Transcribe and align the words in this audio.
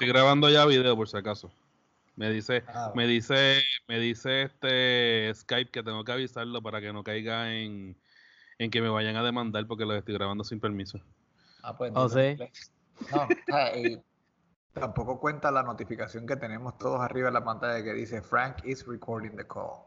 estoy 0.00 0.14
grabando 0.14 0.48
ya 0.48 0.64
video 0.64 0.96
por 0.96 1.10
si 1.10 1.18
acaso. 1.18 1.52
Me 2.16 2.30
dice, 2.30 2.64
ah, 2.68 2.90
me 2.94 3.06
dice, 3.06 3.60
me 3.86 3.98
dice 3.98 4.44
este 4.44 5.30
Skype 5.34 5.70
que 5.70 5.82
tengo 5.82 6.04
que 6.04 6.12
avisarlo 6.12 6.62
para 6.62 6.80
que 6.80 6.90
no 6.90 7.04
caiga 7.04 7.52
en, 7.52 7.98
en 8.58 8.70
que 8.70 8.80
me 8.80 8.88
vayan 8.88 9.16
a 9.16 9.22
demandar 9.22 9.66
porque 9.66 9.84
lo 9.84 9.94
estoy 9.94 10.14
grabando 10.14 10.42
sin 10.42 10.58
permiso. 10.58 11.00
Ah, 11.62 11.76
pues. 11.76 11.92
Oh. 11.94 12.08
No, 12.08 13.28
ah, 13.52 13.72
tampoco 14.72 15.20
cuenta 15.20 15.50
la 15.50 15.62
notificación 15.62 16.26
que 16.26 16.36
tenemos 16.36 16.78
todos 16.78 16.98
arriba 17.02 17.28
en 17.28 17.34
la 17.34 17.44
pantalla 17.44 17.84
que 17.84 17.92
dice 17.92 18.22
Frank 18.22 18.64
is 18.64 18.86
recording 18.86 19.36
the 19.36 19.46
call. 19.46 19.84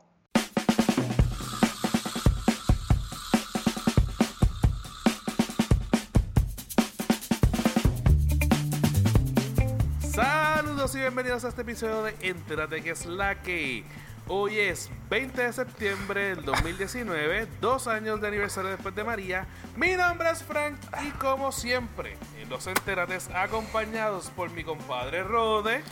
Bienvenidos 11.13 11.45
a 11.45 11.49
este 11.49 11.61
episodio 11.61 12.01
de 12.01 12.15
Entérate 12.21 12.81
que 12.81 12.89
es 12.89 13.05
la 13.05 13.35
que. 13.35 13.83
Hoy 14.27 14.57
es 14.57 14.89
20 15.11 15.43
de 15.43 15.53
septiembre 15.53 16.29
del 16.29 16.43
2019, 16.43 17.47
dos 17.61 17.85
años 17.85 18.19
de 18.19 18.29
aniversario 18.29 18.71
después 18.71 18.95
de 18.95 19.03
María. 19.03 19.45
Mi 19.75 19.93
nombre 19.93 20.31
es 20.31 20.41
Frank 20.41 20.75
y 21.05 21.11
como 21.11 21.51
siempre, 21.51 22.17
en 22.41 22.49
los 22.49 22.65
Enterates 22.65 23.29
acompañados 23.29 24.31
por 24.31 24.49
mi 24.49 24.63
compadre 24.63 25.23
Rode. 25.23 25.83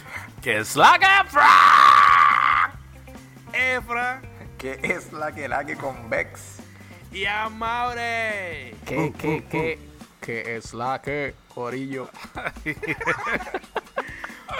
Que 0.41 0.57
es 0.57 0.75
la 0.75 0.97
que 0.97 1.29
Frank. 1.29 2.73
Efra. 3.53 4.21
Que 4.57 4.79
es 4.81 5.13
la 5.13 5.31
que 5.31 5.47
la 5.47 5.63
que 5.63 5.75
convex. 5.75 6.61
Y 7.11 7.25
a 7.25 7.47
Maure. 7.47 8.73
Que, 8.87 9.13
que, 9.19 9.43
que, 9.43 9.79
que 10.19 10.55
es 10.55 10.73
la 10.73 10.99
que 10.99 11.35
Corillo. 11.53 12.09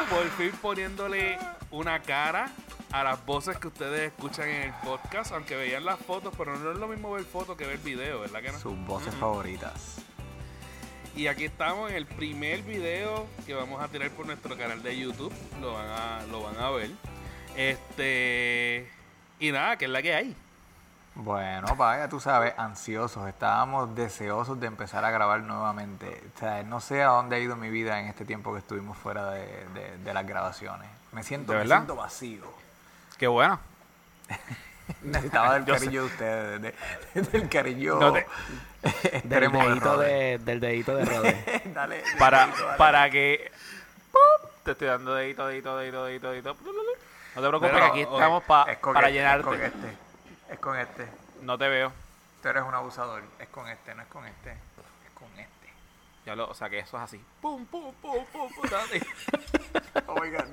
por 0.09 0.29
fin 0.37 0.51
poniéndole 0.61 1.37
una 1.71 2.01
cara 2.01 2.51
a 2.91 3.03
las 3.03 3.25
voces 3.25 3.57
que 3.57 3.67
ustedes 3.67 4.11
escuchan 4.11 4.49
en 4.49 4.61
el 4.63 4.73
podcast, 4.83 5.31
aunque 5.31 5.55
veían 5.55 5.85
las 5.85 5.99
fotos, 5.99 6.33
pero 6.37 6.57
no 6.57 6.71
es 6.71 6.77
lo 6.77 6.87
mismo 6.87 7.11
ver 7.11 7.23
fotos 7.23 7.57
que 7.57 7.65
ver 7.65 7.77
video, 7.79 8.21
¿verdad 8.21 8.41
que 8.41 8.51
no? 8.51 8.59
Sus 8.59 8.77
voces 8.85 9.13
favoritas. 9.15 9.97
Y 11.15 11.27
aquí 11.27 11.45
estamos 11.45 11.89
en 11.89 11.97
el 11.97 12.05
primer 12.05 12.61
video 12.63 13.27
que 13.45 13.53
vamos 13.53 13.81
a 13.81 13.87
tirar 13.89 14.11
por 14.11 14.25
nuestro 14.25 14.57
canal 14.57 14.81
de 14.81 14.97
YouTube. 14.97 15.33
Lo 15.59 15.73
van 15.73 15.87
a, 15.89 16.25
lo 16.31 16.41
van 16.41 16.57
a 16.57 16.69
ver. 16.69 16.89
Este. 17.55 18.89
Y 19.39 19.51
nada, 19.51 19.75
que 19.77 19.85
es 19.85 19.91
la 19.91 20.01
que 20.01 20.13
hay. 20.13 20.35
Bueno, 21.13 21.75
vaya, 21.75 22.07
tú 22.07 22.19
sabes, 22.19 22.53
ansiosos. 22.57 23.27
Estábamos 23.27 23.95
deseosos 23.95 24.59
de 24.59 24.67
empezar 24.67 25.03
a 25.03 25.11
grabar 25.11 25.41
nuevamente. 25.41 26.23
O 26.35 26.39
sea, 26.39 26.63
no 26.63 26.79
sé 26.79 27.03
a 27.03 27.07
dónde 27.07 27.35
ha 27.35 27.39
ido 27.39 27.55
mi 27.55 27.69
vida 27.69 27.99
en 27.99 28.07
este 28.07 28.23
tiempo 28.23 28.53
que 28.53 28.59
estuvimos 28.59 28.97
fuera 28.97 29.29
de, 29.31 30.13
las 30.13 30.25
grabaciones. 30.25 30.87
Me 31.11 31.23
siento, 31.23 31.53
me 31.53 31.67
siento 31.67 31.95
vacío. 31.95 32.43
Qué 33.17 33.27
bueno. 33.27 33.59
Necesitaba 35.03 35.53
del 35.53 35.65
cariño 35.65 36.01
de 36.01 36.07
ustedes, 36.07 37.31
del 37.31 37.49
cariño 37.49 37.99
del 39.23 39.51
dedito 39.51 39.97
de, 39.97 40.39
del 40.39 40.59
dedito 40.59 40.95
de 40.95 41.05
Rode. 41.05 41.61
dale, 41.73 42.03
para, 42.17 42.49
para 42.77 43.09
que 43.09 43.51
te 44.63 44.71
estoy 44.71 44.87
dando 44.87 45.13
dedito, 45.15 45.47
dedito, 45.47 45.77
dedito, 45.77 46.03
dedito, 46.05 46.31
dedito. 46.31 46.57
No 47.35 47.41
te 47.41 47.47
preocupes, 47.47 47.71
que 47.71 47.83
aquí 47.83 48.01
estamos 48.01 48.43
para 48.43 48.71
este, 48.71 49.11
llenarte. 49.11 49.39
Es 49.39 49.45
con 49.45 49.61
este. 49.61 50.10
Es 50.51 50.59
con 50.59 50.77
este. 50.77 51.07
No 51.41 51.57
te 51.57 51.69
veo. 51.69 51.93
Tú 52.41 52.49
eres 52.49 52.63
un 52.63 52.73
abusador. 52.75 53.23
Es 53.39 53.47
con 53.47 53.69
este, 53.69 53.95
no 53.95 54.01
es 54.01 54.07
con 54.09 54.25
este. 54.25 54.51
Es 54.51 55.11
con 55.13 55.27
este. 55.39 55.69
Ya 56.25 56.35
lo, 56.35 56.49
o 56.49 56.53
sea 56.53 56.69
que 56.69 56.79
eso 56.79 56.97
es 56.97 57.03
así. 57.03 57.23
Pum, 57.41 57.65
pum, 57.65 57.93
pum, 58.01 58.25
pum, 58.31 58.49
pum. 58.51 58.69
oh 60.07 60.21
my 60.21 60.29
God. 60.29 60.43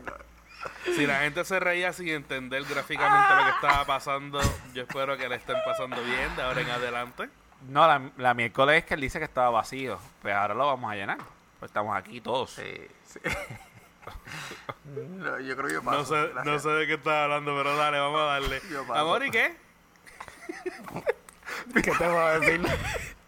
Si 0.85 1.07
la 1.07 1.21
gente 1.21 1.45
se 1.45 1.59
reía 1.59 1.93
sin 1.93 2.09
entender 2.09 2.65
gráficamente 2.65 3.35
lo 3.35 3.45
que 3.45 3.51
estaba 3.51 3.85
pasando, 3.85 4.41
yo 4.73 4.85
espero 4.85 5.17
que 5.17 5.29
le 5.29 5.37
estén 5.37 5.57
pasando 5.65 6.03
bien 6.03 6.35
de 6.37 6.43
ahora 6.43 6.61
en 6.61 6.71
adelante. 6.71 7.29
No, 7.69 7.87
la, 7.87 8.11
la 8.17 8.35
miércoles 8.35 8.79
es 8.79 8.85
que 8.85 8.95
él 8.95 9.01
dice 9.01 9.19
que 9.19 9.25
estaba 9.25 9.51
vacío, 9.51 9.99
pues 10.23 10.35
ahora 10.35 10.55
lo 10.55 10.67
vamos 10.67 10.91
a 10.93 10.95
llenar. 10.95 11.19
Pues 11.59 11.71
estamos 11.71 11.97
aquí 11.97 12.21
todos. 12.21 12.53
Sí, 12.53 12.89
sí. 13.05 13.19
no, 14.85 15.41
yo 15.41 15.57
creo 15.57 15.81
que 15.81 15.85
paso, 15.85 15.99
no 15.99 16.05
sé, 16.05 16.45
no 16.45 16.59
sé 16.61 16.69
de 16.69 16.87
qué 16.87 16.95
estás 16.95 17.25
hablando, 17.25 17.57
pero 17.57 17.77
dale, 17.77 17.99
vamos 17.99 18.21
a 18.21 18.25
darle. 18.25 18.63
Amor, 18.95 19.25
¿y 19.25 19.31
qué? 19.31 19.68
¿Qué 21.75 21.83
te 21.83 21.93
puedo 21.93 22.41
decir 22.41 22.63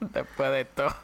después 0.01 0.51
de 0.51 0.61
esto? 0.61 0.95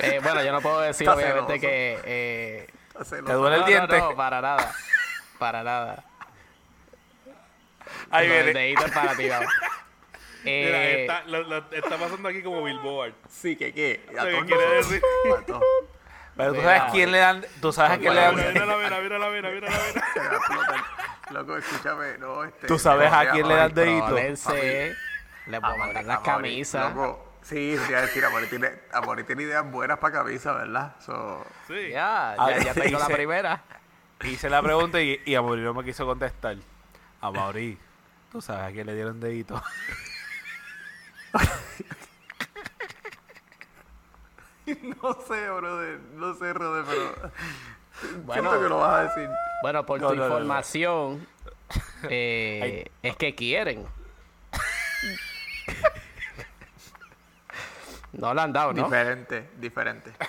Eh, 0.00 0.20
bueno, 0.22 0.42
yo 0.42 0.52
no 0.52 0.60
puedo 0.60 0.80
decir, 0.80 1.08
obviamente, 1.08 1.60
que. 1.60 2.00
Eh, 2.04 2.66
¿Te 3.08 3.32
duele 3.32 3.56
el 3.56 3.64
diente? 3.64 3.98
No, 3.98 4.14
para 4.14 4.40
nada. 4.40 4.72
Para 5.38 5.62
nada. 5.62 6.04
Ahí 8.10 8.28
viene. 8.28 8.48
El 8.48 8.54
dedito 8.54 8.84
para 8.92 9.14
ti, 9.14 9.28
vamos. 9.28 9.52
Eh, 10.48 11.00
está, 11.02 11.24
lo, 11.24 11.58
está, 11.72 11.96
pasando 11.96 12.28
aquí 12.28 12.42
como 12.42 12.62
Billboard. 12.62 13.14
Sí, 13.28 13.56
que 13.56 13.72
qué. 13.72 14.06
¿Qué 14.08 14.44
quiere 14.46 14.68
decir? 14.76 15.02
Pero 16.36 16.52
tú 16.52 16.60
sabes 16.60 16.82
quién 16.92 17.12
le 17.12 17.18
dan. 17.18 17.46
Tú 17.60 17.72
sabes 17.72 17.92
a 17.92 17.98
quién 17.98 18.14
le 18.14 18.20
dan. 18.20 18.36
Mira 18.36 18.66
la 18.66 18.76
vena, 18.76 19.00
mira 19.00 19.18
la 19.18 19.28
vena, 19.28 19.50
mira 19.50 19.70
la 19.70 19.78
vena. 19.78 20.86
Loco, 21.30 21.56
escúchame, 21.56 22.18
no, 22.18 22.44
este. 22.44 22.66
Tú 22.66 22.78
sabes 22.78 23.10
a 23.12 23.30
quién 23.30 23.48
le 23.48 23.54
dan 23.54 23.74
dedito. 23.74 24.14
Le 24.14 25.60
puedo 25.60 25.76
mandar 25.76 26.04
las 26.04 26.20
camisas. 26.20 26.92
Sí, 27.42 27.76
te 27.86 27.90
iba 27.90 27.98
a 27.98 28.02
decir, 28.02 28.24
Amor 28.24 28.42
tiene, 28.50 28.70
Amor 28.92 29.22
tiene 29.22 29.44
ideas 29.44 29.70
buenas 29.70 29.98
para 29.98 30.18
camisa, 30.18 30.52
¿verdad? 30.52 30.96
Sí. 31.68 31.90
Ya, 31.90 32.34
ya, 32.36 32.58
ya 32.58 32.74
tengo 32.74 32.98
la 32.98 33.06
primera. 33.06 33.62
Hice 34.24 34.50
la 34.50 34.62
pregunta 34.62 35.00
y, 35.00 35.20
y 35.24 35.36
Amor 35.36 35.58
no 35.58 35.74
me 35.74 35.84
quiso 35.84 36.04
contestar. 36.06 36.56
Amaury, 37.20 37.78
tú 38.32 38.40
sabes 38.40 38.64
a 38.64 38.72
quién 38.72 38.86
le 38.86 38.94
dieron 38.94 39.20
dedito. 39.20 39.62
no 44.66 45.16
sé, 45.26 45.50
brother. 45.50 46.00
No 46.14 46.34
sé, 46.34 46.52
brother, 46.52 46.84
pero. 46.88 47.32
Bueno, 48.24 48.50
que 48.60 48.68
lo 48.68 48.78
vas 48.78 49.00
a 49.00 49.02
decir. 49.04 49.30
Bueno, 49.62 49.86
por 49.86 50.00
tu 50.00 50.14
información, 50.14 51.26
eh, 52.10 52.90
es 53.02 53.16
que 53.16 53.34
quieren. 53.34 53.86
no 58.12 58.34
lo 58.34 58.40
han 58.40 58.52
dado, 58.52 58.72
¿no? 58.72 58.84
Diferente, 58.84 59.50
diferente. 59.58 60.12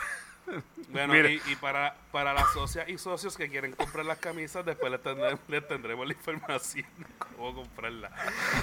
Bueno, 0.89 1.13
y, 1.27 1.55
para, 1.59 1.95
para 2.13 2.33
las 2.33 2.53
socias 2.53 2.87
y 2.87 2.97
socios 2.97 3.35
que 3.35 3.49
quieren 3.49 3.73
comprar 3.73 4.05
las 4.05 4.19
camisas, 4.19 4.65
después 4.65 4.89
les 4.89 5.01
tendremos, 5.03 5.39
tendremos 5.67 6.07
la 6.07 6.13
información 6.13 6.87
de 6.97 7.05
cómo 7.19 7.55
comprarla. 7.55 8.09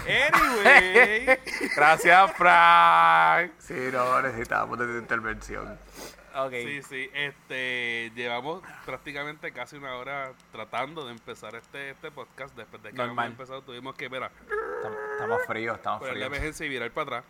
Anyway. 0.03 1.39
Gracias, 1.77 2.33
Frank. 2.33 3.53
Sí, 3.59 3.75
no, 3.93 4.23
necesitábamos 4.23 4.79
de 4.79 4.87
tu 4.87 4.99
intervención. 4.99 5.79
Okay. 6.37 6.67
Sí, 6.67 6.83
sí, 6.83 7.11
este, 7.15 8.11
llevamos 8.15 8.63
prácticamente 8.85 9.53
casi 9.53 9.77
una 9.77 9.97
hora 9.97 10.33
tratando 10.51 11.07
de 11.07 11.13
empezar 11.13 11.55
este, 11.55 11.91
este 11.91 12.11
podcast. 12.11 12.55
Después 12.57 12.83
de 12.83 12.93
que 12.93 13.03
hemos 13.03 13.25
empezado, 13.25 13.63
tuvimos 13.63 13.95
que, 13.95 14.09
ver 14.09 14.31
estamos 15.13 15.41
fríos, 15.47 15.77
estamos 15.77 16.01
fríos. 16.01 16.19
la 16.19 16.27
emergencia 16.27 16.67
y 16.67 16.69
virar 16.69 16.91
para 16.91 17.19
atrás. 17.19 17.25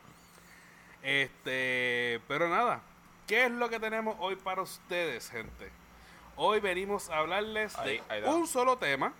Este, 1.02 2.20
pero 2.26 2.48
nada, 2.48 2.80
¿Qué 3.26 3.46
es 3.46 3.50
lo 3.50 3.70
que 3.70 3.80
tenemos 3.80 4.16
hoy 4.18 4.36
para 4.36 4.60
ustedes, 4.62 5.30
gente? 5.30 5.70
Hoy 6.36 6.60
venimos 6.60 7.08
a 7.08 7.18
hablarles 7.18 7.74
de 7.84 8.02
un 8.26 8.46
solo 8.46 8.76
tema. 8.76 9.14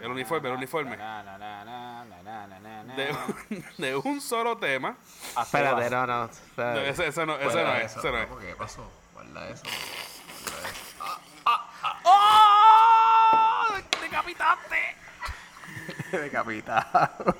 El 0.00 0.10
uniforme, 0.10 0.48
el 0.48 0.56
uniforme. 0.56 0.96
De, 3.78 3.96
un 3.96 4.20
solo 4.20 4.58
tema. 4.58 4.96
Espérate, 5.40 5.88
no, 5.90 6.06
no. 6.06 6.24
Ese, 6.24 7.24
no, 7.24 7.38
ese 7.38 7.62
no 7.62 7.76
es. 7.76 7.96
Ese 7.96 8.10
no 8.10 8.18
es. 8.18 8.28
¿Qué 8.40 8.56
pasó? 8.56 8.90
Guarda 9.36 9.52
eso. 9.52 9.64
¡Oh! 12.04 13.66
¡Decapitaste! 14.00 14.76
Decapitado. 16.12 17.36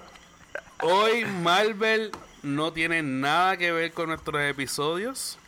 Hoy 0.83 1.25
Marvel 1.25 2.13
no 2.43 2.73
tiene 2.73 3.03
nada 3.03 3.57
que 3.57 3.73
ver 3.73 3.93
con 3.93 4.09
nuestros 4.09 4.43
episodios. 4.43 5.39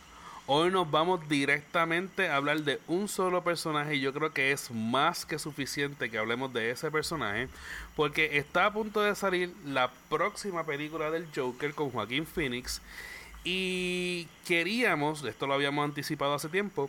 Hoy 0.47 0.71
nos 0.71 0.89
vamos 0.89 1.29
directamente 1.29 2.29
a 2.29 2.37
hablar 2.37 2.61
de 2.61 2.81
un 2.87 3.07
solo 3.07 3.43
personaje 3.43 3.95
y 3.95 3.99
yo 3.99 4.11
creo 4.11 4.33
que 4.33 4.51
es 4.51 4.71
más 4.71 5.27
que 5.27 5.37
suficiente 5.37 6.09
que 6.09 6.17
hablemos 6.17 6.51
de 6.51 6.71
ese 6.71 6.89
personaje 6.89 7.47
porque 7.95 8.39
está 8.39 8.65
a 8.65 8.73
punto 8.73 9.01
de 9.01 9.13
salir 9.13 9.53
la 9.63 9.91
próxima 10.09 10.65
película 10.65 11.11
del 11.11 11.27
Joker 11.35 11.75
con 11.75 11.91
Joaquín 11.91 12.25
Phoenix 12.25 12.81
y 13.51 14.27
queríamos, 14.45 15.23
esto 15.23 15.47
lo 15.47 15.55
habíamos 15.55 15.83
anticipado 15.83 16.35
hace 16.35 16.49
tiempo, 16.49 16.87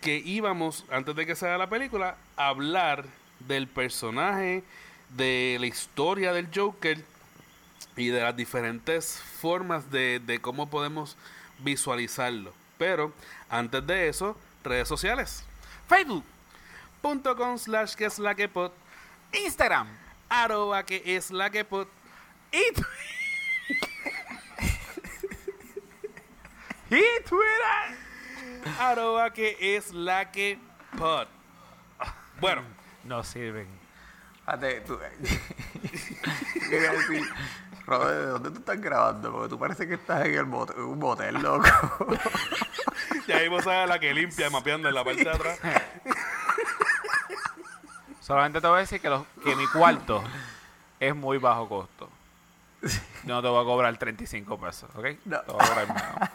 que 0.00 0.16
íbamos, 0.16 0.84
antes 0.92 1.16
de 1.16 1.26
que 1.26 1.34
salga 1.34 1.58
la 1.58 1.68
película, 1.68 2.16
a 2.36 2.48
hablar 2.48 3.04
del 3.40 3.66
personaje, 3.66 4.62
de 5.16 5.56
la 5.58 5.66
historia 5.66 6.32
del 6.32 6.50
Joker 6.54 7.02
y 7.96 8.08
de 8.08 8.20
las 8.20 8.36
diferentes 8.36 9.20
formas 9.40 9.90
de, 9.90 10.38
cómo 10.40 10.70
podemos 10.70 11.16
visualizarlo. 11.64 12.52
Pero 12.78 13.12
antes 13.50 13.84
de 13.84 14.08
eso, 14.08 14.38
redes 14.62 14.86
sociales. 14.86 15.42
Facebook. 15.88 16.22
facebook.com 17.02 17.58
slash 17.58 17.94
que 17.94 18.04
es 18.04 18.20
la 18.20 18.36
que 18.36 18.48
pod, 18.48 18.70
Instagram, 19.32 19.88
arroba 20.28 20.84
que 20.84 21.02
es 21.04 21.32
la 21.32 21.50
que 21.50 21.64
pod, 21.64 21.88
y, 22.52 22.72
y 26.90 27.22
Twitter, 27.24 27.98
arroba 28.78 29.32
que 29.32 29.76
es 29.76 29.92
la 29.92 30.30
que 30.30 30.58
pod. 30.98 31.26
Bueno, 32.40 32.62
no 33.04 33.22
sirven. 33.22 33.66
Fíjate, 34.44 34.80
tú. 34.82 34.98
Quería 36.70 36.92
decir, 36.92 37.28
Robert, 37.84 38.10
¿de 38.10 38.26
dónde 38.26 38.50
tú 38.50 38.58
estás 38.58 38.80
grabando? 38.80 39.32
Porque 39.32 39.48
tú 39.48 39.58
parece 39.58 39.88
que 39.88 39.94
estás 39.94 40.24
en 40.24 40.34
el 40.34 40.44
un 40.44 40.98
motel, 40.98 41.34
loco. 41.34 41.68
y 43.26 43.32
ahí 43.32 43.48
vos 43.48 43.64
sabes 43.64 43.88
la 43.88 43.98
que 43.98 44.14
limpia 44.14 44.48
mapeando 44.50 44.88
en 44.88 44.94
la 44.94 45.04
parte 45.04 45.24
de 45.24 45.30
atrás. 45.30 45.58
Solamente 48.20 48.60
te 48.60 48.66
voy 48.66 48.76
a 48.76 48.80
decir 48.80 49.00
que, 49.00 49.10
que 49.42 49.56
mi 49.56 49.66
cuarto 49.66 50.22
es 51.00 51.14
muy 51.14 51.38
bajo 51.38 51.68
costo. 51.68 52.10
No 53.24 53.42
te 53.42 53.48
voy 53.48 53.62
a 53.62 53.64
cobrar 53.64 53.96
35 53.96 54.58
pesos, 54.58 54.90
¿ok? 54.94 55.06
No. 55.24 55.40
Te 55.40 55.52
voy 55.52 55.62
a 55.62 55.68
cobrar 55.68 55.88
menos. 55.88 56.30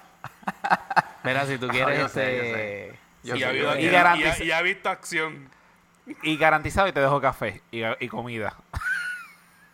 Mira, 1.24 1.46
si 1.46 1.58
tú 1.58 1.68
quieres 1.68 2.00
este... 2.06 3.00
y, 3.24 4.52
ha 4.52 4.62
visto 4.62 4.90
acción. 4.90 5.50
Y 6.22 6.38
garantizado 6.38 6.88
y 6.88 6.92
te 6.92 7.00
dejo 7.00 7.22
café 7.22 7.62
y, 7.72 7.82
y 8.00 8.08
comida. 8.10 8.56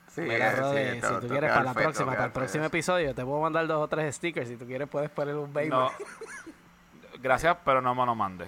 Sí, 0.10 0.22
Mira, 0.22 0.56
si 1.02 1.20
tú 1.22 1.28
quieres 1.28 1.52
para 1.52 1.64
la 1.64 1.74
próxima, 1.74 2.12
para 2.12 2.26
el 2.26 2.32
próximo 2.32 2.66
episodio, 2.66 3.14
te 3.16 3.24
puedo 3.24 3.42
mandar 3.42 3.68
dos 3.68 3.84
o 3.84 3.88
tres 3.88 4.16
stickers. 4.16 4.48
Si 4.48 4.58
tú 4.58 4.66
quieres, 4.66 4.88
puedes 4.88 5.10
poner 5.10 5.36
un 5.36 5.54
baby. 5.54 5.70
No. 5.70 5.92
Gracias, 7.22 7.58
pero 7.66 7.82
no 7.82 7.94
me 7.96 8.06
lo 8.06 8.16
mande. 8.16 8.46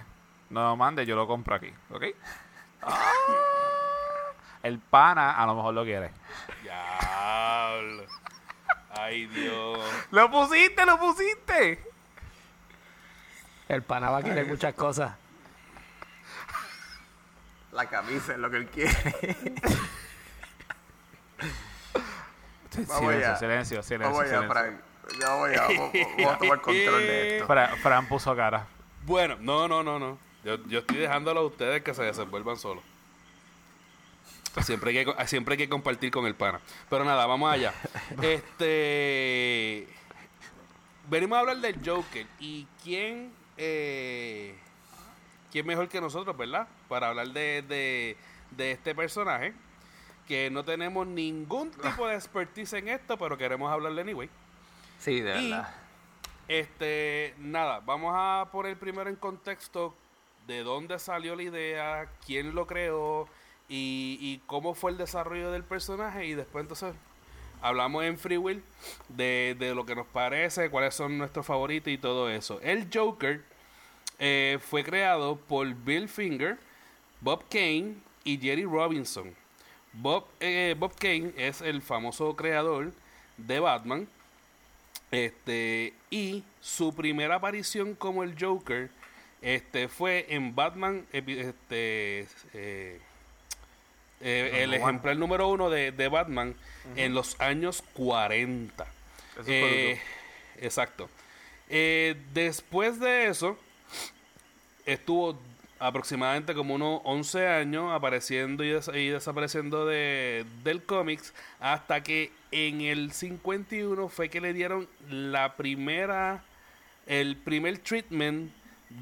No 0.50 0.62
me 0.62 0.65
lo 0.68 0.75
mande, 0.75 1.06
yo 1.06 1.15
lo 1.15 1.27
compro 1.27 1.56
aquí, 1.56 1.71
¿ok? 1.92 2.03
Ah. 2.83 3.12
El 4.63 4.80
pana 4.80 5.36
a 5.36 5.45
lo 5.45 5.53
mejor 5.53 5.75
lo 5.75 5.83
quiere. 5.83 6.09
Ya. 6.65 7.75
Ay, 8.89 9.27
Dios. 9.27 9.80
Lo 10.09 10.31
pusiste, 10.31 10.83
lo 10.83 10.98
pusiste. 10.98 11.90
El 13.71 13.83
pana 13.83 14.09
va 14.09 14.18
a 14.18 14.23
querer 14.23 14.45
muchas 14.45 14.73
cosas. 14.73 15.13
La 17.71 17.85
camisa 17.85 18.33
es 18.33 18.38
lo 18.38 18.51
que 18.51 18.57
él 18.57 18.68
quiere. 18.68 18.91
silencio, 22.69 23.38
silencio, 23.38 23.81
silencio, 23.81 24.00
vamos 24.00 24.25
silencio. 24.25 24.50
Frank. 24.50 24.75
Ya 25.19 25.35
voy 25.35 25.56
a, 25.56 25.62
vamos, 25.62 26.33
a 26.33 26.38
tomar 26.38 26.62
control 26.62 27.00
de 27.00 27.38
esto. 27.38 27.47
Fran, 27.81 28.07
puso 28.09 28.35
cara. 28.35 28.68
Bueno, 29.06 29.38
no, 29.39 29.69
no, 29.69 29.81
no, 29.83 29.97
no. 30.00 30.19
Yo, 30.44 30.57
yo 30.67 30.79
estoy 30.79 30.97
dejándolo 30.97 31.39
a 31.39 31.45
ustedes 31.45 31.81
que 31.81 31.94
se 31.94 32.03
desenvuelvan 32.03 32.57
solos. 32.57 32.83
Siempre 34.63 34.91
hay, 34.91 35.06
que, 35.06 35.27
siempre 35.27 35.53
hay 35.53 35.59
que 35.59 35.69
compartir 35.69 36.12
con 36.12 36.25
el 36.25 36.35
pana. 36.35 36.59
Pero 36.89 37.06
nada, 37.06 37.25
vamos 37.25 37.50
allá. 37.50 37.74
Este. 38.21 39.88
Venimos 41.09 41.38
a 41.38 41.39
hablar 41.39 41.57
del 41.59 41.79
Joker. 41.85 42.27
¿Y 42.38 42.67
quién 42.83 43.31
eh, 43.63 44.56
¿quién 45.52 45.68
mejor 45.68 45.88
que 45.88 46.02
nosotros, 46.02 46.36
verdad? 46.36 46.68
Para 46.90 47.10
hablar 47.10 47.28
de, 47.28 48.18
este 48.58 48.96
personaje, 48.96 49.54
que 50.28 50.50
no 50.50 50.66
tenemos 50.66 51.06
ningún 51.06 51.69
tipo 51.81 52.08
de 52.08 52.16
expertise 52.16 52.74
en 52.74 52.88
esto, 52.88 53.18
pero 53.18 53.38
queremos 53.38 53.72
hablarle 53.72 54.02
anyway. 54.02 54.30
Sí, 54.98 55.22
de 55.22 55.34
verdad. 55.34 55.75
Este, 56.48 57.36
nada, 57.38 57.81
vamos 57.86 58.13
a 58.16 58.50
poner 58.52 58.78
primero 58.78 59.10
en 59.10 59.16
contexto 59.16 59.96
de 60.48 60.63
dónde 60.63 60.98
salió 60.98 61.36
la 61.36 61.44
idea, 61.44 62.10
quién 62.25 62.56
lo 62.56 62.66
creó 62.66 63.28
y, 63.69 64.18
y 64.19 64.42
cómo 64.48 64.74
fue 64.74 64.92
el 64.92 64.98
desarrollo 64.98 65.52
del 65.52 65.63
personaje 65.63 66.25
y 66.25 66.34
después 66.34 66.63
entonces 66.63 66.96
hablamos 67.62 68.04
en 68.04 68.18
Free 68.18 68.38
Will 68.38 68.63
de, 69.08 69.56
de, 69.58 69.75
lo 69.75 69.86
que 69.86 69.96
nos 69.96 70.08
parece, 70.08 70.69
cuáles 70.69 70.96
son 70.96 71.18
nuestros 71.18 71.46
favoritos 71.46 71.94
y 71.94 71.98
todo 71.98 72.30
eso. 72.30 72.60
El 72.62 72.90
Joker 72.94 73.50
eh, 74.23 74.59
fue 74.62 74.83
creado 74.83 75.35
por 75.35 75.68
Bill 75.73 76.07
Finger, 76.07 76.59
Bob 77.21 77.44
Kane 77.50 77.95
y 78.23 78.38
Jerry 78.38 78.65
Robinson. 78.65 79.35
Bob, 79.94 80.27
eh, 80.39 80.75
Bob 80.77 80.94
Kane 80.95 81.33
es 81.35 81.62
el 81.62 81.81
famoso 81.81 82.35
creador 82.35 82.94
de 83.38 83.59
Batman. 83.59 84.07
Este, 85.09 85.95
y 86.12 86.44
su 86.62 86.94
primera 86.94 87.35
aparición 87.35 87.95
como 87.95 88.21
el 88.21 88.35
Joker 88.39 88.91
este, 89.41 89.88
fue 89.88 90.27
en 90.29 90.53
Batman 90.53 91.03
este, 91.12 92.27
eh, 92.53 93.00
el 94.21 94.75
ejemplar 94.75 95.17
número 95.17 95.47
uno 95.47 95.71
de, 95.71 96.07
Batman 96.09 96.53
en 96.95 97.15
los 97.15 97.41
años 97.41 97.83
40. 97.95 98.85
exacto. 100.59 101.09
después 101.67 103.00
de 103.00 103.25
eso, 103.25 103.57
estuvo 104.86 105.39
aproximadamente 105.80 106.54
como 106.54 106.75
unos 106.75 107.01
11 107.06 107.48
años 107.48 107.92
apareciendo 107.92 108.63
y, 108.63 109.10
desapareciendo 109.10 109.88
de, 109.88 110.45
del 110.63 110.83
cómics 110.83 111.33
hasta 111.60 112.04
que 112.04 112.31
en 112.51 112.81
el 112.81 113.12
51 113.12 114.07
fue 114.10 114.30
que 114.30 114.42
le 114.42 114.54
dieron 114.54 114.88
la 115.10 115.56
primera 115.56 116.44
el 117.07 117.36
primer 117.36 117.80
treatment 117.80 118.51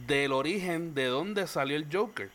del 0.07 0.31
origen 0.31 0.93
de 0.93 1.05
dónde 1.05 1.47
salió 1.47 1.75
el 1.75 1.87
Joker. 1.91 2.29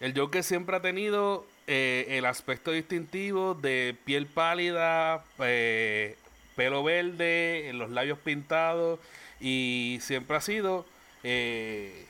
El 0.00 0.18
Joker 0.18 0.42
siempre 0.42 0.76
ha 0.76 0.80
tenido 0.80 1.46
eh, 1.68 2.06
el 2.10 2.26
aspecto 2.26 2.72
distintivo 2.72 3.54
de 3.54 3.96
piel 4.04 4.26
pálida, 4.26 5.24
eh, 5.38 6.16
pelo 6.56 6.82
verde, 6.82 7.70
los 7.74 7.90
labios 7.90 8.18
pintados 8.18 8.98
y 9.40 9.98
siempre 10.02 10.36
ha 10.36 10.40
sido 10.40 10.84
eh, 11.22 12.06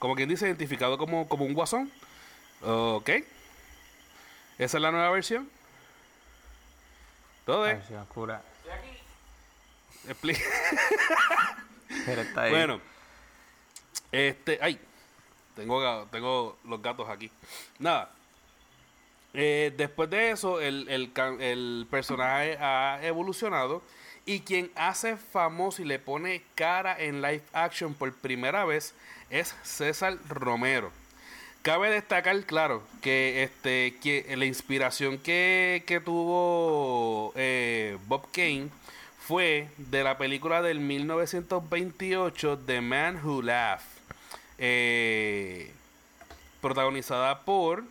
como 0.00 0.16
quien 0.16 0.28
dice, 0.28 0.46
identificado 0.46 0.98
como, 0.98 1.28
como 1.28 1.44
un 1.44 1.52
guasón. 1.52 1.92
Ok. 2.62 3.10
Esa 4.58 4.78
es 4.78 4.82
la 4.82 4.90
nueva 4.90 5.10
versión. 5.10 5.48
Todo 7.44 7.66
es. 7.66 7.76
Versión 7.78 8.00
oscura. 8.00 8.42
Explica. 10.08 10.40
Pero 12.06 12.22
está 12.22 12.42
ahí. 12.42 12.50
Bueno. 12.50 12.80
Este. 14.10 14.58
Ay. 14.62 14.80
Tengo, 15.54 16.06
tengo 16.06 16.58
los 16.64 16.80
gatos 16.80 17.08
aquí. 17.10 17.30
Nada. 17.78 18.10
Eh, 19.34 19.74
después 19.76 20.08
de 20.08 20.30
eso, 20.30 20.62
el, 20.62 20.88
el, 20.88 21.12
el 21.40 21.86
personaje 21.90 22.56
ha 22.58 23.00
evolucionado. 23.02 23.82
Y 24.30 24.42
quien 24.42 24.70
hace 24.76 25.16
famoso 25.16 25.82
y 25.82 25.84
le 25.86 25.98
pone 25.98 26.44
cara 26.54 26.96
en 26.96 27.20
live 27.20 27.42
action 27.52 27.94
por 27.94 28.14
primera 28.14 28.64
vez 28.64 28.94
es 29.28 29.56
César 29.64 30.18
Romero. 30.28 30.92
Cabe 31.62 31.90
destacar, 31.90 32.40
claro, 32.44 32.84
que 33.02 33.42
este 33.42 33.96
que 34.00 34.32
la 34.36 34.44
inspiración 34.44 35.18
que, 35.18 35.82
que 35.84 35.98
tuvo 35.98 37.32
eh, 37.34 37.98
Bob 38.06 38.30
Kane 38.30 38.68
fue 39.18 39.68
de 39.78 40.04
la 40.04 40.16
película 40.16 40.62
del 40.62 40.78
1928 40.78 42.60
The 42.66 42.80
Man 42.82 43.20
Who 43.24 43.42
Laughed, 43.42 43.82
eh, 44.58 45.72
protagonizada 46.60 47.40
por... 47.40 47.82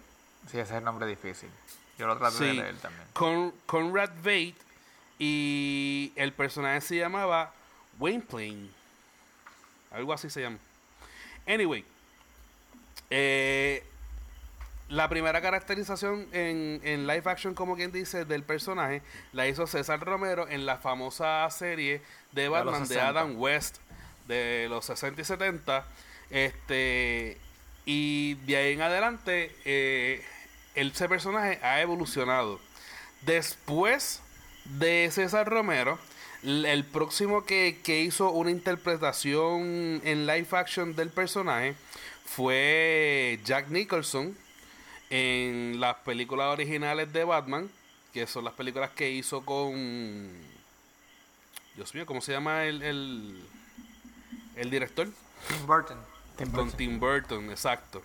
Sí, 0.49 0.57
ese 0.57 0.61
es 0.61 0.71
el 0.71 0.85
nombre 0.85 1.05
difícil. 1.05 1.49
Yo 1.97 2.07
lo 2.07 2.17
traté 2.17 2.45
de 2.45 2.53
leer 2.53 2.77
también. 2.77 3.05
Con 3.11 3.51
Conrad 3.65 4.11
Veidt 4.23 4.68
y 5.19 6.13
el 6.15 6.31
personaje 6.31 6.81
se 6.81 6.95
llamaba 6.95 7.53
Wayne 7.99 8.23
Plain. 8.27 8.71
Algo 9.91 10.13
así 10.13 10.29
se 10.29 10.41
llama. 10.41 10.57
Anyway, 11.45 11.83
eh, 13.09 13.83
la 14.87 15.09
primera 15.09 15.41
caracterización 15.41 16.27
en, 16.31 16.79
en, 16.83 17.05
live 17.05 17.23
action, 17.25 17.53
como 17.53 17.75
quien 17.75 17.91
dice, 17.91 18.23
del 18.23 18.43
personaje, 18.43 19.01
la 19.33 19.47
hizo 19.47 19.67
César 19.67 19.99
Romero 19.99 20.47
en 20.47 20.65
la 20.65 20.77
famosa 20.77 21.47
serie 21.51 22.01
de 22.31 22.47
Batman 22.47 22.87
de, 22.87 23.01
Adam 23.01 23.39
West 23.39 23.77
de 24.27 24.67
los 24.69 24.85
60 24.85 25.21
y 25.21 25.25
70. 25.25 25.85
Este, 26.29 27.37
y 27.85 28.35
de 28.45 28.55
ahí 28.55 28.73
en 28.73 28.81
adelante, 28.81 29.55
eh, 29.65 30.23
ese 30.75 31.09
personaje 31.09 31.59
ha 31.61 31.81
evolucionado. 31.81 32.59
Después 33.21 34.21
de 34.77 35.09
César 35.11 35.49
Romero, 35.49 35.97
el 36.43 36.85
próximo 36.85 37.43
que, 37.43 37.77
hizo 37.85 38.31
una 38.31 38.51
interpretación 38.51 40.01
en 40.03 40.25
live 40.25 40.47
action 40.51 40.95
del 40.95 41.09
personaje 41.09 41.75
fue 42.25 43.39
Jack 43.43 43.69
Nicholson 43.69 44.37
en 45.09 45.79
las 45.79 45.95
películas 45.97 46.53
originales 46.53 47.11
de 47.11 47.23
Batman, 47.23 47.69
que 48.13 48.27
son 48.27 48.45
las 48.45 48.53
películas 48.53 48.91
que 48.91 49.09
hizo 49.09 49.43
con... 49.43 50.29
Dios 51.75 51.93
mío, 51.95 52.05
¿cómo 52.05 52.21
se 52.21 52.33
llama 52.33 52.65
el, 52.65 53.43
el, 54.55 54.69
director? 54.69 55.07
Tim 55.47 55.65
Burton. 55.65 55.97
con 56.53 56.71
Tim 56.71 56.99
Burton, 56.99 57.49
exacto. 57.49 58.01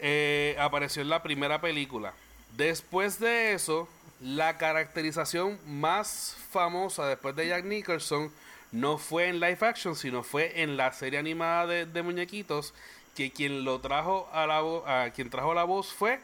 eh, 0.00 0.56
apareció 0.58 1.02
en 1.02 1.10
la 1.10 1.22
primera 1.22 1.60
película. 1.60 2.14
Después 2.56 3.20
de 3.20 3.52
eso, 3.52 3.88
la 4.20 4.58
caracterización 4.58 5.58
más 5.66 6.36
famosa 6.50 7.06
después 7.06 7.34
de 7.36 7.48
Jack 7.48 7.64
Nicholson 7.64 8.32
no 8.72 8.98
fue 8.98 9.28
en 9.28 9.40
live 9.40 9.58
action, 9.60 9.96
sino 9.96 10.22
fue 10.22 10.62
en 10.62 10.76
la 10.76 10.92
serie 10.92 11.18
animada 11.18 11.66
de, 11.66 12.02
muñequitos, 12.02 12.74
que 13.16 13.32
quien 13.32 13.64
lo 13.64 13.80
trajo 13.80 14.28
a 14.32 14.46
la 14.46 15.04
a 15.04 15.10
quien 15.10 15.30
trajo 15.30 15.54
la 15.54 15.64
voz 15.64 15.92
fue 15.92 16.20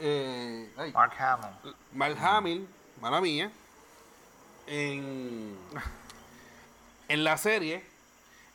eh, 0.00 0.70
Mark 0.92 1.12
Hamill. 1.18 1.74
Mark 1.92 2.18
Hamill, 2.18 2.68
mala 3.00 3.20
mía, 3.20 3.50
en, 4.66 5.56
en 7.08 7.24
la 7.24 7.36
serie 7.36 7.84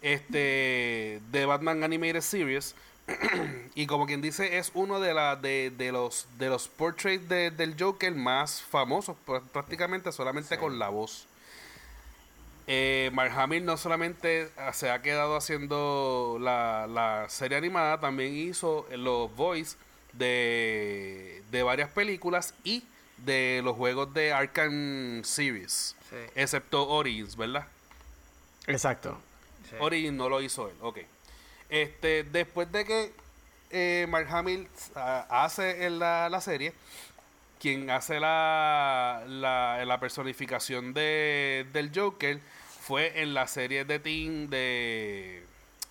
este 0.01 1.21
de 1.29 1.45
Batman 1.45 1.83
Animated 1.83 2.21
Series 2.21 2.75
y 3.75 3.87
como 3.87 4.05
quien 4.05 4.21
dice 4.21 4.57
es 4.57 4.71
uno 4.73 4.99
de 4.99 5.13
la 5.13 5.35
de, 5.35 5.71
de 5.75 5.91
los 5.91 6.27
de 6.37 6.49
los 6.49 6.67
portraits 6.67 7.27
del 7.27 7.75
Joker 7.79 8.13
más 8.13 8.61
famosos 8.61 9.15
prácticamente 9.51 10.11
solamente 10.11 10.57
con 10.57 10.79
la 10.79 10.89
voz. 10.89 11.25
Eh, 12.71 13.09
Mark 13.13 13.31
Hamill 13.35 13.65
no 13.65 13.77
solamente 13.77 14.51
se 14.73 14.91
ha 14.91 15.01
quedado 15.01 15.35
haciendo 15.35 16.37
la, 16.39 16.85
la 16.87 17.27
serie 17.27 17.57
animada 17.57 17.99
también 17.99 18.35
hizo 18.35 18.85
los 18.91 19.35
voice 19.35 19.75
de, 20.13 21.41
de 21.49 21.63
varias 21.63 21.89
películas 21.89 22.53
y 22.63 22.83
de 23.17 23.61
los 23.63 23.75
juegos 23.75 24.13
de 24.13 24.33
Arkham 24.33 25.23
Series 25.23 25.95
excepto 26.35 26.87
Origins 26.87 27.35
¿verdad? 27.35 27.65
exacto. 28.67 29.17
Origins 29.79 30.13
no 30.15 30.29
lo 30.29 30.39
hizo 30.39 30.69
él 30.69 30.75
ok 30.81 30.99
este, 31.69 32.23
después 32.23 32.71
de 32.71 32.85
que 32.85 33.11
eh, 33.71 34.07
Mark 34.09 34.27
Hamill 34.29 34.67
hace 34.95 35.89
la, 35.89 36.27
la, 36.29 36.41
serie, 36.41 36.73
quien 37.59 37.89
hace 37.91 38.19
la, 38.19 39.23
la, 39.27 39.99
personificación 39.99 40.93
de, 40.93 41.67
del 41.71 41.91
Joker 41.93 42.39
fue 42.81 43.21
en 43.21 43.35
la 43.35 43.47
serie 43.47 43.85
de 43.85 43.99
Teen 43.99 44.49
de, 44.49 45.43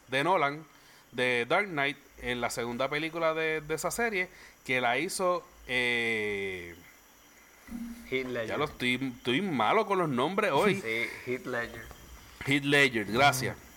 de 0.08 0.24
Nolan, 0.24 0.64
de 1.12 1.46
Dark 1.48 1.68
Knight, 1.68 1.96
en 2.20 2.40
la 2.40 2.50
segunda 2.50 2.88
película 2.90 3.32
de, 3.34 3.62
esa 3.68 3.90
serie, 3.90 4.28
que 4.64 4.80
la 4.80 4.98
hizo... 4.98 5.46
Eh, 5.68 6.74
Ya 8.10 8.56
lo 8.56 8.64
estoy, 8.64 9.12
estoy 9.16 9.42
malo 9.42 9.86
con 9.86 9.98
los 9.98 10.08
nombres 10.08 10.50
hoy. 10.50 10.80
Sí, 10.80 11.30
Heath 11.30 11.46
Ledger. 11.46 11.84
Heath 12.46 12.64
Ledger, 12.64 13.04
gracias. 13.04 13.67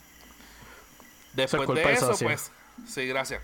Después 1.34 1.68
de 1.68 1.94
eso, 1.94 2.18
pues. 2.20 2.52
Sí, 2.88 3.08
gracias. 3.08 3.42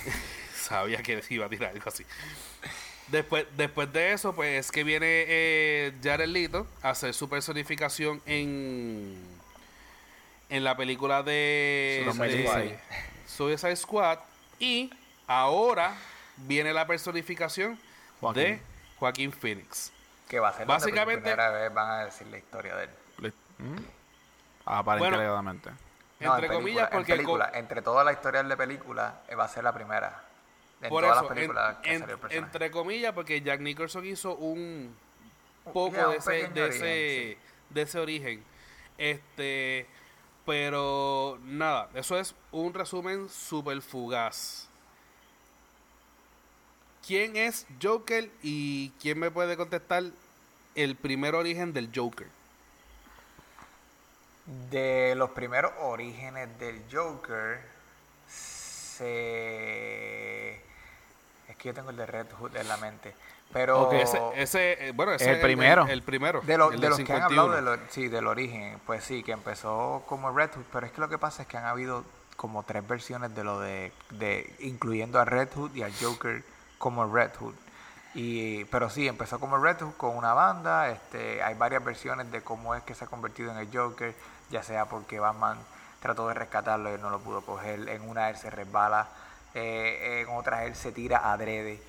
Sabía 0.54 1.02
que 1.02 1.22
iba 1.30 1.46
a 1.46 1.48
tirar 1.48 1.70
algo 1.70 1.88
así. 1.88 2.04
Después, 3.08 3.46
después 3.56 3.92
de 3.92 4.12
eso, 4.12 4.34
pues 4.34 4.66
es 4.66 4.72
que 4.72 4.82
viene 4.82 5.06
eh, 5.06 5.92
Jared 6.02 6.26
Leto 6.26 6.66
a 6.82 6.90
hacer 6.90 7.12
su 7.12 7.28
personificación 7.28 8.22
en, 8.24 9.18
en 10.48 10.64
la 10.64 10.76
película 10.76 11.22
de 11.22 12.10
Suicide 13.26 13.76
Squad. 13.76 14.20
Y 14.58 14.90
ahora 15.26 15.94
viene 16.38 16.72
la 16.72 16.86
personificación 16.86 17.78
de 18.34 18.60
Joaquín 18.98 19.32
Phoenix. 19.32 19.92
Que 20.28 20.40
va 20.40 20.48
a 20.48 20.56
ser 20.56 20.66
Básicamente, 20.66 21.28
la 21.28 21.36
primera 21.36 21.50
vez 21.50 21.74
van 21.74 21.90
a 21.90 22.04
decir 22.06 22.26
la 22.28 22.38
historia 22.38 22.74
de 22.76 22.84
él. 22.84 23.32
¿Mm? 23.58 23.76
Aparentemente 24.64 25.70
entre 26.20 26.48
comillas, 26.48 26.88
porque. 26.90 27.12
película, 27.12 27.50
entre 27.54 27.82
todas 27.82 28.04
las 28.04 28.14
historias 28.14 28.48
de 28.48 28.56
película, 28.56 29.22
eh, 29.28 29.34
va 29.34 29.44
a 29.44 29.48
ser 29.48 29.64
la 29.64 29.72
primera. 29.72 30.22
En 30.80 30.88
por 30.90 31.02
todas 31.02 31.22
las 31.22 31.32
películas 31.32 31.76
que 31.82 31.98
salió 31.98 32.18
el 32.28 32.36
Entre 32.36 32.70
comillas, 32.70 33.12
porque 33.12 33.40
Jack 33.40 33.60
Nicholson 33.60 34.04
hizo 34.04 34.34
un 34.36 34.94
poco 35.72 36.10
de, 36.10 36.16
ese, 36.16 36.48
de, 36.48 36.68
ese, 36.68 37.38
de 37.70 37.82
ese 37.82 37.98
origen. 37.98 38.44
Este. 38.98 39.86
Pero 40.44 41.38
nada, 41.44 41.88
eso 41.94 42.18
es 42.18 42.34
un 42.52 42.74
resumen 42.74 43.30
súper 43.30 43.80
fugaz. 43.80 44.68
¿Quién 47.06 47.36
es 47.36 47.66
Joker 47.82 48.30
y 48.42 48.90
quién 49.00 49.18
me 49.18 49.30
puede 49.30 49.56
contestar 49.56 50.04
el 50.74 50.96
primer 50.96 51.34
origen 51.34 51.72
del 51.72 51.90
Joker? 51.94 52.28
De 54.70 55.14
los 55.16 55.30
primeros 55.30 55.72
orígenes 55.80 56.58
del 56.58 56.82
Joker 56.92 57.60
se 58.28 60.54
es 61.48 61.56
que 61.56 61.68
yo 61.68 61.74
tengo 61.74 61.90
el 61.90 61.96
de 61.96 62.06
Red 62.06 62.26
Hood 62.38 62.56
en 62.56 62.68
la 62.68 62.76
mente 62.76 63.14
pero 63.52 63.92
ese, 63.92 64.88
eh, 64.88 64.92
bueno 64.94 65.12
ese 65.12 65.32
el, 65.32 65.40
primero. 65.40 65.86
el, 65.86 66.02
primero 66.02 66.40
de, 66.42 66.58
los 66.58 67.00
que 67.00 67.12
han 67.12 67.22
hablado 67.22 67.78
sí 67.88 68.08
del 68.08 68.26
origen 68.26 68.80
pues 68.84 69.04
sí 69.04 69.22
que 69.22 69.32
empezó 69.32 70.02
como 70.06 70.30
Red 70.30 70.50
Hood 70.54 70.64
pero 70.72 70.86
es 70.86 70.92
que 70.92 71.00
lo 71.00 71.08
que 71.08 71.18
pasa 71.18 71.42
es 71.42 71.48
que 71.48 71.56
han 71.56 71.66
habido 71.66 72.04
como 72.36 72.62
tres 72.62 72.86
versiones 72.86 73.34
de 73.34 73.44
lo 73.44 73.60
de, 73.60 73.92
de 74.10 74.54
incluyendo 74.60 75.18
a 75.18 75.24
Red 75.24 75.48
Hood 75.54 75.74
y 75.74 75.82
al 75.82 75.92
Joker 76.00 76.42
como 76.78 77.06
Red 77.06 77.30
Hood. 77.40 77.54
Y, 78.14 78.64
pero 78.66 78.90
sí, 78.90 79.08
empezó 79.08 79.40
como 79.40 79.58
Red 79.58 79.80
Hood 79.80 79.94
con 79.96 80.16
una 80.16 80.34
banda, 80.34 80.90
este, 80.90 81.42
hay 81.42 81.54
varias 81.54 81.84
versiones 81.84 82.30
de 82.30 82.42
cómo 82.42 82.74
es 82.74 82.82
que 82.84 82.94
se 82.94 83.04
ha 83.04 83.08
convertido 83.08 83.50
en 83.50 83.58
el 83.58 83.68
Joker, 83.72 84.14
ya 84.50 84.62
sea 84.62 84.86
porque 84.86 85.20
Batman 85.20 85.58
trató 86.00 86.28
de 86.28 86.34
rescatarlo 86.34 86.94
y 86.94 86.98
no 86.98 87.10
lo 87.10 87.20
pudo 87.20 87.40
coger, 87.42 87.88
en 87.88 88.08
una 88.08 88.28
él 88.30 88.36
se 88.36 88.50
resbala, 88.50 89.08
eh, 89.54 90.24
en 90.26 90.36
otra 90.36 90.64
él 90.64 90.74
se 90.74 90.92
tira 90.92 91.32
adrede. 91.32 91.80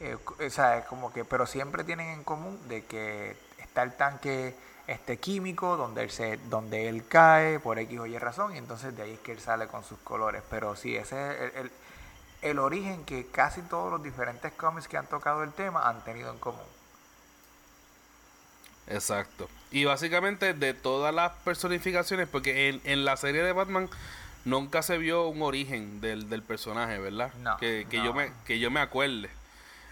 Eh, 0.00 0.16
o 0.16 0.50
sea, 0.50 0.78
es 0.78 0.84
como 0.84 1.12
que, 1.12 1.24
pero 1.24 1.46
siempre 1.46 1.84
tienen 1.84 2.08
en 2.08 2.24
común 2.24 2.58
de 2.68 2.84
que 2.84 3.36
está 3.58 3.82
el 3.82 3.94
tanque 3.94 4.54
este 4.86 5.16
químico 5.16 5.76
donde 5.76 6.02
él 6.02 6.10
se, 6.10 6.36
donde 6.36 6.88
él 6.88 7.08
cae 7.08 7.58
por 7.58 7.78
X 7.78 7.98
o 7.98 8.06
Y 8.06 8.18
razón 8.18 8.54
y 8.54 8.58
entonces 8.58 8.96
de 8.96 9.02
ahí 9.02 9.14
es 9.14 9.20
que 9.20 9.32
él 9.32 9.40
sale 9.40 9.66
con 9.68 9.84
sus 9.84 9.98
colores. 10.00 10.42
Pero 10.50 10.76
sí, 10.76 10.96
ese 10.96 11.46
es 11.46 11.54
el, 11.56 11.70
el 12.42 12.58
origen 12.58 13.04
que 13.04 13.26
casi 13.28 13.62
todos 13.62 13.90
los 13.90 14.02
diferentes 14.02 14.52
cómics 14.52 14.86
que 14.86 14.96
han 14.96 15.06
tocado 15.06 15.42
el 15.42 15.52
tema 15.52 15.88
han 15.88 16.04
tenido 16.04 16.30
en 16.30 16.38
común. 16.38 16.75
Exacto. 18.88 19.48
Y 19.70 19.84
básicamente 19.84 20.54
de 20.54 20.74
todas 20.74 21.14
las 21.14 21.32
personificaciones, 21.44 22.28
porque 22.28 22.68
en, 22.68 22.80
en 22.84 23.04
la 23.04 23.16
serie 23.16 23.42
de 23.42 23.52
Batman 23.52 23.88
nunca 24.44 24.82
se 24.82 24.96
vio 24.96 25.28
un 25.28 25.42
origen 25.42 26.00
del, 26.00 26.30
del 26.30 26.42
personaje, 26.42 26.98
¿verdad? 26.98 27.32
No, 27.40 27.56
que, 27.58 27.86
que 27.90 27.96
yo 27.96 28.14
me 28.14 28.32
que 28.46 28.58
yo 28.58 28.70
me 28.70 28.80
acuerde. 28.80 29.28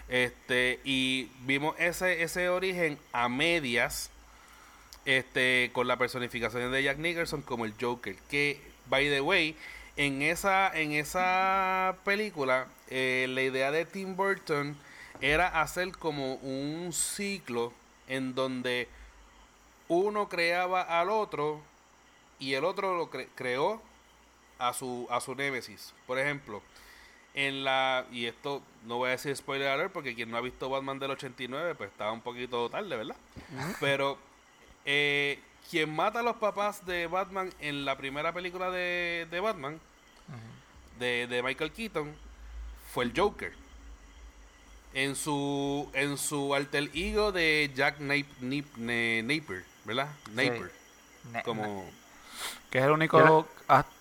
Este, 0.07 0.79
y 0.83 1.29
vimos 1.41 1.75
ese 1.79 2.23
ese 2.23 2.49
origen 2.49 2.97
a 3.11 3.27
medias 3.27 4.09
este 5.05 5.71
con 5.73 5.87
la 5.87 5.97
personificación 5.97 6.71
de 6.71 6.83
Jack 6.83 6.97
Nicholson 6.97 7.41
como 7.41 7.65
el 7.65 7.73
Joker, 7.79 8.15
que 8.29 8.61
by 8.87 9.09
the 9.09 9.21
way, 9.21 9.57
en 9.97 10.21
esa 10.21 10.75
en 10.75 10.93
esa 10.93 11.97
película 12.05 12.67
eh, 12.89 13.27
la 13.29 13.41
idea 13.41 13.71
de 13.71 13.85
Tim 13.85 14.15
Burton 14.15 14.77
era 15.21 15.61
hacer 15.61 15.91
como 15.91 16.35
un 16.35 16.91
ciclo 16.93 17.73
en 18.07 18.35
donde 18.35 18.87
uno 19.87 20.29
creaba 20.29 20.81
al 20.81 21.09
otro 21.09 21.61
y 22.39 22.53
el 22.53 22.65
otro 22.65 22.97
lo 22.97 23.09
creó 23.09 23.81
a 24.59 24.73
su 24.73 25.07
a 25.09 25.21
su 25.21 25.35
némesis. 25.35 25.93
Por 26.07 26.19
ejemplo, 26.19 26.61
en 27.33 27.63
la 27.63 28.05
y 28.11 28.25
esto 28.25 28.61
no 28.85 28.97
voy 28.97 29.09
a 29.09 29.11
decir 29.11 29.35
spoiler 29.35 29.67
alert 29.67 29.91
porque 29.91 30.15
quien 30.15 30.31
no 30.31 30.37
ha 30.37 30.41
visto 30.41 30.69
Batman 30.69 30.99
del 30.99 31.11
89 31.11 31.75
pues 31.75 31.91
estaba 31.91 32.11
un 32.11 32.21
poquito 32.21 32.69
tarde, 32.69 32.95
¿verdad? 32.95 33.15
Pero 33.79 34.17
eh, 34.85 35.39
quien 35.69 35.93
mata 35.93 36.19
a 36.19 36.23
los 36.23 36.37
papás 36.37 36.85
de 36.85 37.07
Batman 37.07 37.51
en 37.59 37.85
la 37.85 37.97
primera 37.97 38.33
película 38.33 38.71
de, 38.71 39.27
de 39.29 39.39
Batman 39.39 39.79
de, 40.99 41.27
de 41.27 41.43
Michael 41.43 41.71
Keaton 41.71 42.15
fue 42.93 43.03
el 43.03 43.13
Joker 43.15 43.53
en 44.95 45.15
su 45.15 45.89
en 45.93 46.17
su 46.17 46.55
alter 46.55 46.89
ego 46.93 47.31
de 47.31 47.69
Jack 47.75 47.99
Napier, 47.99 49.63
¿verdad? 49.83 50.07
Napier. 50.31 50.71
Como 51.43 51.85
que 52.71 52.79
es 52.79 52.85
el 52.85 52.91
único 52.91 53.47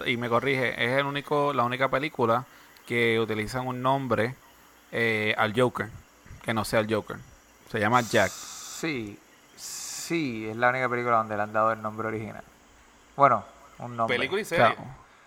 y 0.07 0.17
me 0.17 0.29
corrige, 0.29 0.71
es 0.83 0.99
el 0.99 1.07
único 1.07 1.53
la 1.53 1.65
única 1.65 1.91
película 1.91 2.47
que 2.87 3.19
utilizan 3.19 3.67
un 3.67 3.83
nombre 3.83 4.37
eh, 4.93 5.35
al 5.37 5.53
Joker, 5.59 5.89
que 6.43 6.55
no 6.55 6.65
sea 6.65 6.81
el 6.81 6.93
Joker. 6.93 7.17
Se 7.71 7.81
llama 7.81 8.01
Jack. 8.03 8.31
Sí. 8.31 9.19
Sí, 9.57 10.47
es 10.49 10.57
la 10.57 10.69
única 10.69 10.89
película 10.89 11.17
donde 11.17 11.35
le 11.35 11.43
han 11.43 11.53
dado 11.53 11.73
el 11.73 11.81
nombre 11.81 12.07
original. 12.09 12.45
Bueno, 13.17 13.43
un 13.79 13.97
nombre. 13.97 14.17
Película 14.17 14.43
y 14.43 14.45
serie. 14.45 14.77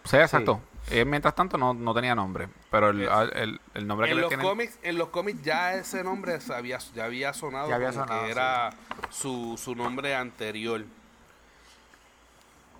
sí, 0.03 0.17
exacto. 0.17 0.61
Eh, 0.89 1.03
mientras 1.03 1.35
tanto 1.35 1.57
no, 1.57 1.73
no, 1.73 1.93
tenía 1.93 2.15
nombre, 2.15 2.47
pero 2.71 2.91
el, 2.91 3.01
el, 3.01 3.59
el 3.73 3.87
nombre 3.87 4.09
en 4.09 4.15
que 4.15 4.21
los 4.21 4.33
cómics 4.35 4.79
En 4.83 4.97
los 4.97 5.09
cómics 5.09 5.41
ya 5.43 5.75
ese 5.75 6.01
nombre 6.01 6.39
había, 6.55 6.79
ya 6.95 7.03
había 7.03 7.33
sonado, 7.33 7.67
que 7.67 8.31
era 8.31 8.69
su, 9.09 9.59
su 9.61 9.75
nombre 9.75 10.15
anterior. 10.15 10.85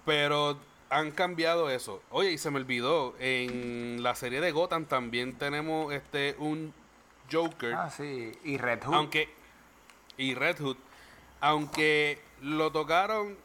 Pero 0.06 0.58
han 0.90 1.12
cambiado 1.12 1.70
eso. 1.70 2.02
Oye, 2.10 2.32
y 2.32 2.38
se 2.38 2.50
me 2.50 2.58
olvidó, 2.60 3.14
en 3.20 4.02
la 4.02 4.16
serie 4.16 4.40
de 4.40 4.52
Gotham 4.52 4.86
también 4.86 5.34
tenemos 5.34 5.94
este 5.94 6.36
un 6.40 6.74
Joker. 7.30 7.74
Ah, 7.74 7.90
sí, 7.90 8.32
y 8.46 8.58
Red 8.58 8.84
Hood. 8.86 8.94
Aunque 8.94 9.30
y 10.18 10.34
Red 10.34 10.60
Hood, 10.60 10.78
aunque 11.42 12.22
lo 12.42 12.72
tocaron 12.72 13.36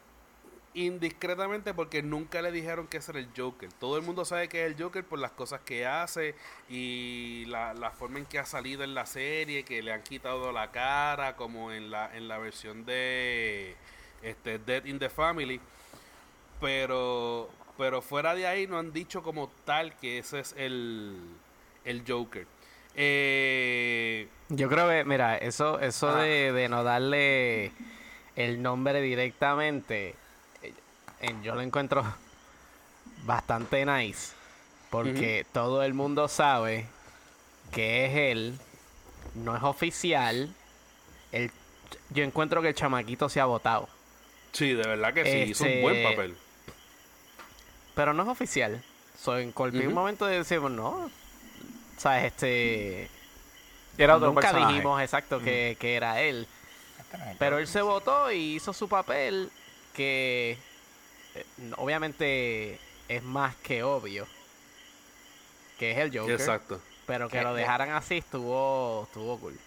indiscretamente 0.73 1.73
porque 1.73 2.01
nunca 2.01 2.41
le 2.41 2.51
dijeron 2.51 2.87
que 2.87 2.97
ese 2.97 3.11
era 3.11 3.19
el 3.19 3.29
Joker. 3.35 3.71
Todo 3.73 3.97
el 3.97 4.03
mundo 4.03 4.25
sabe 4.25 4.49
que 4.49 4.65
es 4.65 4.71
el 4.71 4.81
Joker 4.81 5.03
por 5.03 5.19
las 5.19 5.31
cosas 5.31 5.61
que 5.61 5.85
hace 5.85 6.35
y 6.69 7.45
la, 7.47 7.73
la 7.73 7.91
forma 7.91 8.19
en 8.19 8.25
que 8.25 8.39
ha 8.39 8.45
salido 8.45 8.83
en 8.83 8.93
la 8.93 9.05
serie, 9.05 9.63
que 9.63 9.81
le 9.83 9.93
han 9.93 10.01
quitado 10.01 10.51
la 10.51 10.71
cara, 10.71 11.35
como 11.35 11.71
en 11.71 11.91
la, 11.91 12.15
en 12.15 12.27
la 12.27 12.37
versión 12.37 12.85
de 12.85 13.75
este, 14.23 14.59
Dead 14.59 14.85
in 14.85 14.99
the 14.99 15.09
Family. 15.09 15.59
Pero, 16.59 17.49
pero 17.77 18.01
fuera 18.01 18.33
de 18.35 18.47
ahí 18.47 18.67
no 18.67 18.79
han 18.79 18.93
dicho 18.93 19.21
como 19.21 19.51
tal 19.65 19.95
que 19.97 20.17
ese 20.17 20.39
es 20.39 20.55
el, 20.57 21.17
el 21.85 22.03
Joker. 22.07 22.47
Eh, 22.95 24.27
Yo 24.49 24.69
creo 24.69 24.87
que, 24.87 25.03
mira, 25.03 25.37
eso, 25.37 25.79
eso 25.79 26.09
ah. 26.09 26.21
de, 26.23 26.67
no 26.69 26.83
darle 26.83 27.71
el 28.35 28.61
nombre 28.61 29.01
directamente, 29.01 30.15
yo 31.41 31.55
lo 31.55 31.61
encuentro 31.61 32.03
bastante 33.25 33.85
nice. 33.85 34.33
Porque 34.89 35.45
todo 35.51 35.83
el 35.83 35.93
mundo 35.93 36.27
sabe 36.27 36.85
que 37.71 38.05
es 38.05 38.15
él, 38.15 38.59
no 39.33 39.55
es 39.57 39.63
oficial. 39.63 40.53
El, 41.31 41.51
yo 42.11 42.23
encuentro 42.23 42.61
que 42.61 42.69
el 42.69 42.75
chamaquito 42.75 43.27
se 43.27 43.39
ha 43.39 43.45
votado. 43.45 43.89
Sí, 44.51 44.73
de 44.73 44.87
verdad 44.87 45.13
que 45.13 45.25
sí, 45.25 45.51
hizo 45.51 45.63
un 45.63 45.81
buen 45.81 45.95
este, 45.95 46.09
papel. 46.09 46.37
Pero 47.95 48.13
no 48.13 48.21
es 48.23 48.29
oficial. 48.29 48.83
So, 49.19 49.39
en 49.39 49.51
cualquier 49.51 49.89
momento 49.89 50.27
decimos, 50.27 50.69
no, 50.69 51.09
¿Sabes? 51.97 52.25
Este. 52.25 53.09
Era 53.97 54.17
otro 54.17 54.33
Nunca 54.33 54.51
dijimos 54.53 55.01
exacto 55.01 55.39
que, 55.39 55.77
era 55.81 56.21
él. 56.21 56.47
Pero 57.39 57.59
él 57.59 57.67
se 57.67 57.81
votó 57.81 58.31
y 58.31 58.55
hizo 58.55 58.73
su 58.73 58.89
papel 58.89 59.51
que 59.93 60.57
obviamente 61.77 62.79
es 63.07 63.23
más 63.23 63.55
que 63.57 63.83
obvio 63.83 64.27
que 65.77 65.91
es 65.91 65.97
el 65.97 66.17
Joker. 66.17 66.35
Exacto. 66.35 66.81
Pero 67.05 67.29
que, 67.29 67.41
lo 67.41 67.53
dejaran 67.53 67.91
así 67.91 68.17
estuvo 68.17 69.03
estuvo 69.03 69.39
cool. 69.39 69.59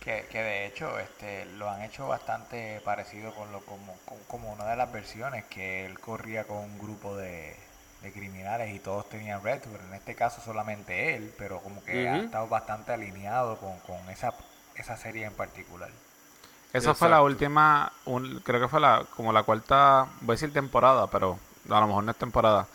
Que, 0.00 0.26
que, 0.30 0.42
de 0.42 0.66
hecho 0.66 0.98
este 0.98 1.46
lo 1.46 1.70
han 1.70 1.82
hecho 1.82 2.06
bastante 2.06 2.80
parecido 2.84 3.34
con 3.34 3.50
lo 3.52 3.60
como, 3.60 3.96
como 4.28 4.52
una 4.52 4.66
de 4.66 4.76
las 4.76 4.92
versiones 4.92 5.44
que 5.44 5.86
él 5.86 5.98
corría 5.98 6.44
con 6.44 6.58
un 6.58 6.78
grupo 6.78 7.16
de, 7.16 7.56
de 8.04 8.12
criminales 8.12 8.72
y 8.74 8.78
todos 8.78 9.08
tenían 9.08 9.42
Red 9.42 9.62
pero 9.72 9.82
en 9.82 9.94
este 9.94 10.14
caso 10.14 10.42
solamente 10.42 11.16
él, 11.16 11.32
pero 11.38 11.60
como 11.60 11.82
que 11.82 12.06
ha 12.06 12.18
estado 12.18 12.46
bastante 12.48 12.92
alineado 12.92 13.58
con, 13.58 14.10
esa, 14.10 14.34
esa 14.76 14.96
serie 14.96 15.24
en 15.24 15.32
particular. 15.32 15.90
Esa 16.74 16.94
fue 16.94 17.08
la 17.08 17.22
última, 17.22 17.92
creo 18.42 18.60
que 18.60 18.68
fue 18.68 18.80
la 18.80 19.06
como 19.16 19.32
la 19.32 19.44
cuarta, 19.44 20.08
voy 20.20 20.34
a 20.34 20.36
decir 20.36 20.52
temporada, 20.52 21.06
pero 21.06 21.38
a 21.70 21.80
lo 21.80 21.86
mejor 21.86 22.02
no 22.02 22.10
es 22.10 22.18
temporada. 22.18 22.66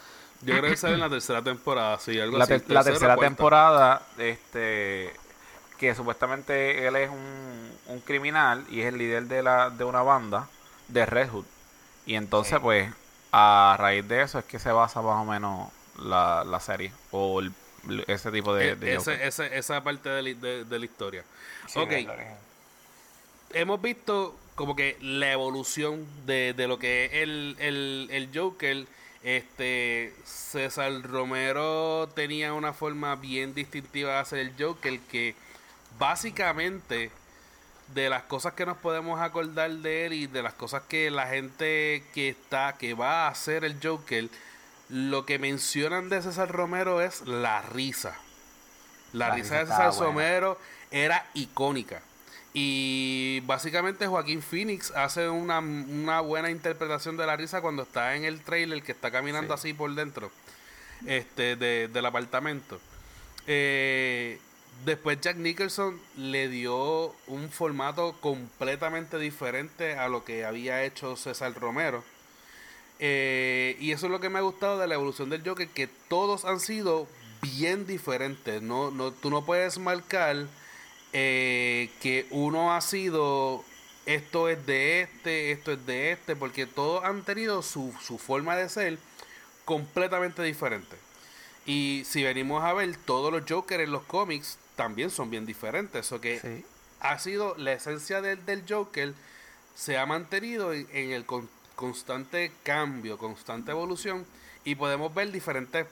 Yo 0.41 0.57
creo 0.57 0.71
que 0.71 0.77
sale 0.77 0.93
en 0.93 1.01
la 1.01 1.09
tercera 1.09 1.43
temporada, 1.43 1.99
sí, 1.99 2.17
algo 2.17 2.37
la, 2.37 2.45
así. 2.45 2.63
la 2.67 2.83
tercera 2.85 3.17
temporada, 3.17 4.01
este, 4.17 5.13
que 5.77 5.93
supuestamente 5.95 6.87
él 6.87 6.95
es 6.95 7.09
un, 7.09 7.71
un, 7.87 7.99
criminal 7.99 8.65
y 8.69 8.79
es 8.79 8.87
el 8.87 8.97
líder 8.97 9.25
de, 9.25 9.43
la, 9.43 9.69
de 9.69 9.83
una 9.83 10.01
banda 10.01 10.47
de 10.87 11.05
Red 11.05 11.31
Hood. 11.31 11.45
Y 12.05 12.15
entonces, 12.15 12.57
pues, 12.61 12.89
a 13.33 13.75
raíz 13.77 14.07
de 14.07 14.21
eso 14.21 14.39
es 14.39 14.45
que 14.45 14.59
se 14.59 14.71
basa 14.71 15.01
más 15.01 15.21
o 15.21 15.25
menos 15.25 15.69
la, 16.01 16.45
la 16.45 16.61
serie 16.61 16.93
o 17.11 17.41
ese 18.07 18.31
tipo 18.31 18.53
de, 18.53 18.77
e, 18.81 19.57
esa 19.57 19.83
parte 19.83 20.09
de, 20.09 20.65
la 20.69 20.85
historia 20.85 21.23
ok 21.75 21.91
hemos 23.53 23.81
visto 23.81 24.35
como 24.55 24.75
que 24.75 24.97
la 25.01 25.31
evolución 25.31 26.05
de, 26.25 26.53
lo 26.67 26.79
que 26.79 27.05
es 27.05 27.13
el, 27.13 27.55
el, 27.59 28.07
el 28.11 28.29
Joker 28.33 28.85
este 29.23 30.13
César 30.23 31.01
Romero 31.03 32.09
tenía 32.15 32.53
una 32.53 32.73
forma 32.73 33.15
bien 33.15 33.53
distintiva 33.53 34.13
de 34.13 34.19
hacer 34.19 34.39
el 34.39 34.53
Joker 34.57 34.99
que 35.01 35.35
básicamente 35.97 37.11
de 37.93 38.09
las 38.09 38.23
cosas 38.23 38.53
que 38.53 38.65
nos 38.65 38.77
podemos 38.77 39.19
acordar 39.19 39.71
de 39.71 40.05
él 40.05 40.13
y 40.13 40.27
de 40.27 40.43
las 40.43 40.53
cosas 40.53 40.83
que 40.87 41.09
la 41.11 41.27
gente 41.27 42.03
que 42.13 42.29
está, 42.29 42.77
que 42.77 42.93
va 42.93 43.25
a 43.25 43.29
hacer 43.29 43.65
el 43.65 43.77
Joker, 43.81 44.29
lo 44.89 45.25
que 45.25 45.39
mencionan 45.39 46.09
de 46.09 46.21
César 46.21 46.51
Romero 46.51 47.01
es 47.01 47.21
la 47.21 47.61
risa. 47.61 48.15
La, 49.11 49.31
risa, 49.31 49.59
de 49.59 49.65
César 49.65 49.93
Romero 49.95 50.59
era 50.91 51.25
icónica. 51.33 52.01
Y 52.53 53.41
básicamente 53.45 54.07
Joaquín 54.07 54.41
Phoenix 54.41 54.91
hace 54.91 55.29
una, 55.29 56.21
buena 56.21 56.49
interpretación 56.49 57.15
de 57.15 57.25
la 57.25 57.35
risa 57.35 57.61
cuando 57.61 57.83
está 57.83 58.15
en 58.15 58.25
el 58.25 58.41
trailer 58.41 58.81
que 58.81 58.91
está 58.91 59.11
caminando 59.11 59.53
así 59.53 59.73
por 59.73 59.93
dentro 59.93 60.31
este, 61.05 61.55
del 61.55 62.05
apartamento. 62.05 62.79
Eh, 63.45 64.39
Después 64.85 65.19
Jack 65.19 65.35
Nicholson 65.35 65.99
le 66.15 66.47
dio 66.47 67.13
un 67.27 67.49
formato 67.51 68.15
completamente 68.21 69.17
diferente 69.19 69.97
a 69.97 70.07
lo 70.07 70.23
que 70.23 70.45
había 70.45 70.83
hecho 70.83 71.17
César 71.17 71.53
Romero. 71.53 72.03
Eh, 72.99 73.75
y 73.79 73.91
eso 73.91 74.05
es 74.05 74.11
lo 74.11 74.21
que 74.21 74.29
me 74.29 74.39
ha 74.39 74.41
gustado 74.41 74.79
de 74.79 74.87
la 74.87 74.95
evolución 74.95 75.29
del 75.29 75.43
Joker, 75.45 75.67
que 75.67 75.87
todos 75.87 76.45
han 76.45 76.61
sido 76.61 77.07
bien 77.41 77.85
diferentes. 77.85 78.61
No, 78.61 78.89
no, 78.89 79.11
tú 79.11 79.29
no 79.29 79.43
puedes 79.43 79.79
marcar 79.79 80.47
eh, 81.13 81.89
que 82.01 82.27
uno 82.31 82.73
ha 82.73 82.81
sido 82.81 83.63
esto 84.05 84.49
es 84.49 84.65
de 84.65 85.01
este, 85.01 85.51
esto 85.51 85.71
es 85.71 85.85
de 85.85 86.11
este, 86.11 86.35
porque 86.35 86.65
todos 86.65 87.03
han 87.03 87.23
tenido 87.23 87.61
su, 87.61 87.93
su 88.01 88.17
forma 88.17 88.55
de 88.55 88.69
ser 88.69 88.97
completamente 89.65 90.41
diferente. 90.41 90.97
Y 91.65 92.03
si 92.05 92.23
venimos 92.23 92.63
a 92.63 92.73
ver, 92.73 92.97
todos 92.97 93.31
los 93.31 93.43
Jokers 93.47 93.83
en 93.83 93.91
los 93.91 94.03
cómics 94.03 94.57
también 94.75 95.11
son 95.11 95.29
bien 95.29 95.45
diferentes. 95.45 96.11
O 96.11 96.19
que 96.19 96.63
ha 96.99 97.19
sido 97.19 97.55
la 97.57 97.73
esencia 97.73 98.21
del, 98.21 98.43
del 98.45 98.63
Joker, 98.67 99.13
se 99.75 99.97
ha 99.97 100.05
mantenido 100.05 100.73
en, 100.73 100.87
el 101.11 101.25
constante 101.75 102.51
cambio, 102.63 103.17
constante 103.17 103.71
evolución, 103.71 104.25
y 104.65 104.75
podemos 104.75 105.13
ver 105.13 105.31
diferentes 105.31 105.85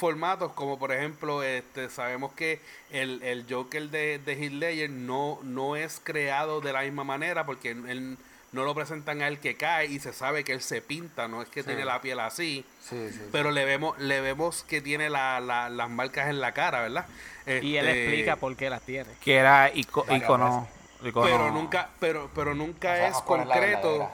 formatos, 0.00 0.52
como 0.52 0.78
por 0.78 0.92
ejemplo, 0.92 1.42
este 1.42 1.90
sabemos 1.90 2.32
que 2.32 2.60
el, 2.90 3.22
el 3.22 3.44
Joker 3.48 3.90
de, 3.90 4.18
de 4.18 4.32
Heath 4.32 4.90
no, 4.90 5.38
no 5.42 5.76
es 5.76 6.00
creado 6.02 6.62
de 6.62 6.72
la 6.72 6.82
misma 6.82 7.04
manera, 7.04 7.44
porque 7.44 7.72
él 7.72 8.16
no 8.52 8.64
lo 8.64 8.74
presentan 8.74 9.20
a 9.22 9.28
él 9.28 9.38
que 9.38 9.56
cae 9.56 9.86
y 9.86 10.00
se 10.00 10.12
sabe 10.12 10.42
que 10.42 10.52
él 10.52 10.62
se 10.62 10.80
pinta, 10.80 11.28
no 11.28 11.42
es 11.42 11.48
que 11.48 11.62
tiene 11.62 11.84
la 11.84 12.00
piel 12.00 12.18
así, 12.18 12.64
pero 13.30 13.50
le 13.52 13.64
vemos 13.64 13.96
le 13.98 14.20
vemos 14.22 14.64
que 14.64 14.80
tiene 14.80 15.10
la, 15.10 15.38
las 15.40 15.90
marcas 15.90 16.28
en 16.28 16.40
la 16.40 16.52
cara, 16.52 16.80
¿verdad? 16.80 17.06
y 17.46 17.76
él 17.76 17.86
este, 17.86 18.04
explica 18.04 18.36
por 18.36 18.56
qué 18.56 18.70
las 18.70 18.82
tiene. 18.82 19.10
Que 19.22 19.36
era 19.36 19.70
icono, 19.74 20.66
Pero 21.02 21.50
nunca, 21.52 21.90
pero, 22.00 22.30
pero 22.34 22.54
nunca 22.54 23.06
es 23.06 23.16
concreto 23.18 24.10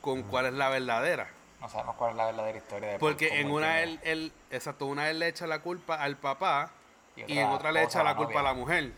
con 0.00 0.22
cuál 0.22 0.46
es 0.46 0.54
la 0.54 0.70
verdadera. 0.70 1.37
No 1.60 1.68
sabemos 1.68 1.96
cuál 1.96 2.12
es 2.12 2.16
la 2.16 2.26
verdadera 2.26 2.58
historia 2.58 2.88
de 2.90 2.98
Porque 2.98 3.40
en 3.40 3.50
una 3.50 3.82
él, 3.82 3.98
él, 4.04 4.32
exacto, 4.50 4.86
una 4.86 5.10
él 5.10 5.18
le 5.18 5.28
echa 5.28 5.46
la 5.46 5.60
culpa 5.60 5.96
al 5.96 6.16
papá 6.16 6.70
y, 7.16 7.38
en 7.38 7.48
otra 7.48 7.72
le 7.72 7.82
echa 7.82 8.02
la 8.02 8.14
culpa 8.14 8.40
a 8.40 8.42
la 8.42 8.54
mujer. 8.54 8.92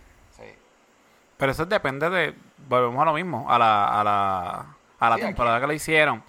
Pero 1.39 1.53
eso 1.53 1.65
depende 1.65 2.11
de, 2.11 2.35
volvemos 2.69 3.01
a 3.01 3.07
lo 3.07 3.15
mismo, 3.15 3.51
a 3.51 3.59
la, 3.59 4.01
a 4.01 4.05
la, 4.05 4.67
a 4.99 5.11
la 5.11 5.17
temporada 5.17 5.59
que 5.59 5.67
le 5.69 5.75
hicieron. 5.75 6.23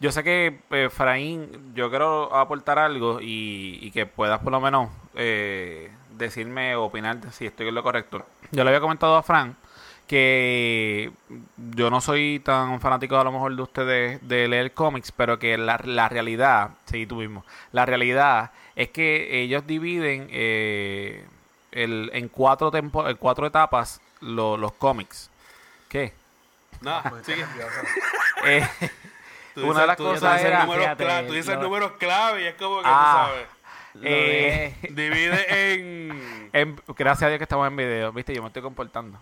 Yo 0.00 0.10
sé 0.10 0.24
que, 0.24 0.60
eh, 0.70 0.88
Fraín, 0.90 1.72
yo 1.74 1.90
quiero 1.90 2.34
aportar 2.34 2.78
algo 2.78 3.20
y, 3.20 3.78
y 3.80 3.90
que 3.92 4.06
puedas 4.06 4.40
por 4.40 4.50
lo 4.50 4.60
menos 4.60 4.90
eh, 5.14 5.92
decirme 6.10 6.74
o 6.74 6.84
opinar 6.84 7.18
si 7.32 7.46
estoy 7.46 7.68
en 7.68 7.74
lo 7.76 7.84
correcto. 7.84 8.24
Yo 8.50 8.64
le 8.64 8.70
había 8.70 8.80
comentado 8.80 9.16
a 9.16 9.22
Fran 9.22 9.56
que 10.08 11.12
yo 11.56 11.90
no 11.90 12.00
soy 12.00 12.40
tan 12.40 12.80
fanático 12.80 13.16
a 13.16 13.24
lo 13.24 13.30
mejor 13.30 13.54
de 13.54 13.62
ustedes 13.62 14.28
de 14.28 14.48
leer 14.48 14.72
cómics, 14.72 15.12
pero 15.12 15.38
que 15.38 15.56
la, 15.56 15.80
la 15.84 16.08
realidad, 16.08 16.70
sí, 16.86 17.06
tú 17.06 17.16
mismo, 17.16 17.44
la 17.70 17.86
realidad 17.86 18.50
es 18.74 18.88
que 18.88 19.42
ellos 19.42 19.66
dividen 19.66 20.28
eh, 20.30 21.24
el, 21.72 22.10
en 22.14 22.28
cuatro, 22.28 22.70
tempo, 22.70 23.08
en 23.08 23.16
cuatro 23.16 23.46
etapas 23.46 24.00
los 24.20 24.72
cómics. 24.72 25.30
¿Qué? 25.88 26.12
No, 26.80 27.02
sigue. 27.22 27.44
eh, 28.46 28.66
una 29.56 29.82
de 29.82 29.86
las 29.86 29.96
cosas 29.96 30.42
era... 30.42 30.66
tú 31.26 31.32
dices 31.32 31.58
números 31.58 31.92
clave 31.98 32.42
y 32.42 32.46
es 32.46 32.54
como 32.54 32.78
que 32.78 32.84
tú 32.84 32.88
ah, 32.90 33.28
sabes. 33.28 33.48
Eh, 34.02 34.76
divide 34.90 36.50
en... 36.52 36.80
Gracias 36.96 37.24
a 37.24 37.28
Dios 37.28 37.38
que 37.38 37.44
estamos 37.44 37.66
en 37.66 37.76
video, 37.76 38.12
viste, 38.12 38.34
yo 38.34 38.42
me 38.42 38.48
estoy 38.48 38.62
comportando. 38.62 39.18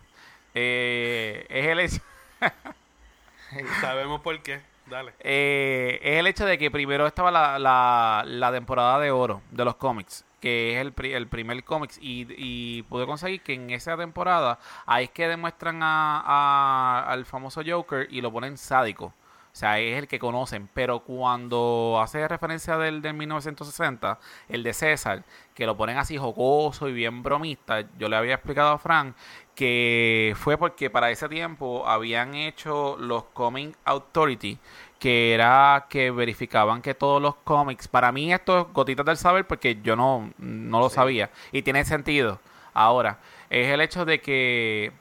Eh, 0.58 1.46
es 1.50 1.66
el 1.66 1.80
hecho... 1.80 2.00
Sabemos 3.82 4.22
por 4.22 4.42
qué. 4.42 4.60
Dale. 4.86 5.12
Eh, 5.20 6.00
es 6.02 6.18
el 6.18 6.26
hecho 6.28 6.46
de 6.46 6.56
que 6.56 6.70
primero 6.70 7.06
estaba 7.06 7.30
la, 7.30 8.24
la, 8.24 8.52
temporada 8.52 8.98
de 8.98 9.10
oro 9.10 9.42
de 9.50 9.64
los 9.64 9.76
cómics, 9.76 10.24
que 10.40 10.74
es 10.74 10.80
el, 10.80 10.94
el 11.12 11.26
primer 11.26 11.62
cómics, 11.64 11.98
y, 12.00 12.26
y, 12.38 12.82
pude 12.84 13.04
conseguir 13.04 13.42
que 13.42 13.52
en 13.52 13.70
esa 13.70 13.96
temporada 13.96 14.58
ahí 14.86 15.04
es 15.04 15.10
que 15.10 15.28
demuestran 15.28 15.80
a, 15.82 17.04
al 17.06 17.26
famoso 17.26 17.62
Joker 17.66 18.06
y 18.10 18.22
lo 18.22 18.32
ponen 18.32 18.56
sádico. 18.56 19.06
O 19.06 19.58
sea, 19.58 19.78
es 19.78 19.98
el 19.98 20.06
que 20.06 20.18
conocen. 20.18 20.68
Pero 20.74 21.00
cuando 21.00 21.98
hace 22.02 22.28
referencia 22.28 22.76
del, 22.76 23.00
del 23.00 23.14
1960, 23.14 24.18
el 24.50 24.62
de 24.62 24.74
César, 24.74 25.24
que 25.54 25.64
lo 25.64 25.76
ponen 25.78 25.96
así 25.96 26.18
jocoso 26.18 26.88
y 26.88 26.92
bien 26.92 27.22
bromista, 27.22 27.82
yo 27.98 28.10
le 28.10 28.16
había 28.16 28.34
explicado 28.34 28.72
a 28.72 28.78
Frank 28.78 29.16
que 29.56 30.34
fue 30.36 30.58
porque 30.58 30.90
para 30.90 31.10
ese 31.10 31.28
tiempo 31.28 31.88
habían 31.88 32.34
hecho 32.34 32.96
los 33.00 33.24
Comic 33.24 33.76
Authority, 33.84 34.58
que 35.00 35.34
era 35.34 35.86
que 35.88 36.10
verificaban 36.10 36.82
que 36.82 36.94
todos 36.94 37.20
los 37.20 37.34
cómics, 37.36 37.88
para 37.88 38.12
mí 38.12 38.32
esto 38.32 38.60
es 38.60 38.66
gotitas 38.72 39.06
del 39.06 39.16
saber 39.16 39.46
porque 39.46 39.80
yo 39.82 39.96
no, 39.96 40.30
no 40.38 40.78
lo 40.78 40.90
sabía 40.90 41.30
y 41.52 41.62
tiene 41.62 41.84
sentido 41.84 42.38
ahora, 42.74 43.18
es 43.50 43.68
el 43.68 43.80
hecho 43.80 44.04
de 44.04 44.20
que 44.20 44.92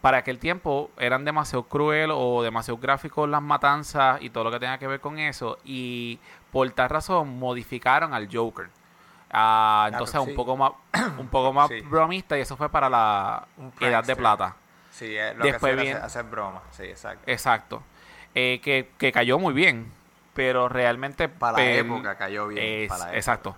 para 0.00 0.18
aquel 0.18 0.38
tiempo 0.38 0.90
eran 0.98 1.24
demasiado 1.24 1.64
cruel 1.64 2.10
o 2.12 2.42
demasiado 2.42 2.78
gráficos 2.78 3.28
las 3.28 3.42
matanzas 3.42 4.20
y 4.22 4.30
todo 4.30 4.44
lo 4.44 4.50
que 4.50 4.58
tenga 4.58 4.78
que 4.78 4.88
ver 4.88 5.00
con 5.00 5.18
eso 5.18 5.58
y 5.64 6.18
por 6.50 6.68
tal 6.70 6.88
razón 6.88 7.38
modificaron 7.38 8.12
al 8.12 8.28
Joker. 8.32 8.70
Ah, 9.30 9.88
entonces 9.92 10.20
un 10.26 10.34
poco 10.34 10.56
más 10.56 10.72
un 11.18 11.28
poco 11.28 11.52
más 11.52 11.70
bromista 11.88 12.36
y 12.36 12.40
eso 12.40 12.56
fue 12.56 12.68
para 12.68 12.88
la 12.88 13.46
edad 13.80 14.04
de 14.04 14.16
plata. 14.16 14.56
Sí, 14.90 15.16
lo 15.36 15.44
Después 15.44 15.76
que 15.76 15.92
hacer, 15.92 16.04
hacer 16.04 16.24
broma, 16.24 16.62
sí, 16.72 16.84
exacto. 16.84 17.30
Exacto. 17.30 17.82
Eh, 18.34 18.60
que, 18.62 18.90
que 18.98 19.12
cayó 19.12 19.38
muy 19.38 19.54
bien, 19.54 19.92
pero 20.34 20.68
realmente 20.68 21.28
para 21.28 21.58
la 21.58 21.64
época 21.64 22.16
cayó 22.16 22.48
bien. 22.48 22.88
exacto 23.12 23.56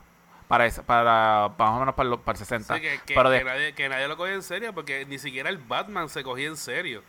para, 0.53 0.71
para 0.71 1.49
más 1.59 1.71
o 1.71 1.79
menos 1.81 1.95
para, 1.95 2.17
para 2.19 2.39
el 2.39 2.45
60. 2.45 2.81
que, 2.81 3.01
Pero 3.07 3.31
que, 3.75 3.89
nadie, 3.89 4.09
lo 4.09 4.17
coge 4.19 4.35
en 4.35 4.43
serio, 4.43 4.75
porque 4.75 5.07
ni 5.07 5.19
siquiera 5.19 5.49
el 5.49 5.57
Batman 5.57 6.11
se 6.11 6.23
cogía 6.23 6.49
en 6.49 6.59
serio. 6.59 7.03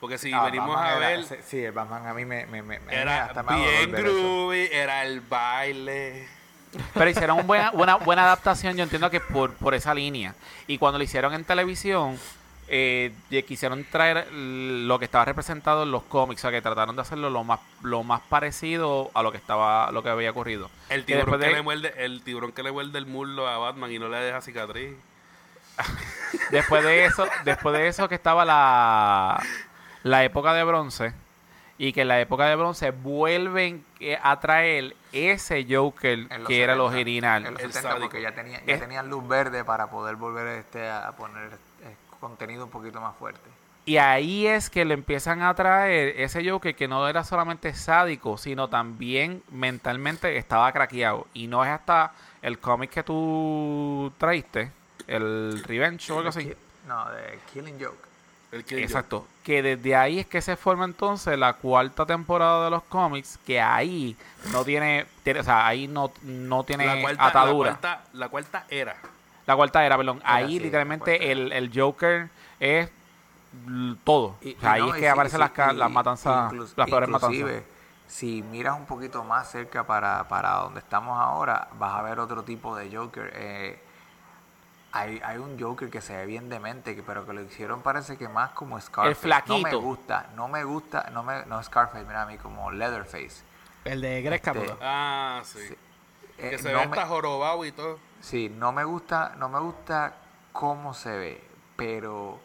Porque 0.00 0.16
si 0.16 0.32
ah, 0.32 0.44
venimos 0.44 0.74
a 0.76 0.98
ver... 0.98 1.24
sí, 1.42 1.64
el 1.64 1.72
Batman 1.72 2.06
a 2.06 2.14
mí 2.14 2.24
me... 2.24 2.46
me, 2.46 2.62
me 2.62 2.78
era 2.88 3.32
bien 3.48 3.92
groovy, 3.92 4.68
era 4.72 5.04
el 5.04 5.20
baile... 5.20 6.37
Pero 6.94 7.10
hicieron 7.10 7.38
una 7.38 7.70
buena, 7.70 7.96
buena 7.96 8.24
adaptación, 8.24 8.76
yo 8.76 8.82
entiendo 8.82 9.10
que 9.10 9.20
por, 9.20 9.52
por 9.54 9.74
esa 9.74 9.94
línea. 9.94 10.34
Y 10.66 10.78
cuando 10.78 10.98
lo 10.98 11.04
hicieron 11.04 11.34
en 11.34 11.44
televisión, 11.44 12.18
eh, 12.70 13.12
quisieron 13.46 13.84
traer 13.84 14.30
lo 14.32 14.98
que 14.98 15.06
estaba 15.06 15.24
representado 15.24 15.84
en 15.84 15.90
los 15.90 16.02
cómics, 16.02 16.40
o 16.40 16.42
sea 16.42 16.50
que 16.50 16.60
trataron 16.60 16.96
de 16.96 17.02
hacerlo 17.02 17.30
lo 17.30 17.42
más 17.42 17.60
lo 17.82 18.02
más 18.02 18.20
parecido 18.28 19.10
a 19.14 19.22
lo 19.22 19.32
que 19.32 19.38
estaba 19.38 19.90
lo 19.90 20.02
que 20.02 20.10
había 20.10 20.30
ocurrido. 20.30 20.70
El 20.90 21.04
tiburón 21.04 21.40
que, 21.40 21.50
le 21.50 21.62
muerde 21.62 21.94
el 21.96 22.22
tiburón 22.22 22.52
que 22.52 22.62
le 22.62 22.70
muerde 22.70 22.98
el 22.98 23.06
muslo 23.06 23.48
a 23.48 23.56
Batman 23.56 23.90
y 23.90 23.98
no 23.98 24.08
le 24.08 24.18
deja 24.18 24.42
cicatriz. 24.42 24.94
después 26.50 26.84
de 26.84 27.06
eso, 27.06 27.26
después 27.44 27.74
de 27.74 27.88
eso 27.88 28.08
que 28.08 28.16
estaba 28.16 28.44
la 28.44 29.42
la 30.02 30.24
época 30.24 30.52
de 30.52 30.64
bronce 30.64 31.14
y 31.78 31.92
que 31.92 32.02
en 32.02 32.08
la 32.08 32.20
época 32.20 32.46
de 32.46 32.56
bronce 32.56 32.90
vuelven 32.90 33.84
a 34.22 34.40
traer 34.40 34.96
ese 35.12 35.64
Joker 35.68 36.28
que 36.46 36.62
era 36.62 36.74
el 36.74 36.80
original. 36.80 37.46
En 37.46 37.54
los 37.54 37.62
porque 38.00 38.20
ya, 38.20 38.34
tenía, 38.34 38.62
ya 38.64 38.78
tenían 38.78 39.08
luz 39.08 39.26
verde 39.26 39.64
para 39.64 39.88
poder 39.88 40.16
volver 40.16 40.58
este 40.58 40.90
a 40.90 41.12
poner 41.12 41.50
contenido 42.20 42.64
un 42.64 42.70
poquito 42.70 43.00
más 43.00 43.16
fuerte. 43.16 43.48
Y 43.84 43.96
ahí 43.96 44.46
es 44.46 44.68
que 44.68 44.84
le 44.84 44.92
empiezan 44.92 45.40
a 45.40 45.54
traer 45.54 46.20
ese 46.20 46.48
Joker 46.48 46.74
que 46.74 46.88
no 46.88 47.08
era 47.08 47.24
solamente 47.24 47.72
sádico, 47.72 48.36
sino 48.36 48.68
también 48.68 49.42
mentalmente 49.50 50.36
estaba 50.36 50.70
craqueado. 50.72 51.26
Y 51.32 51.46
no 51.46 51.64
es 51.64 51.70
hasta 51.70 52.12
el 52.42 52.58
cómic 52.58 52.90
que 52.90 53.02
tú 53.02 54.12
traíste, 54.18 54.70
el 55.06 55.64
Revenge 55.64 56.12
o 56.12 56.18
algo 56.18 56.28
así. 56.28 56.52
No, 56.86 57.10
de 57.10 57.38
Killing 57.50 57.82
Joke. 57.82 58.07
Exacto. 58.52 59.26
Que 59.44 59.62
desde 59.62 59.94
ahí 59.94 60.18
es 60.18 60.26
que 60.26 60.40
se 60.40 60.56
forma 60.56 60.84
entonces 60.84 61.38
la 61.38 61.54
cuarta 61.54 62.06
temporada 62.06 62.64
de 62.64 62.70
los 62.70 62.82
cómics, 62.84 63.38
que 63.46 63.60
ahí 63.60 64.16
no 64.52 64.64
tiene, 64.64 65.06
o 65.38 65.42
sea, 65.42 65.66
ahí 65.66 65.86
no, 65.86 66.12
no 66.22 66.64
tiene 66.64 67.06
atadura. 67.18 67.70
La 67.70 67.78
cuarta, 67.78 68.04
la 68.12 68.28
cuarta 68.28 68.66
era. 68.68 68.96
La 69.46 69.56
cuarta 69.56 69.84
era, 69.84 69.96
perdón. 69.96 70.20
ahí 70.24 70.58
literalmente 70.58 71.32
el, 71.32 71.52
el, 71.52 71.70
Joker 71.74 72.28
es 72.60 72.90
todo. 74.04 74.36
ahí 74.62 74.88
es 74.88 74.94
que 74.94 75.08
aparecen 75.08 75.40
las, 75.40 75.52
las 75.74 75.90
matanzas, 75.90 76.52
las 76.76 76.88
peores 76.88 77.08
matanzas. 77.08 77.62
Si 78.06 78.42
miras 78.42 78.78
un 78.78 78.86
poquito 78.86 79.22
más 79.22 79.50
cerca 79.50 79.84
para, 79.84 80.26
para 80.28 80.52
donde 80.52 80.80
estamos 80.80 81.18
ahora, 81.18 81.68
vas 81.78 81.98
a 81.98 82.02
ver 82.02 82.18
otro 82.20 82.42
tipo 82.42 82.74
de 82.74 82.94
Joker. 82.94 83.30
Eh, 83.34 83.78
hay, 84.92 85.20
hay 85.24 85.38
un 85.38 85.60
Joker 85.60 85.90
que 85.90 86.00
se 86.00 86.16
ve 86.16 86.26
bien 86.26 86.48
demente, 86.48 87.00
pero 87.06 87.26
que 87.26 87.32
lo 87.32 87.42
hicieron 87.42 87.82
parece 87.82 88.16
que 88.16 88.28
más 88.28 88.50
como 88.50 88.80
Scarface. 88.80 89.08
El 89.10 89.16
flaquito. 89.16 89.58
No 89.58 89.62
me 89.62 89.74
gusta, 89.74 90.26
no 90.34 90.48
me 90.48 90.64
gusta, 90.64 91.10
no 91.12 91.22
me, 91.22 91.44
no 91.46 91.62
Scarface, 91.62 92.04
mira 92.04 92.22
a 92.22 92.26
mí 92.26 92.38
como 92.38 92.70
Leatherface. 92.70 93.42
El 93.84 94.00
de 94.00 94.22
Greg 94.22 94.42
este, 94.44 94.76
Ah, 94.80 95.42
sí. 95.44 95.60
que 96.36 96.54
eh, 96.54 96.58
se 96.58 96.72
ve 96.72 96.80
hasta 96.80 97.06
jorobado 97.06 97.64
y 97.64 97.72
todo. 97.72 97.98
Sí, 98.20 98.48
no 98.54 98.72
me 98.72 98.84
gusta, 98.84 99.34
no 99.36 99.48
me 99.48 99.60
gusta 99.60 100.14
cómo 100.52 100.94
se 100.94 101.10
ve, 101.16 101.44
pero 101.76 102.40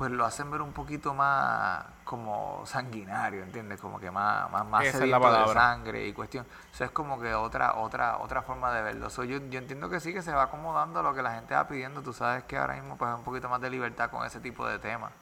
pues 0.00 0.10
lo 0.12 0.24
hacen 0.24 0.50
ver 0.50 0.62
un 0.62 0.72
poquito 0.72 1.12
más 1.12 1.84
como 2.04 2.62
sanguinario, 2.64 3.42
¿entiendes? 3.42 3.78
Como 3.78 4.00
que 4.00 4.10
más, 4.10 4.50
más, 4.50 4.64
más 4.64 4.82
de 4.82 5.52
sangre 5.52 6.06
y 6.06 6.14
cuestión. 6.14 6.46
Eso 6.72 6.84
es 6.84 6.90
como 6.90 7.20
que 7.20 7.34
otra, 7.34 7.74
otra, 7.74 8.16
otra 8.16 8.40
forma 8.40 8.72
de 8.72 8.80
verlo. 8.80 9.10
yo, 9.10 9.24
yo 9.24 9.58
entiendo 9.58 9.90
que 9.90 10.00
sí 10.00 10.14
que 10.14 10.22
se 10.22 10.32
va 10.32 10.44
acomodando 10.44 11.00
a 11.00 11.02
lo 11.02 11.12
que 11.12 11.20
la 11.20 11.34
gente 11.34 11.54
va 11.54 11.68
pidiendo. 11.68 12.00
Tú 12.00 12.14
sabes 12.14 12.44
que 12.44 12.56
ahora 12.56 12.76
mismo 12.76 12.96
pues 12.96 13.10
hay 13.10 13.18
un 13.18 13.24
poquito 13.24 13.50
más 13.50 13.60
de 13.60 13.68
libertad 13.68 14.10
con 14.10 14.24
ese 14.24 14.40
tipo 14.40 14.66
de 14.66 14.78
temas. 14.78 15.12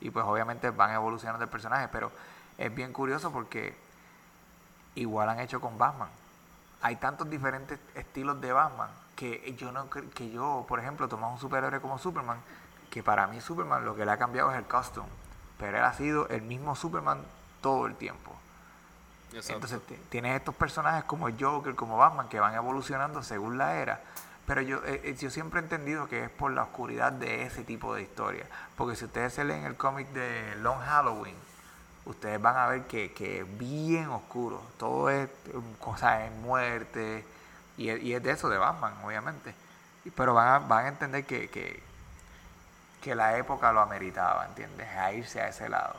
Y 0.00 0.10
pues 0.10 0.24
obviamente 0.24 0.70
van 0.70 0.92
evolucionando 0.92 1.42
el 1.42 1.50
personaje, 1.50 1.88
pero 1.90 2.12
es 2.56 2.72
bien 2.72 2.92
curioso 2.92 3.32
porque 3.32 3.76
igual 4.94 5.28
han 5.28 5.40
hecho 5.40 5.60
con 5.60 5.76
Batman. 5.76 6.08
Hay 6.82 6.94
tantos 6.94 7.28
diferentes 7.28 7.80
estilos 7.96 8.40
de 8.40 8.52
Batman 8.52 8.90
que 9.16 9.56
yo 9.58 9.72
no 9.72 9.90
que 9.90 10.30
yo, 10.30 10.64
por 10.68 10.78
ejemplo, 10.78 11.08
tomamos 11.08 11.34
un 11.34 11.40
superhéroe 11.40 11.80
como 11.80 11.98
Superman, 11.98 12.38
que 12.94 13.02
para 13.02 13.26
mí 13.26 13.40
Superman 13.40 13.84
lo 13.84 13.96
que 13.96 14.04
le 14.04 14.12
ha 14.12 14.16
cambiado 14.18 14.52
es 14.52 14.56
el 14.56 14.66
costume, 14.66 15.08
pero 15.58 15.76
él 15.76 15.82
ha 15.82 15.92
sido 15.94 16.28
el 16.28 16.42
mismo 16.42 16.76
Superman 16.76 17.18
todo 17.60 17.86
el 17.86 17.96
tiempo. 17.96 18.32
Entonces 19.32 19.80
tienes 20.10 20.36
estos 20.36 20.54
personajes 20.54 21.02
como 21.02 21.26
Joker, 21.36 21.74
como 21.74 21.96
Batman, 21.96 22.28
que 22.28 22.38
van 22.38 22.54
evolucionando 22.54 23.24
según 23.24 23.58
la 23.58 23.74
era. 23.80 24.00
Pero 24.46 24.60
yo, 24.60 24.76
eh, 24.84 25.00
eh, 25.02 25.16
yo 25.18 25.28
siempre 25.28 25.58
he 25.58 25.64
entendido 25.64 26.08
que 26.08 26.22
es 26.22 26.30
por 26.30 26.52
la 26.52 26.62
oscuridad 26.62 27.10
de 27.10 27.42
ese 27.42 27.64
tipo 27.64 27.96
de 27.96 28.02
historia. 28.02 28.46
Porque 28.76 28.94
si 28.94 29.06
ustedes 29.06 29.34
se 29.34 29.42
leen 29.42 29.64
el 29.64 29.74
cómic 29.74 30.06
de 30.10 30.54
Long 30.60 30.78
Halloween, 30.78 31.34
ustedes 32.04 32.40
van 32.40 32.56
a 32.56 32.68
ver 32.68 32.82
que, 32.82 33.12
que 33.12 33.40
es 33.40 33.58
bien 33.58 34.06
oscuro. 34.10 34.62
Todo 34.78 35.10
es 35.10 35.28
cosas 35.80 36.20
de 36.20 36.30
muerte, 36.30 37.24
y, 37.76 37.90
y 37.90 38.14
es 38.14 38.22
de 38.22 38.30
eso, 38.30 38.48
de 38.48 38.58
Batman, 38.58 38.94
obviamente. 39.04 39.52
Pero 40.14 40.32
van 40.32 40.48
a, 40.48 40.58
van 40.60 40.84
a 40.84 40.88
entender 40.90 41.26
que, 41.26 41.50
que, 41.50 41.82
que 43.04 43.14
la 43.14 43.36
época 43.36 43.70
lo 43.70 43.80
ameritaba, 43.80 44.46
¿entiendes? 44.46 44.88
A 44.96 45.12
irse 45.12 45.38
a 45.38 45.48
ese 45.48 45.68
lado. 45.68 45.94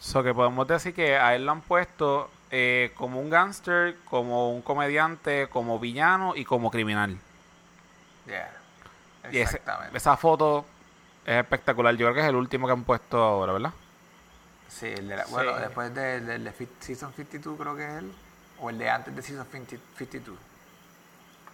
So 0.00 0.24
que 0.24 0.34
podemos 0.34 0.66
decir 0.66 0.92
que 0.92 1.16
a 1.16 1.36
él 1.36 1.46
lo 1.46 1.52
han 1.52 1.60
puesto 1.60 2.28
eh, 2.50 2.92
como 2.96 3.20
un 3.20 3.30
gángster, 3.30 3.96
como 4.04 4.52
un 4.52 4.60
comediante, 4.60 5.48
como 5.48 5.78
villano 5.78 6.34
y 6.34 6.44
como 6.44 6.72
criminal. 6.72 7.16
Yeah, 8.26 8.50
exactamente. 9.30 9.96
esa 9.96 10.16
foto 10.16 10.66
es 11.24 11.36
espectacular. 11.36 11.94
Yo 11.94 12.06
creo 12.06 12.14
que 12.14 12.20
es 12.20 12.26
el 12.26 12.36
último 12.36 12.66
que 12.66 12.72
han 12.72 12.82
puesto 12.82 13.22
ahora, 13.22 13.52
¿verdad? 13.52 13.72
Sí, 14.68 14.86
el 14.86 15.08
de 15.08 15.16
la, 15.16 15.26
bueno, 15.26 15.56
después 15.56 15.94
del 15.94 16.26
de, 16.26 16.38
de 16.40 16.68
Season 16.80 17.12
52 17.14 17.56
creo 17.56 17.76
que 17.76 17.84
es 17.84 18.02
él. 18.02 18.12
O 18.58 18.70
el 18.70 18.78
de 18.78 18.90
antes 18.90 19.14
de 19.14 19.22
Season 19.22 19.46
52. 19.46 20.36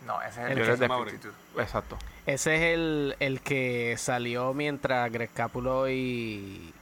No, 0.07 0.21
ese 0.23 0.43
es 0.43 0.51
el, 0.51 0.79
de 0.79 1.33
Exacto. 1.63 1.99
Ese 2.27 2.57
es 2.57 2.63
el, 2.75 3.17
el 3.21 3.41
que 3.41 3.97
salió 3.99 4.55
mientras 4.55 5.11
Greg 5.13 5.31
Capulo 5.33 5.89
y 5.91 6.73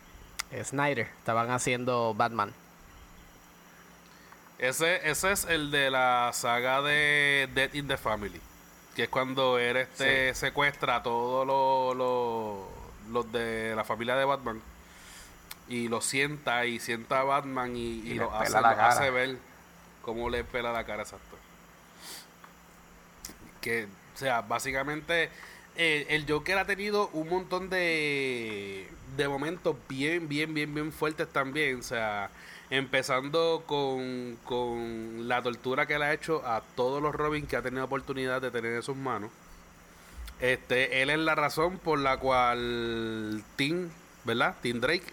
Snyder 0.63 1.09
estaban 1.19 1.51
haciendo 1.51 2.15
Batman. 2.15 2.53
Ese, 4.59 5.09
ese 5.09 5.33
es 5.33 5.45
el 5.47 5.71
de 5.71 5.91
la 5.91 6.31
saga 6.33 6.83
de 6.83 7.49
Dead 7.55 7.73
in 7.75 7.89
the 7.89 7.97
Family. 7.97 8.41
Que 8.95 9.05
es 9.05 9.09
cuando 9.09 9.59
él 9.59 9.77
este 9.77 10.35
secuestra 10.35 10.97
a 10.97 11.03
todos 11.03 11.47
los, 11.97 12.67
los 13.13 13.33
de 13.33 13.75
la 13.77 13.85
familia 13.85 14.17
de 14.17 14.25
Batman. 14.25 14.61
Y 15.69 15.89
lo 15.89 16.01
sienta 16.01 16.67
y 16.67 16.81
sienta 16.81 17.21
a 17.21 17.25
Batman 17.25 17.77
y, 17.77 18.01
y, 18.01 18.15
lo, 18.15 18.35
hace, 18.35 18.61
lo 18.61 18.67
hace 18.67 19.11
ver 19.11 19.37
cómo 20.03 20.31
le 20.31 20.43
pela 20.43 20.73
la 20.73 20.85
cara, 20.85 21.03
exacto 21.03 21.38
que, 23.69 23.87
o 24.15 24.19
sea, 24.19 24.41
básicamente 24.43 25.31
eh, 25.77 26.07
el 26.11 26.31
Joker 26.31 26.59
ha 26.59 26.65
tenido 26.65 27.09
un 27.13 27.29
montón 27.29 27.71
de, 27.71 28.89
de 29.17 29.29
momentos 29.29 29.77
bien, 29.89 30.29
bien, 30.29 30.55
bien, 30.55 30.75
bien 30.75 30.93
fuertes 30.93 31.29
también. 31.29 31.81
O 31.81 31.83
sea, 31.83 32.31
Empezando 32.71 33.65
con, 33.67 34.37
con 34.45 35.27
la 35.27 35.41
tortura 35.41 35.87
que 35.87 35.99
le 35.99 36.05
ha 36.05 36.13
hecho 36.13 36.43
a 36.45 36.63
todos 36.77 37.01
los 37.03 37.15
Robin 37.15 37.47
que 37.47 37.57
ha 37.57 37.63
tenido 37.63 37.83
oportunidad 37.83 38.43
de 38.43 38.51
tener 38.51 38.75
en 38.75 38.83
sus 38.83 38.97
manos. 38.97 39.31
Este, 40.39 41.01
él 41.01 41.09
es 41.09 41.19
la 41.19 41.35
razón 41.35 41.79
por 41.79 41.99
la 41.99 42.19
cual 42.19 43.43
Tim, 43.57 43.89
¿verdad? 44.25 44.55
Tim 44.61 44.81
Drake 44.81 45.07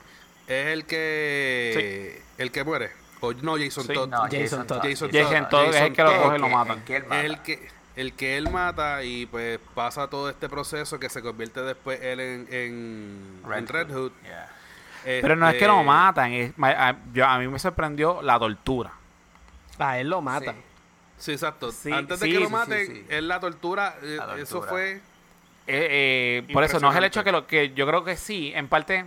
es 0.48 0.68
el 0.68 0.86
que 0.86 2.22
el 2.38 2.52
que 2.52 2.66
muere. 2.66 2.92
O 3.22 3.32
no, 3.32 3.56
Jason 3.58 3.88
Todd. 3.88 4.10
Jason, 4.30 4.68
Todd. 4.68 4.82
Jason, 4.84 5.50
Todd. 5.50 5.74
es 5.74 5.82
el 5.82 5.94
que 5.94 6.04
lo 6.04 6.24
coge 6.24 6.36
y 6.36 6.42
lo 6.42 6.50
mata. 6.50 6.78
El 7.22 7.42
que, 7.42 7.70
el 7.96 8.14
que 8.14 8.38
él 8.38 8.50
mata 8.50 9.04
y 9.04 9.26
pues 9.26 9.60
pasa 9.74 10.10
todo 10.10 10.30
este 10.30 10.50
proceso 10.50 11.00
que 11.00 11.10
se 11.10 11.22
convierte 11.22 11.62
después 11.62 12.00
él 12.02 12.20
en, 12.20 12.48
en 12.52 13.42
Red, 13.46 13.92
Hood. 13.92 14.12
Pero 15.04 15.36
no 15.36 15.48
es 15.48 15.56
que 15.56 15.68
lo 15.68 15.76
este, 15.76 15.86
matan. 15.86 16.54
a, 17.24 17.38
mí 17.40 17.48
me 17.48 17.60
sorprendió 17.60 18.22
la 18.22 18.40
tortura. 18.40 18.92
A 19.78 20.00
él 20.00 20.10
lo 20.10 20.22
matan. 20.22 20.56
Sí, 21.18 21.32
exacto. 21.32 21.70
Antes 21.92 22.20
de 22.20 22.30
que 22.30 22.40
lo 22.40 22.50
maten, 22.50 23.06
él 23.10 23.28
la 23.28 23.40
tortura, 23.40 23.96
eh, 24.02 24.20
eso 24.38 24.62
fue... 24.62 25.02
Eh, 25.68 26.44
eh, 26.48 26.54
por 26.54 26.64
eso 26.64 26.80
no 26.80 26.92
es 26.92 26.98
el 26.98 27.06
hecho 27.06 27.24
que 27.24 27.32
lo 27.32 27.48
que 27.48 27.74
yo 27.74 27.88
creo 27.88 28.04
que 28.04 28.16
sí, 28.16 28.52
en 28.54 28.68
parte 28.68 29.06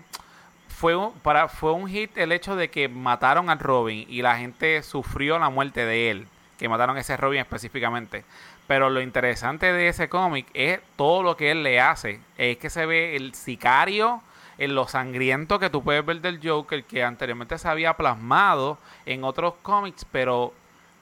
fue 0.67 0.97
un, 0.97 1.13
para, 1.21 1.49
fue 1.49 1.73
un 1.73 1.89
hit 1.89 2.17
el 2.19 2.33
hecho 2.33 2.57
de 2.57 2.69
que 2.69 2.89
mataron 2.89 3.49
a 3.49 3.55
Robin 3.55 4.05
y 4.09 4.23
la 4.23 4.37
gente 4.39 4.83
sufrió 4.83 5.39
la 5.39 5.51
muerte 5.51 5.85
de 5.85 6.11
él, 6.11 6.27
que 6.59 6.69
mataron 6.69 6.97
a 6.97 7.01
ese 7.01 7.17
Robin 7.17 7.41
específicamente. 7.41 8.25
Pero 8.69 8.91
lo 8.91 9.01
interesante 9.01 9.73
de 9.73 9.89
ese 9.89 10.09
cómic 10.09 10.47
es 10.55 10.79
todo 10.95 11.25
lo 11.25 11.37
que 11.37 11.51
él 11.51 11.65
le 11.65 11.81
hace. 11.81 12.21
Es 12.37 12.59
que 12.59 12.71
se 12.71 12.87
ve 12.87 13.17
el 13.17 13.35
sicario, 13.35 14.23
en 14.59 14.75
lo 14.75 14.87
sangriento 14.87 15.59
que 15.59 15.71
tú 15.71 15.83
puedes 15.83 16.05
ver 16.05 16.21
del 16.21 16.41
Joker, 16.43 16.85
que 16.85 17.03
anteriormente 17.03 17.57
se 17.59 17.67
había 17.67 17.95
plasmado 17.95 18.79
en 19.07 19.25
otros 19.25 19.55
cómics, 19.63 20.05
pero 20.13 20.53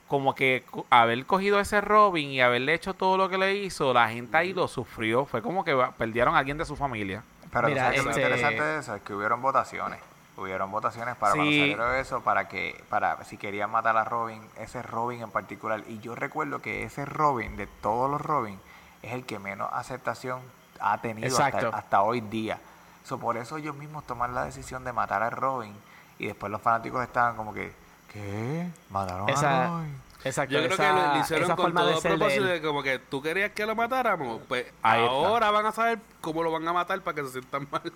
como 0.07 0.33
que 0.33 0.63
haber 0.89 1.25
cogido 1.25 1.59
ese 1.59 1.81
Robin 1.81 2.29
y 2.29 2.39
haberle 2.39 2.73
hecho 2.73 2.93
todo 2.93 3.17
lo 3.17 3.29
que 3.29 3.37
le 3.37 3.55
hizo, 3.55 3.93
la 3.93 4.07
gente 4.09 4.37
ahí 4.37 4.53
lo 4.53 4.67
sufrió. 4.67 5.25
Fue 5.25 5.41
como 5.41 5.65
que 5.65 5.75
perdieron 5.97 6.35
a 6.35 6.39
alguien 6.39 6.57
de 6.57 6.65
su 6.65 6.75
familia. 6.75 7.23
Pero 7.51 7.67
lo 7.67 7.75
este 7.75 7.97
interesante 7.97 8.63
de 8.63 8.79
eso 8.79 8.95
es 8.95 9.01
que 9.01 9.13
hubieron 9.13 9.41
votaciones 9.41 9.99
hubieron 10.37 10.71
votaciones 10.71 11.15
para 11.15 11.33
sí. 11.33 11.75
cuando 11.75 11.93
eso, 11.95 12.21
para 12.21 12.47
que, 12.47 12.83
para 12.89 13.23
si 13.23 13.37
querían 13.37 13.71
matar 13.71 13.97
a 13.97 14.03
Robin, 14.03 14.41
ese 14.57 14.81
Robin 14.83 15.21
en 15.21 15.31
particular. 15.31 15.83
Y 15.87 15.99
yo 15.99 16.15
recuerdo 16.15 16.61
que 16.61 16.83
ese 16.83 17.05
Robin, 17.05 17.57
de 17.57 17.67
todos 17.67 18.09
los 18.09 18.21
Robin, 18.21 18.59
es 19.01 19.13
el 19.13 19.25
que 19.25 19.39
menos 19.39 19.69
aceptación 19.73 20.41
ha 20.79 20.99
tenido 20.99 21.37
hasta, 21.39 22.01
hoy 22.01 22.21
día. 22.21 22.59
So, 23.03 23.17
por 23.17 23.37
eso 23.37 23.57
ellos 23.57 23.75
mismos 23.75 24.05
toman 24.05 24.35
la 24.35 24.45
decisión 24.45 24.83
de 24.83 24.93
matar 24.93 25.23
a 25.23 25.29
Robin 25.29 25.73
y 26.19 26.27
después 26.27 26.51
los 26.51 26.61
fanáticos 26.61 27.03
estaban 27.03 27.35
como 27.35 27.53
que, 27.53 27.73
¿qué? 28.11 28.69
¿Mataron 28.89 29.29
a 29.29 29.67
Robin? 29.67 30.07
Exacto, 30.23 30.53
Yo 30.53 30.65
creo 30.65 30.77
que 30.77 30.83
lo, 30.83 31.19
hicieron 31.19 31.55
con 31.55 31.73
todo 31.73 32.01
propósito 32.01 32.43
de, 32.43 32.61
como 32.61 32.83
que 32.83 32.99
tú 32.99 33.21
querías 33.21 33.51
que 33.51 33.65
lo 33.65 33.75
matáramos, 33.75 34.41
pues 34.47 34.65
ahora 34.81 35.51
van 35.51 35.67
a 35.67 35.71
saber 35.71 35.99
cómo 36.21 36.43
lo 36.43 36.51
van 36.51 36.67
a 36.67 36.73
matar 36.73 36.99
para 37.01 37.15
que 37.15 37.23
se 37.23 37.33
sientan 37.33 37.67
mal. 37.71 37.93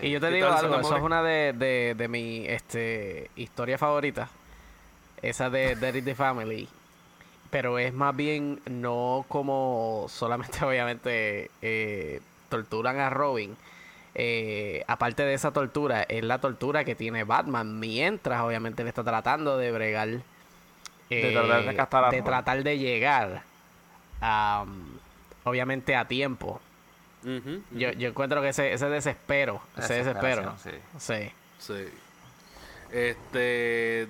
Y 0.00 0.10
yo 0.10 0.20
te 0.20 0.30
digo 0.30 0.48
algo, 0.48 0.80
eso 0.80 0.96
es 0.96 1.02
una 1.02 1.22
de, 1.22 1.52
de, 1.52 1.94
de 1.96 2.08
mi 2.08 2.46
este, 2.46 3.30
historia 3.36 3.78
favorita. 3.78 4.28
Esa 5.22 5.50
de 5.50 5.76
Dead 5.76 6.02
the 6.02 6.14
Family. 6.14 6.68
Pero 7.50 7.78
es 7.78 7.92
más 7.92 8.14
bien 8.16 8.60
no 8.66 9.24
como 9.28 10.06
solamente 10.08 10.64
obviamente 10.64 11.50
eh, 11.62 12.20
torturan 12.48 12.98
a 12.98 13.10
Robin. 13.10 13.56
Eh, 14.14 14.84
aparte 14.88 15.22
de 15.22 15.32
esa 15.34 15.52
tortura, 15.52 16.02
es 16.02 16.22
la 16.24 16.38
tortura 16.38 16.84
que 16.84 16.94
tiene 16.94 17.24
Batman 17.24 17.78
mientras 17.78 18.42
obviamente 18.42 18.82
le 18.82 18.90
está 18.90 19.04
tratando 19.04 19.56
de 19.56 19.72
bregar. 19.72 20.08
de, 21.08 21.32
tratar 21.74 22.10
de, 22.10 22.18
eh, 22.18 22.22
tratar 22.22 22.62
de 22.62 22.78
llegar 22.78 23.42
obviamente 25.44 25.96
a 25.96 26.06
tiempo 26.06 26.60
yo, 27.24 27.92
yo 27.92 28.08
encuentro 28.08 28.42
que 28.42 28.48
ese, 28.48 28.72
ese 28.72 28.88
desespero, 28.88 29.62
ese 29.76 29.94
desespero. 29.94 30.56
Sí. 30.98 31.30
sí. 31.58 31.88
Este, 32.90 34.08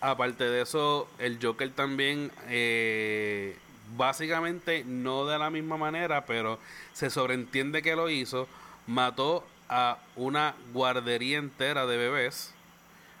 aparte 0.00 0.44
de 0.44 0.62
eso, 0.62 1.08
el 1.18 1.38
Joker 1.40 1.70
también, 1.70 2.32
eh, 2.48 3.56
básicamente 3.96 4.84
no 4.84 5.26
de 5.26 5.38
la 5.38 5.50
misma 5.50 5.76
manera, 5.76 6.26
pero 6.26 6.58
se 6.92 7.10
sobreentiende 7.10 7.82
que 7.82 7.94
lo 7.94 8.08
hizo, 8.08 8.48
mató 8.86 9.46
a 9.68 9.98
una 10.16 10.54
guardería 10.72 11.38
entera 11.38 11.86
de 11.86 11.96
bebés 11.96 12.52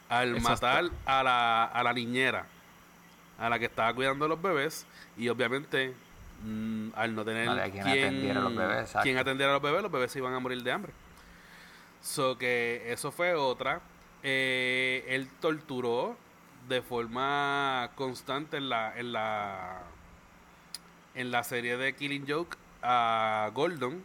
al 0.08 0.40
matar 0.40 0.86
a 1.06 1.22
la, 1.22 1.64
a 1.64 1.82
la 1.84 1.92
niñera, 1.92 2.46
a 3.38 3.48
la 3.48 3.58
que 3.60 3.66
estaba 3.66 3.94
cuidando 3.94 4.24
a 4.24 4.28
los 4.28 4.42
bebés, 4.42 4.84
y 5.16 5.28
obviamente 5.28 5.94
Mm, 6.42 6.90
al 6.94 7.14
no 7.14 7.24
tener 7.24 7.70
quien, 7.70 7.86
atendiera 7.86 8.40
a 8.40 8.42
los 8.42 8.56
bebés, 8.56 8.92
quien 9.02 9.18
atendiera 9.18 9.52
a 9.52 9.54
los 9.54 9.62
bebés, 9.62 9.82
los 9.82 9.92
bebés 9.92 10.10
se 10.10 10.18
iban 10.18 10.32
a 10.32 10.40
morir 10.40 10.62
de 10.62 10.72
hambre. 10.72 10.92
So 12.02 12.38
que 12.38 12.82
eso 12.86 13.12
fue 13.12 13.34
otra. 13.34 13.80
Eh, 14.22 15.04
él 15.08 15.28
torturó 15.40 16.16
de 16.68 16.82
forma 16.82 17.90
constante 17.94 18.56
en 18.56 18.68
la, 18.68 18.98
en 18.98 19.12
la 19.12 19.82
en 21.14 21.30
la 21.30 21.42
serie 21.42 21.76
de 21.76 21.94
Killing 21.94 22.24
Joke 22.28 22.56
a 22.82 23.50
Gordon 23.54 24.02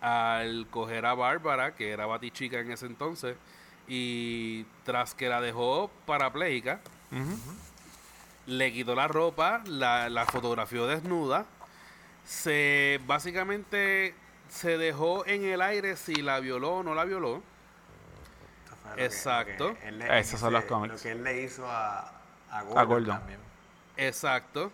al 0.00 0.66
coger 0.68 1.04
a 1.06 1.14
Bárbara, 1.14 1.74
que 1.74 1.90
era 1.90 2.06
Batichica 2.06 2.60
en 2.60 2.72
ese 2.72 2.86
entonces, 2.86 3.36
y 3.86 4.64
tras 4.84 5.14
que 5.14 5.28
la 5.28 5.40
dejó 5.40 5.90
parapléjica, 6.06 6.80
le 8.46 8.72
quitó 8.72 8.94
la 8.94 9.08
ropa, 9.08 9.62
la, 9.66 10.08
la 10.08 10.26
fotografió 10.26 10.86
desnuda, 10.86 11.46
se 12.24 13.00
básicamente 13.06 14.14
se 14.48 14.78
dejó 14.78 15.26
en 15.26 15.44
el 15.44 15.62
aire 15.62 15.96
si 15.96 16.14
la 16.14 16.40
violó 16.40 16.76
o 16.76 16.82
no 16.82 16.94
la 16.94 17.04
violó. 17.04 17.42
Exacto. 18.96 19.76
Esos 20.10 20.40
son 20.40 20.52
los 20.52 20.64
cómics. 20.64 20.94
Lo 20.94 21.00
que 21.00 21.10
él 21.12 21.22
le 21.22 21.42
hizo 21.42 21.64
a, 21.68 22.12
a 22.50 22.62
Gordon, 22.62 23.18
también. 23.18 23.38
Exacto. 23.96 24.72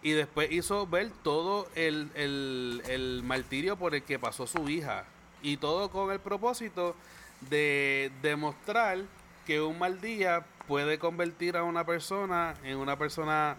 Y 0.00 0.12
después 0.12 0.50
hizo 0.50 0.86
ver 0.86 1.10
todo 1.22 1.68
el, 1.74 2.10
el, 2.14 2.82
el 2.86 3.22
martirio 3.24 3.76
por 3.76 3.94
el 3.94 4.02
que 4.02 4.18
pasó 4.18 4.46
su 4.46 4.68
hija. 4.68 5.04
Y 5.42 5.58
todo 5.58 5.90
con 5.90 6.10
el 6.10 6.20
propósito 6.20 6.96
de 7.42 8.10
demostrar 8.22 8.98
que 9.46 9.60
un 9.60 9.78
mal 9.78 10.00
día 10.00 10.44
puede 10.68 10.98
convertir 10.98 11.56
a 11.56 11.64
una 11.64 11.84
persona 11.84 12.54
en 12.62 12.76
una 12.76 12.96
persona 12.96 13.56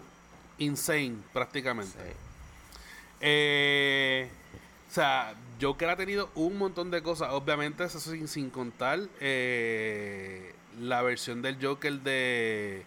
insane 0.59 1.17
prácticamente. 1.33 1.97
Eh, 3.19 4.29
o 4.89 4.93
sea, 4.93 5.33
Joker 5.59 5.89
ha 5.89 5.95
tenido 5.95 6.29
un 6.35 6.57
montón 6.57 6.91
de 6.91 7.01
cosas. 7.01 7.29
Obviamente, 7.31 7.83
eso 7.83 7.99
sin, 7.99 8.27
sin 8.27 8.49
contar 8.49 8.99
eh, 9.19 10.53
la 10.79 11.01
versión 11.01 11.41
del 11.41 11.57
Joker 11.61 11.99
de 11.99 12.85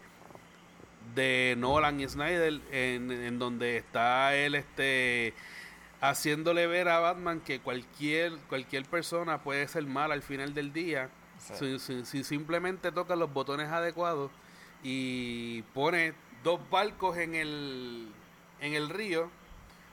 de 1.14 1.56
Nolan 1.58 2.00
y 2.00 2.08
Snyder 2.08 2.60
en, 2.70 3.10
en, 3.10 3.38
donde 3.38 3.76
está 3.76 4.34
él 4.34 4.54
este 4.54 5.34
haciéndole 6.00 6.66
ver 6.66 6.88
a 6.88 7.00
Batman 7.00 7.40
que 7.40 7.60
cualquier 7.60 8.32
cualquier 8.48 8.84
persona 8.86 9.42
puede 9.42 9.68
ser 9.68 9.84
mal 9.84 10.12
al 10.12 10.22
final 10.22 10.54
del 10.54 10.72
día 10.72 11.10
si, 12.04 12.24
simplemente 12.24 12.92
toca 12.92 13.16
los 13.16 13.32
botones 13.32 13.68
adecuados 13.70 14.30
y 14.82 15.62
pone 15.74 16.14
dos 16.42 16.60
barcos 16.70 17.16
en 17.18 17.34
el, 17.34 18.08
en 18.60 18.74
el 18.74 18.88
río, 18.88 19.30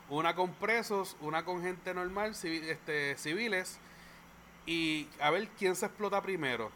una 0.08 0.34
con 0.34 0.52
presos, 0.54 1.16
una 1.20 1.44
con 1.44 1.62
gente 1.62 1.94
normal, 1.94 2.32
este, 2.42 3.16
civiles, 3.16 3.78
y 4.66 5.08
a 5.20 5.30
ver 5.30 5.48
quién 5.58 5.76
se 5.76 5.86
explota 5.86 6.20
primero. 6.22 6.70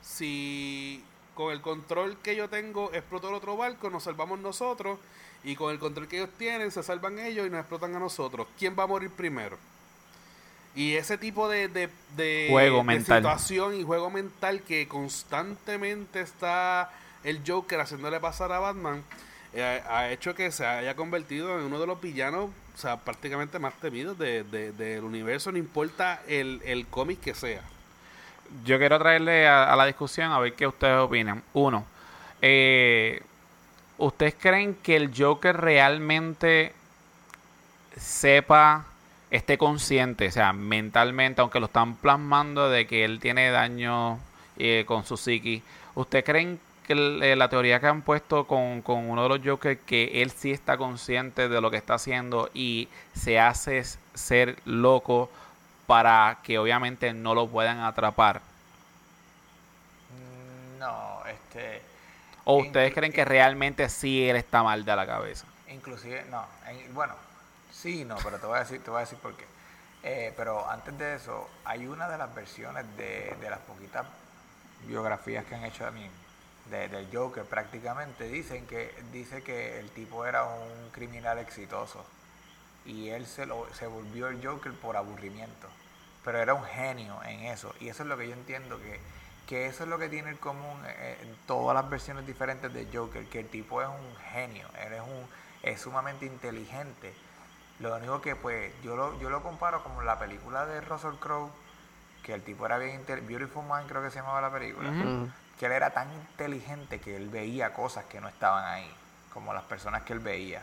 Si 0.00 1.04
con 1.34 1.52
el 1.52 1.60
control 1.60 2.16
que 2.18 2.36
yo 2.36 2.48
tengo 2.48 2.92
explotó 2.92 3.28
el 3.28 3.34
otro 3.34 3.56
barco, 3.56 3.90
nos 3.90 4.04
salvamos 4.04 4.38
nosotros, 4.38 4.98
y 5.44 5.54
con 5.54 5.70
el 5.70 5.78
control 5.78 6.08
que 6.08 6.18
ellos 6.18 6.30
tienen, 6.36 6.70
se 6.70 6.82
salvan 6.82 7.18
ellos 7.18 7.46
y 7.46 7.50
nos 7.50 7.60
explotan 7.60 7.94
a 7.94 7.98
nosotros. 7.98 8.46
¿Quién 8.58 8.76
va 8.78 8.84
a 8.84 8.86
morir 8.86 9.10
primero? 9.10 9.58
Y 10.78 10.94
ese 10.94 11.18
tipo 11.18 11.48
de, 11.48 11.66
de, 11.66 12.46
juego 12.48 12.84
situación 13.04 13.74
y 13.74 13.82
juego 13.82 14.10
mental 14.10 14.62
que 14.62 14.86
constantemente 14.86 16.20
está 16.20 16.92
el 17.24 17.40
Joker 17.44 17.80
haciéndole 17.80 18.20
pasar 18.20 18.52
a 18.52 18.60
Batman, 18.60 19.02
eh, 19.54 19.82
ha 19.90 20.08
hecho 20.10 20.36
que 20.36 20.52
se 20.52 20.64
haya 20.64 20.94
convertido 20.94 21.58
en 21.58 21.64
uno 21.64 21.80
de 21.80 21.88
los 21.88 22.00
villanos, 22.00 22.50
o 22.76 22.78
sea, 22.78 22.96
prácticamente 22.98 23.58
más 23.58 23.74
temidos 23.80 24.16
del 24.20 24.48
de, 24.52 25.00
universo, 25.02 25.50
no 25.50 25.58
importa 25.58 26.22
el, 26.28 26.62
el 26.64 26.86
cómic 26.86 27.22
que 27.22 27.34
sea. 27.34 27.62
Yo 28.64 28.78
quiero 28.78 29.00
traerle 29.00 29.48
a, 29.48 29.74
la 29.74 29.84
discusión 29.84 30.30
a 30.30 30.38
ver 30.38 30.52
qué 30.52 30.68
ustedes 30.68 31.00
opinan. 31.00 31.42
Uno, 31.54 31.84
eh, 32.40 33.20
¿ustedes 33.96 34.36
creen 34.38 34.76
que 34.76 34.94
el 34.94 35.12
Joker 35.12 35.56
realmente 35.56 36.72
sepa 37.96 38.86
esté 39.30 39.58
consciente, 39.58 40.28
o 40.28 40.30
sea, 40.30 40.52
mentalmente, 40.52 41.40
aunque 41.40 41.60
lo 41.60 41.66
están 41.66 41.96
plasmando 41.96 42.70
de 42.70 42.86
que 42.86 43.04
él 43.04 43.20
tiene 43.20 43.50
daño 43.50 44.18
eh, 44.56 44.84
con 44.86 45.04
su 45.04 45.16
psiqui, 45.16 45.62
¿usted 45.94 46.24
creen 46.24 46.58
eh, 46.88 47.36
la 47.36 47.48
teoría 47.50 47.80
que 47.80 47.86
han 47.86 48.00
puesto 48.02 48.46
con, 48.46 48.80
con 48.80 49.10
uno 49.10 49.22
de 49.24 49.28
los 49.28 49.40
Jokers 49.44 49.80
que 49.84 50.22
él 50.22 50.30
sí 50.30 50.52
está 50.52 50.78
consciente 50.78 51.48
de 51.48 51.60
lo 51.60 51.70
que 51.70 51.76
está 51.76 51.94
haciendo 51.94 52.50
y 52.54 52.88
se 53.14 53.38
hace 53.38 53.84
ser 54.14 54.56
loco 54.64 55.30
para 55.86 56.38
que 56.42 56.58
obviamente 56.58 57.12
no 57.12 57.34
lo 57.34 57.46
puedan 57.46 57.80
atrapar? 57.80 58.40
Mm, 60.10 60.78
no, 60.78 61.20
este... 61.26 61.82
¿O 62.44 62.56
ustedes 62.56 62.94
creen 62.94 63.12
que 63.12 63.26
realmente 63.26 63.90
sí 63.90 64.26
él 64.26 64.36
está 64.36 64.62
mal 64.62 64.82
de 64.82 64.96
la 64.96 65.06
cabeza? 65.06 65.44
Inclusive, 65.70 66.24
no, 66.30 66.46
bueno, 66.94 67.12
sí, 67.82 68.04
no, 68.04 68.16
pero 68.22 68.38
te 68.38 68.46
voy 68.46 68.56
a 68.56 68.60
decir, 68.60 68.82
te 68.82 68.90
voy 68.90 68.98
a 68.98 69.00
decir 69.00 69.18
por 69.18 69.34
qué. 69.36 69.46
Eh, 70.02 70.32
pero 70.36 70.68
antes 70.70 70.96
de 70.98 71.14
eso, 71.16 71.48
hay 71.64 71.86
una 71.86 72.08
de 72.08 72.18
las 72.18 72.34
versiones 72.34 72.84
de, 72.96 73.36
de 73.40 73.50
las 73.50 73.58
poquitas 73.60 74.06
biografías 74.86 75.44
que 75.44 75.54
han 75.54 75.64
hecho 75.64 75.86
a 75.86 75.90
mí 75.90 76.08
de, 76.70 76.88
del 76.88 77.08
Joker 77.12 77.44
prácticamente 77.44 78.28
dicen 78.28 78.66
que 78.66 78.94
dice 79.12 79.42
que 79.42 79.78
el 79.80 79.90
tipo 79.90 80.24
era 80.26 80.44
un 80.44 80.90
criminal 80.92 81.38
exitoso 81.38 82.04
y 82.84 83.08
él 83.08 83.26
se 83.26 83.46
lo 83.46 83.66
se 83.74 83.86
volvió 83.86 84.28
el 84.28 84.44
Joker 84.44 84.72
por 84.72 84.96
aburrimiento 84.96 85.68
pero 86.24 86.38
era 86.38 86.54
un 86.54 86.64
genio 86.64 87.20
en 87.24 87.40
eso 87.40 87.74
y 87.80 87.88
eso 87.88 88.02
es 88.02 88.08
lo 88.08 88.16
que 88.16 88.28
yo 88.28 88.34
entiendo 88.34 88.78
que, 88.78 89.00
que 89.46 89.66
eso 89.66 89.84
es 89.84 89.88
lo 89.88 89.98
que 89.98 90.08
tiene 90.08 90.30
en 90.30 90.36
común 90.36 90.82
eh, 90.86 91.18
en 91.22 91.34
todas 91.46 91.74
las 91.74 91.88
versiones 91.88 92.26
diferentes 92.26 92.72
de 92.72 92.86
Joker 92.92 93.24
que 93.26 93.40
el 93.40 93.48
tipo 93.48 93.82
es 93.82 93.88
un 93.88 94.16
genio 94.32 94.68
él 94.86 94.92
es 94.92 95.00
un 95.00 95.26
es 95.62 95.80
sumamente 95.80 96.26
inteligente 96.26 97.12
lo 97.80 97.96
único 97.96 98.20
que 98.20 98.36
pues 98.36 98.72
yo 98.82 98.96
lo, 98.96 99.18
yo 99.20 99.30
lo 99.30 99.42
comparo 99.42 99.82
como 99.82 100.02
la 100.02 100.18
película 100.18 100.66
de 100.66 100.80
Russell 100.80 101.14
Crowe 101.20 101.50
que 102.22 102.34
el 102.34 102.42
tipo 102.42 102.66
era 102.66 102.76
bien 102.78 103.04
Beautiful 103.06 103.64
Mind 103.64 103.88
creo 103.88 104.02
que 104.02 104.10
se 104.10 104.18
llamaba 104.18 104.40
la 104.42 104.52
película, 104.52 104.90
que 105.58 105.66
él 105.66 105.72
era 105.72 105.90
tan 105.90 106.12
inteligente 106.12 107.00
que 107.00 107.16
él 107.16 107.30
veía 107.30 107.72
cosas 107.72 108.04
que 108.04 108.20
no 108.20 108.28
estaban 108.28 108.64
ahí, 108.64 108.90
como 109.32 109.54
las 109.54 109.64
personas 109.64 110.02
que 110.02 110.12
él 110.12 110.18
veía. 110.18 110.62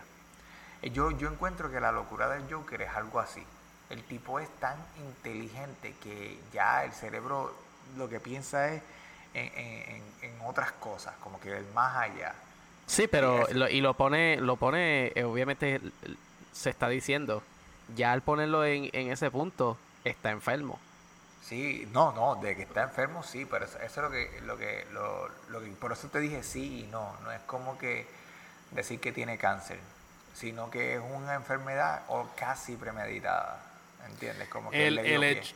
Eh, 0.84 0.92
yo, 0.92 1.10
yo 1.10 1.28
encuentro 1.28 1.72
que 1.72 1.80
la 1.80 1.92
locura 1.92 2.30
del 2.30 2.52
Joker 2.54 2.84
es 2.84 2.96
algo 2.96 3.20
así. 3.20 3.44
El 3.90 4.04
tipo 4.04 4.40
es 4.40 4.48
tan 4.60 4.78
inteligente 4.98 5.96
que 6.04 6.40
ya 6.54 6.86
el 6.86 6.92
cerebro 6.92 7.52
lo 7.98 8.08
que 8.10 8.20
piensa 8.20 8.70
es 8.70 8.84
en, 9.34 10.04
otras 10.46 10.72
cosas, 10.74 11.16
como 11.24 11.40
que 11.40 11.58
el 11.58 11.66
más 11.74 11.96
allá. 11.96 12.36
Sí, 12.86 13.08
pero 13.08 13.50
y, 13.50 13.54
lo, 13.56 13.68
y 13.68 13.82
lo 13.82 13.96
pone, 13.96 14.38
lo 14.38 14.56
pone, 14.58 15.12
eh, 15.16 15.24
obviamente 15.24 15.82
se 16.56 16.70
está 16.70 16.88
diciendo, 16.88 17.44
ya 17.96 18.14
al 18.14 18.22
ponerlo 18.22 18.66
en, 18.66 18.90
en 18.94 19.12
ese 19.12 19.30
punto, 19.30 19.78
está 20.06 20.32
enfermo. 20.32 20.80
Sí, 21.44 21.88
no, 21.92 22.12
no, 22.14 22.42
de 22.42 22.56
que 22.56 22.64
está 22.64 22.84
enfermo 22.84 23.22
sí, 23.22 23.46
pero 23.46 23.66
eso, 23.66 23.78
es 23.80 23.98
lo 23.98 24.10
que, 24.10 24.42
lo 24.46 24.58
que, 24.58 24.86
lo, 24.92 25.30
lo 25.50 25.62
que, 25.62 25.68
por 25.72 25.92
eso 25.92 26.08
te 26.08 26.20
dije 26.20 26.42
sí 26.42 26.86
y 26.86 26.88
no, 26.88 27.16
no 27.24 27.32
es 27.32 27.42
como 27.42 27.78
que 27.78 28.08
decir 28.72 29.00
que 29.00 29.12
tiene 29.12 29.38
cáncer, 29.38 29.78
sino 30.34 30.72
que 30.72 30.96
es 30.96 31.02
una 31.14 31.36
enfermedad 31.36 32.04
o 32.08 32.28
casi 32.36 32.76
premeditada, 32.76 33.62
¿entiendes? 34.08 34.50
Como 34.50 34.72
que 34.72 34.88
el, 34.88 34.98
el, 34.98 35.24
hecho, 35.24 35.56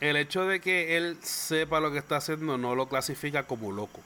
el 0.00 0.16
hecho 0.16 0.44
de 0.44 0.60
que 0.60 0.98
él 0.98 1.18
sepa 1.22 1.80
lo 1.80 1.90
que 1.90 1.98
está 1.98 2.16
haciendo 2.16 2.58
no 2.58 2.74
lo 2.74 2.88
clasifica 2.88 3.44
como 3.44 3.72
loco. 3.72 4.00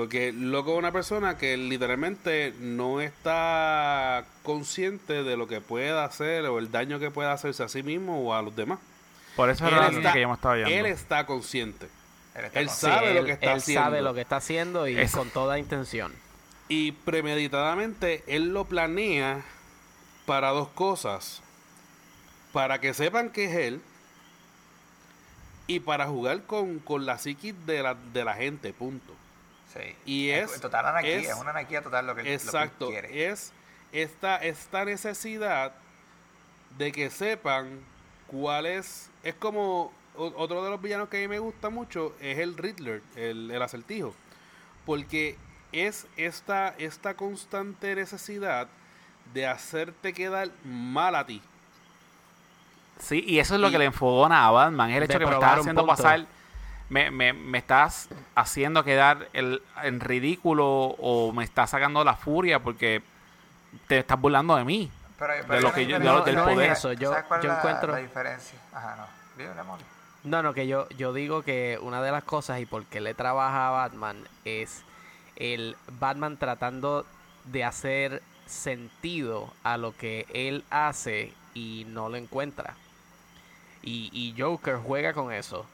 Porque 0.00 0.32
loco 0.32 0.72
es 0.72 0.78
una 0.78 0.92
persona 0.92 1.36
que 1.36 1.58
literalmente 1.58 2.54
no 2.58 3.02
está 3.02 4.24
consciente 4.42 5.22
de 5.22 5.36
lo 5.36 5.46
que 5.46 5.60
pueda 5.60 6.06
hacer 6.06 6.46
o 6.46 6.58
el 6.58 6.72
daño 6.72 6.98
que 6.98 7.10
pueda 7.10 7.34
hacerse 7.34 7.64
a 7.64 7.68
sí 7.68 7.82
mismo 7.82 8.18
o 8.18 8.32
a 8.32 8.40
los 8.40 8.56
demás. 8.56 8.78
Por 9.36 9.50
eso 9.50 9.68
era 9.68 9.88
él 9.88 10.02
que 10.10 10.22
hemos 10.22 10.38
estado 10.38 10.54
viendo. 10.54 10.74
Él 10.74 10.86
está 10.86 11.26
consciente. 11.26 11.86
Él, 12.54 12.70
sabe 12.70 13.12
lo 13.12 13.26
que 13.26 13.32
está 13.32 13.52
haciendo. 13.52 13.80
Él 13.80 13.84
sabe 13.84 14.00
lo 14.00 14.14
que 14.14 14.20
está 14.22 14.36
haciendo 14.36 14.88
y 14.88 15.06
con 15.08 15.28
toda 15.28 15.58
intención. 15.58 16.14
Y 16.68 16.92
premeditadamente 16.92 18.24
él 18.26 18.54
lo 18.54 18.64
planea 18.64 19.42
para 20.24 20.48
dos 20.48 20.68
cosas. 20.68 21.42
Para 22.54 22.80
que 22.80 22.94
sepan 22.94 23.28
que 23.28 23.44
es 23.44 23.54
él 23.54 23.82
y 25.66 25.80
para 25.80 26.06
jugar 26.06 26.44
con, 26.44 26.80
la 27.04 27.18
psiquis 27.18 27.54
de 27.66 27.82
la, 27.82 27.94
de 28.14 28.24
la 28.24 28.32
gente, 28.32 28.72
punto. 28.72 29.19
Sí. 29.72 29.96
Y 30.04 30.30
es, 30.30 30.60
total 30.60 30.86
anarquía, 30.86 31.20
es, 31.20 31.34
una 31.34 31.50
anarquía 31.50 31.82
total 31.82 32.06
lo 32.06 32.14
que, 32.14 32.34
exacto, 32.34 32.86
lo 32.86 32.90
quiere. 32.90 33.30
Es 33.30 33.52
esta, 33.92 34.36
esta 34.36 34.84
necesidad 34.84 35.72
de 36.76 36.92
que 36.92 37.10
sepan 37.10 37.80
cuál 38.26 38.66
es. 38.66 39.10
Es 39.22 39.34
como. 39.34 39.92
Otro 40.16 40.62
de 40.64 40.70
los 40.70 40.82
villanos 40.82 41.08
que 41.08 41.18
a 41.18 41.20
mí 41.20 41.28
me 41.28 41.38
gusta 41.38 41.70
mucho 41.70 42.14
es 42.20 42.38
el 42.38 42.56
Riddler, 42.56 43.00
el, 43.16 43.50
el 43.50 43.62
acertijo. 43.62 44.14
Porque 44.84 45.36
es 45.72 46.06
esta, 46.16 46.74
esta 46.78 47.14
constante 47.14 47.94
necesidad 47.94 48.66
de 49.32 49.46
hacerte 49.46 50.12
quedar 50.12 50.50
mal 50.64 51.14
a 51.14 51.24
ti. 51.24 51.40
Sí, 52.98 53.24
y 53.26 53.38
eso 53.38 53.54
es 53.54 53.60
lo 53.60 53.70
que 53.70 53.78
le 53.78 53.86
enfogona 53.86 54.46
a 54.46 54.50
Batman, 54.50 54.90
el 54.90 55.04
hecho 55.04 55.14
de 55.14 55.20
que 55.20 55.26
me 55.26 55.34
estás 55.34 55.60
haciendo 55.60 55.86
pasar, 55.86 56.26
me, 56.90 57.10
me, 57.10 57.32
me, 57.32 57.58
estás 57.58 58.08
haciendo 58.34 58.84
quedar 58.84 59.28
el, 59.32 59.62
en 59.82 60.00
ridículo 60.00 60.66
o 60.66 61.32
me 61.32 61.44
estás 61.44 61.70
sacando 61.70 62.04
la 62.04 62.16
furia 62.16 62.60
porque 62.60 63.02
te 63.86 63.98
estás 63.98 64.20
burlando 64.20 64.56
de 64.56 64.64
mí. 64.64 64.90
Pero, 65.18 65.54
de 65.54 65.60
lo 65.60 65.72
que 65.72 65.86
yo, 65.86 65.98
del 65.98 66.36
poder. 66.36 66.72
Eso. 66.72 66.92
Yo, 66.92 67.14
yo 67.42 67.52
encuentro... 67.52 67.92
La 67.92 67.98
diferencia? 67.98 68.58
Ajá, 68.72 68.96
no. 68.96 69.20
No, 70.24 70.42
no, 70.42 70.52
que 70.52 70.66
yo, 70.66 70.88
yo 70.90 71.12
digo 71.12 71.42
que 71.42 71.78
una 71.80 72.02
de 72.02 72.12
las 72.12 72.24
cosas 72.24 72.60
y 72.60 72.66
por 72.66 72.84
qué 72.84 73.00
le 73.00 73.14
trabaja 73.14 73.68
a 73.68 73.70
Batman 73.70 74.22
es 74.44 74.82
el 75.36 75.76
Batman 75.98 76.36
tratando 76.36 77.06
de 77.44 77.64
hacer 77.64 78.22
sentido 78.46 79.52
a 79.62 79.78
lo 79.78 79.96
que 79.96 80.26
él 80.34 80.64
hace 80.70 81.32
y 81.54 81.86
no 81.88 82.08
lo 82.08 82.16
encuentra. 82.16 82.74
Y, 83.82 84.10
y 84.12 84.38
Joker 84.38 84.76
juega 84.76 85.14
con 85.14 85.32
eso. 85.32 85.64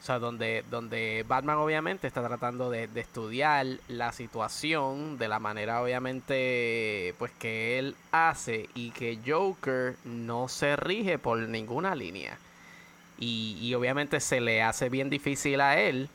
O 0.00 0.04
sea, 0.04 0.18
donde, 0.18 0.64
donde 0.70 1.24
Batman 1.26 1.58
obviamente 1.58 2.06
está 2.06 2.26
tratando 2.26 2.70
de, 2.70 2.88
estudiar 2.94 3.66
la 3.88 4.12
situación 4.12 5.18
de 5.18 5.28
la 5.28 5.40
manera 5.40 5.82
obviamente 5.82 7.14
pues 7.18 7.32
que 7.32 7.78
él 7.78 7.96
hace 8.12 8.68
y 8.74 8.90
que 8.92 9.18
Joker 9.26 9.96
no 10.04 10.48
se 10.48 10.76
rige 10.76 11.18
por 11.18 11.38
ninguna 11.38 11.94
línea. 11.94 12.38
Y, 13.18 13.58
y 13.60 13.74
obviamente 13.74 14.20
se 14.20 14.40
le 14.40 14.62
hace 14.62 14.88
bien 14.88 15.10
difícil 15.10 15.60
a 15.60 15.78
él 15.80 16.08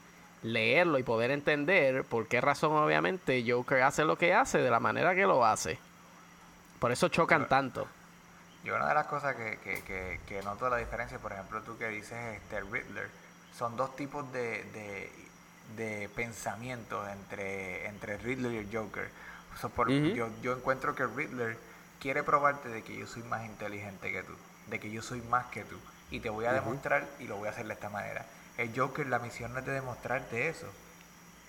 leerlo 0.44 1.00
y 1.00 1.04
poder 1.04 1.32
entender 1.32 2.04
por 2.04 2.28
qué 2.28 2.42
razón 2.42 2.74
obviamente 2.74 3.44
Joker 3.48 3.82
hace 3.82 4.04
lo 4.04 4.18
que 4.18 4.34
hace 4.34 4.60
de 4.60 4.70
la 4.70 4.80
manera 4.80 5.16
que 5.16 5.24
lo 5.24 5.46
hace. 5.46 5.78
Por 6.80 6.92
eso 6.92 7.08
chocan 7.10 7.48
tanto. 7.48 7.88
Y 8.64 8.70
una 8.70 8.88
de 8.88 8.94
las 8.94 9.08
cosas 9.08 9.36
que, 9.36 9.58
que, 9.64 9.82
que, 9.84 10.20
que 10.26 10.42
noto 10.44 10.70
la 10.70 10.78
diferencia, 10.78 11.18
por 11.20 11.34
ejemplo, 11.34 11.62
tú 11.64 11.78
que 11.78 11.88
dices 11.90 12.18
este 12.38 12.62
Riddler, 12.62 13.10
son 13.58 13.76
dos 13.78 13.96
tipos 13.96 14.32
de, 14.34 14.64
de, 14.74 15.12
de 15.76 16.10
pensamientos 16.10 17.08
entre, 17.10 17.88
entre 17.88 18.18
Riddler 18.18 18.52
y 18.54 18.58
el 18.58 18.70
Joker. 18.76 19.10
yo, 20.14 20.30
yo 20.42 20.54
encuentro 20.54 20.96
que 20.96 21.06
Riddler 21.06 21.58
quiere 22.00 22.24
probarte 22.24 22.70
de 22.70 22.84
que 22.84 22.98
yo 22.98 23.08
soy 23.08 23.24
más 23.24 23.46
inteligente 23.46 24.12
que 24.12 24.24
tú, 24.24 24.34
de 24.68 24.80
que 24.80 24.92
yo 24.92 25.02
soy 25.02 25.22
más 25.22 25.46
que 25.48 25.64
tú. 25.64 25.78
Y 26.12 26.20
te 26.20 26.30
voy 26.30 26.46
a 26.46 26.54
demostrar 26.54 27.08
y 27.20 27.28
lo 27.28 27.38
voy 27.38 27.48
a 27.48 27.52
hacer 27.52 27.66
de 27.68 27.74
esta 27.74 27.90
manera. 27.90 28.26
El 28.58 28.78
Joker, 28.78 29.08
la 29.08 29.20
misión 29.20 29.54
no 29.54 29.60
es 29.60 29.66
de 29.66 29.72
demostrarte 29.72 30.48
eso. 30.48 30.68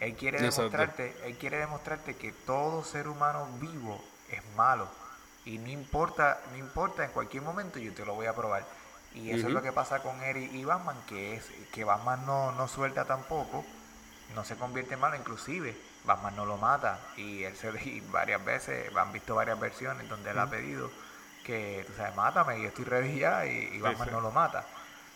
Él 0.00 0.14
quiere 0.16 0.38
demostrarte, 0.40 1.14
él 1.24 1.36
quiere 1.36 1.58
demostrarte 1.58 2.16
que 2.16 2.32
todo 2.32 2.84
ser 2.84 3.08
humano 3.08 3.48
vivo 3.60 4.02
es 4.30 4.42
malo. 4.56 4.88
Y 5.44 5.58
no 5.58 5.68
importa, 5.68 6.40
no 6.52 6.58
importa, 6.58 7.04
en 7.04 7.10
cualquier 7.10 7.42
momento 7.42 7.78
yo 7.78 7.92
te 7.92 8.04
lo 8.04 8.14
voy 8.14 8.26
a 8.26 8.34
probar. 8.34 8.64
Y 9.14 9.30
eso 9.30 9.46
es 9.46 9.52
lo 9.52 9.62
que 9.62 9.72
pasa 9.72 10.00
con 10.02 10.20
Eric 10.22 10.52
y 10.52 10.64
Batman, 10.64 10.96
que 11.08 11.36
es 11.36 11.44
que 11.72 11.84
Batman 11.84 12.26
no, 12.26 12.52
no 12.52 12.66
suelta 12.66 13.04
tampoco, 13.04 13.64
no 14.34 14.44
se 14.44 14.56
convierte 14.56 14.94
en 14.94 15.00
malo, 15.00 15.16
inclusive 15.16 15.76
Batman 16.04 16.34
no 16.36 16.46
lo 16.46 16.56
mata. 16.56 16.98
Y 17.16 17.44
él 17.44 17.56
se 17.56 17.68
y 17.84 18.02
varias 18.10 18.44
veces, 18.44 18.94
han 18.96 19.12
visto 19.12 19.34
varias 19.34 19.58
versiones 19.58 20.08
donde 20.08 20.30
él 20.30 20.38
ha 20.38 20.50
pedido 20.50 20.90
que, 21.44 21.84
tú 21.86 21.92
sabes, 21.96 22.16
mátame, 22.16 22.60
y 22.60 22.64
estoy 22.64 22.86
ready 22.86 23.18
ya, 23.18 23.46
y, 23.46 23.78
Batman 23.78 24.08
no 24.10 24.20
lo 24.20 24.30
mata. 24.30 24.66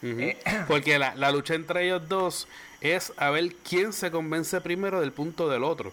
Eh, 0.03 0.39
Porque 0.69 0.99
la, 0.99 1.15
la, 1.15 1.33
lucha 1.33 1.55
entre 1.55 1.85
ellos 1.85 2.09
dos 2.09 2.47
es 2.81 3.13
a 3.17 3.31
ver 3.31 3.55
quién 3.57 3.93
se 3.93 4.11
convence 4.11 4.61
primero 4.61 5.01
del 5.01 5.13
punto 5.13 5.49
del 5.49 5.65
otro. 5.65 5.93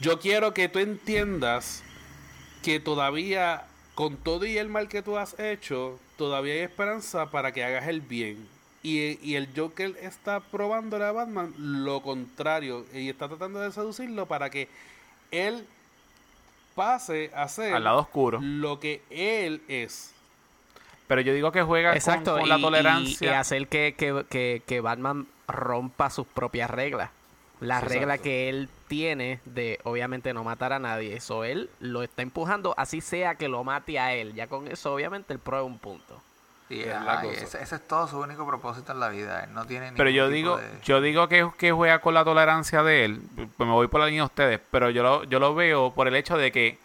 Yo 0.00 0.20
quiero 0.20 0.52
que 0.52 0.68
tú 0.68 0.78
entiendas 0.78 1.82
que 2.62 2.80
todavía, 2.80 3.64
con 3.96 4.18
todo 4.18 4.44
y 4.44 4.58
el 4.58 4.68
mal 4.68 4.88
que 4.88 5.00
tú 5.00 5.16
has 5.16 5.40
hecho, 5.40 5.98
todavía 6.18 6.52
hay 6.52 6.60
esperanza 6.60 7.30
para 7.30 7.52
que 7.52 7.64
hagas 7.64 7.88
el 7.88 8.02
bien. 8.02 8.46
Y, 8.82 9.18
y, 9.26 9.36
el 9.36 9.48
Joker 9.56 9.96
está 10.00 10.38
probándole 10.38 11.06
a 11.06 11.12
Batman 11.12 11.54
lo 11.56 12.02
contrario 12.02 12.84
y 12.92 13.08
está 13.08 13.26
tratando 13.26 13.58
de 13.58 13.72
seducirlo 13.72 14.26
para 14.26 14.50
que 14.50 14.68
él 15.32 15.66
pase 16.76 17.32
a 17.34 17.48
ser 17.48 17.74
al 17.74 17.82
lado 17.82 17.98
oscuro 18.00 18.38
lo 18.40 18.78
que 18.78 19.02
él 19.10 19.62
es. 19.66 20.12
Pero 21.08 21.22
yo 21.22 21.32
digo 21.32 21.50
que 21.50 21.62
juega 21.62 21.94
Exacto, 21.94 22.38
con, 22.38 22.48
la 22.48 22.60
tolerancia. 22.60 23.30
Y, 23.32 23.34
hacer 23.34 23.66
que, 23.66 23.94
que, 23.96 24.62
que, 24.64 24.80
Batman 24.80 25.26
rompa 25.48 26.10
sus 26.10 26.26
propias 26.26 26.68
reglas. 26.68 27.10
la 27.60 27.80
regla 27.80 28.18
que 28.18 28.50
él 28.50 28.68
tiene 28.88 29.40
de 29.44 29.78
obviamente 29.84 30.32
no 30.32 30.44
matar 30.44 30.72
a 30.72 30.78
nadie. 30.78 31.14
Eso 31.16 31.44
él 31.44 31.70
lo 31.80 32.02
está 32.02 32.22
empujando, 32.22 32.74
así 32.76 33.00
sea 33.00 33.34
que 33.34 33.48
lo 33.48 33.64
mate 33.64 33.98
a 33.98 34.14
él. 34.14 34.34
Ya 34.34 34.46
con 34.46 34.68
eso, 34.68 34.94
obviamente, 34.94 35.32
él 35.32 35.38
prueba 35.38 35.64
un 35.64 35.78
punto. 35.78 36.20
Sí, 36.68 36.82
ese, 36.82 37.62
es 37.62 37.86
todo 37.86 38.08
su 38.08 38.18
único 38.18 38.44
propósito 38.44 38.90
en 38.90 38.98
la 38.98 39.08
vida. 39.08 39.44
Él 39.44 39.54
no 39.54 39.66
tiene 39.66 39.92
Pero 39.96 40.10
yo 40.10 40.28
digo, 40.28 40.60
yo 40.84 41.00
digo 41.00 41.28
que, 41.28 41.48
que 41.56 41.70
juega 41.70 42.00
con 42.00 42.12
la 42.14 42.24
tolerancia 42.24 42.82
de 42.82 43.04
él. 43.04 43.20
Pues 43.56 43.68
me 43.68 43.72
voy 43.72 43.86
por 43.86 44.00
la 44.00 44.06
línea 44.06 44.22
de 44.22 44.26
ustedes, 44.26 44.60
pero 44.70 44.90
yo 44.90 45.04
lo, 45.04 45.24
yo 45.24 45.38
lo 45.38 45.54
veo 45.54 45.92
por 45.92 46.08
el 46.08 46.16
hecho 46.16 46.36
de 46.36 46.50
que, 46.50 46.78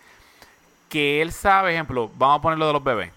que 0.88 1.24
él 1.24 1.32
sabe, 1.32 1.74
ejemplo, 1.74 2.12
vamos 2.16 2.40
a 2.40 2.42
ponerlo 2.44 2.68
de 2.68 2.74
los 2.74 2.84
bebés. 2.84 3.12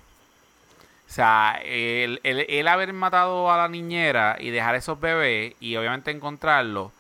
O 1.07 1.12
sea, 1.14 1.61
el, 1.62 2.18
el, 2.24 2.66
haber 2.66 2.93
matado 2.93 3.53
a 3.53 3.57
la 3.57 3.68
niñera 3.68 4.37
y 4.41 4.51
dejar 4.51 4.74
esos 4.74 4.99
bebés 4.99 5.55
y 5.61 5.76
obviamente 5.76 6.11
encontrarlos, 6.11 6.91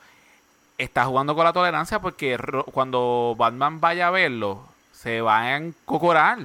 está 0.78 1.04
jugando 1.04 1.34
con 1.34 1.44
la 1.44 1.52
tolerancia 1.52 2.00
porque 2.00 2.38
cuando 2.72 3.34
Batman 3.38 3.80
vaya 3.80 4.08
a 4.08 4.10
verlo, 4.10 4.62
se 4.92 5.20
va 5.20 5.40
a 5.40 5.56
encocorar. 5.56 6.38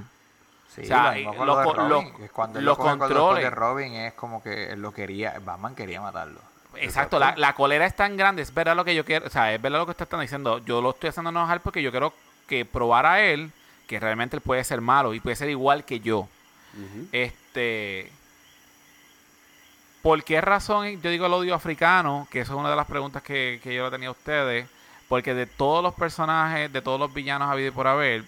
Sí, 0.68 0.82
o 0.82 0.86
sea, 0.86 1.16
cuando 2.34 2.62
los 2.62 2.78
controles 2.78 3.44
de 3.44 3.50
Robin 3.50 3.94
es 3.94 4.14
como 4.14 4.44
que 4.44 4.72
él 4.72 4.82
lo 4.82 4.92
quería, 4.92 5.40
Batman 5.44 5.76
quería 5.76 6.02
matarlo. 6.02 6.40
Exacto, 6.76 7.18
la, 7.18 7.36
la, 7.36 7.54
colera 7.54 7.86
es 7.86 7.96
tan 7.96 8.16
grande, 8.16 8.44
es 8.44 8.54
verdad 8.54 8.76
lo 8.76 8.86
que 8.86 8.94
yo 8.94 9.04
quiero, 9.04 9.26
o 9.26 9.30
sea, 9.30 9.52
es 9.54 9.62
verdad 9.62 9.80
lo 9.80 9.86
que 9.86 9.92
usted 9.92 10.04
está 10.04 10.20
diciendo. 10.20 10.60
Yo 10.60 10.82
lo 10.82 10.92
estoy 10.92 11.10
haciendo 11.10 11.32
enojar 11.32 11.62
porque 11.62 11.82
yo 11.82 11.90
quiero 11.90 12.14
que 12.48 12.64
probar 12.64 13.08
a 13.08 13.22
él 13.22 13.52
que 13.88 14.00
realmente 14.00 14.36
él 14.36 14.42
puede 14.42 14.64
ser 14.64 14.82
malo 14.82 15.16
y 15.16 15.20
puede 15.20 15.36
ser 15.36 15.50
igual 15.50 15.84
que 15.84 16.00
yo. 16.00 16.28
Este. 17.12 18.12
¿Por 20.02 20.24
qué 20.24 20.40
razón 20.40 21.02
yo 21.02 21.10
digo 21.10 21.26
el 21.26 21.34
odio 21.34 21.54
africano? 21.54 22.28
Que 22.32 22.42
eso 22.42 22.54
es 22.54 22.60
una 22.60 22.70
de 22.70 22.76
las 22.76 22.88
preguntas 22.88 23.22
que, 23.22 23.60
yo 23.64 23.86
le 23.86 23.92
tenía 23.92 24.08
a 24.08 24.12
ustedes. 24.12 24.68
Porque 25.10 25.34
de 25.34 25.46
todos 25.46 25.84
los 25.84 25.94
personajes, 25.94 26.72
de 26.72 26.82
todos 26.82 27.00
los 27.00 27.14
villanos 27.14 27.50
habido 27.50 27.74
por 27.74 27.88
haber, 27.88 28.24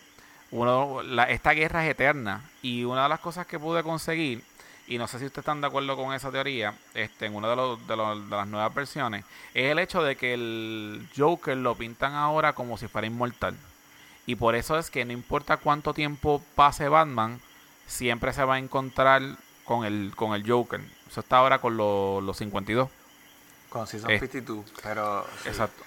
uno, 0.50 1.02
esta 1.30 1.52
guerra 1.52 1.86
es 1.86 1.92
eterna. 1.92 2.42
Y 2.62 2.84
una 2.84 3.04
de 3.04 3.10
las 3.10 3.20
cosas 3.20 3.46
que 3.46 3.60
pude 3.60 3.84
conseguir, 3.84 4.44
y 4.88 4.98
no 4.98 5.08
sé 5.08 5.20
si 5.20 5.26
ustedes 5.26 5.44
están 5.44 5.62
de 5.62 5.68
acuerdo 5.68 5.96
con 5.96 6.14
esa 6.14 6.32
teoría, 6.32 6.74
este, 6.94 7.28
en 7.28 7.36
una 7.36 7.48
de, 7.48 7.56
de, 7.88 7.96
los, 7.96 8.30
de 8.30 8.36
las 8.36 8.48
nuevas 8.48 8.74
versiones, 8.74 9.24
es 9.54 9.72
el 9.72 9.80
hecho 9.80 10.04
de 10.04 10.18
que 10.18 10.34
el 10.34 11.08
Joker 11.16 11.56
lo 11.56 11.76
pintan 11.76 12.14
ahora 12.14 12.54
como 12.54 12.78
si 12.78 12.88
fuera 12.88 13.08
inmortal. 13.08 13.56
Y 14.26 14.36
por 14.36 14.56
eso 14.56 14.78
es 14.78 14.90
que 14.90 15.06
no 15.06 15.14
importa 15.14 15.58
cuánto 15.58 15.94
tiempo 15.94 16.42
pase 16.56 16.90
Batman, 16.90 17.40
siempre 17.86 18.34
se 18.34 18.44
va 18.44 18.56
a 18.56 18.60
encontrar 18.60 19.22
con 19.66 19.86
el, 19.86 20.14
con 20.16 20.34
el 20.34 20.50
Joker. 20.50 20.82
Eso 21.12 21.20
está 21.20 21.40
ahora 21.40 21.60
con 21.60 21.76
los 21.76 22.38
52. 22.38 22.90
Con 23.68 23.86
Season 23.86 24.10
52, 24.10 24.66
pero... 24.82 25.26
Exacto. 25.46 25.84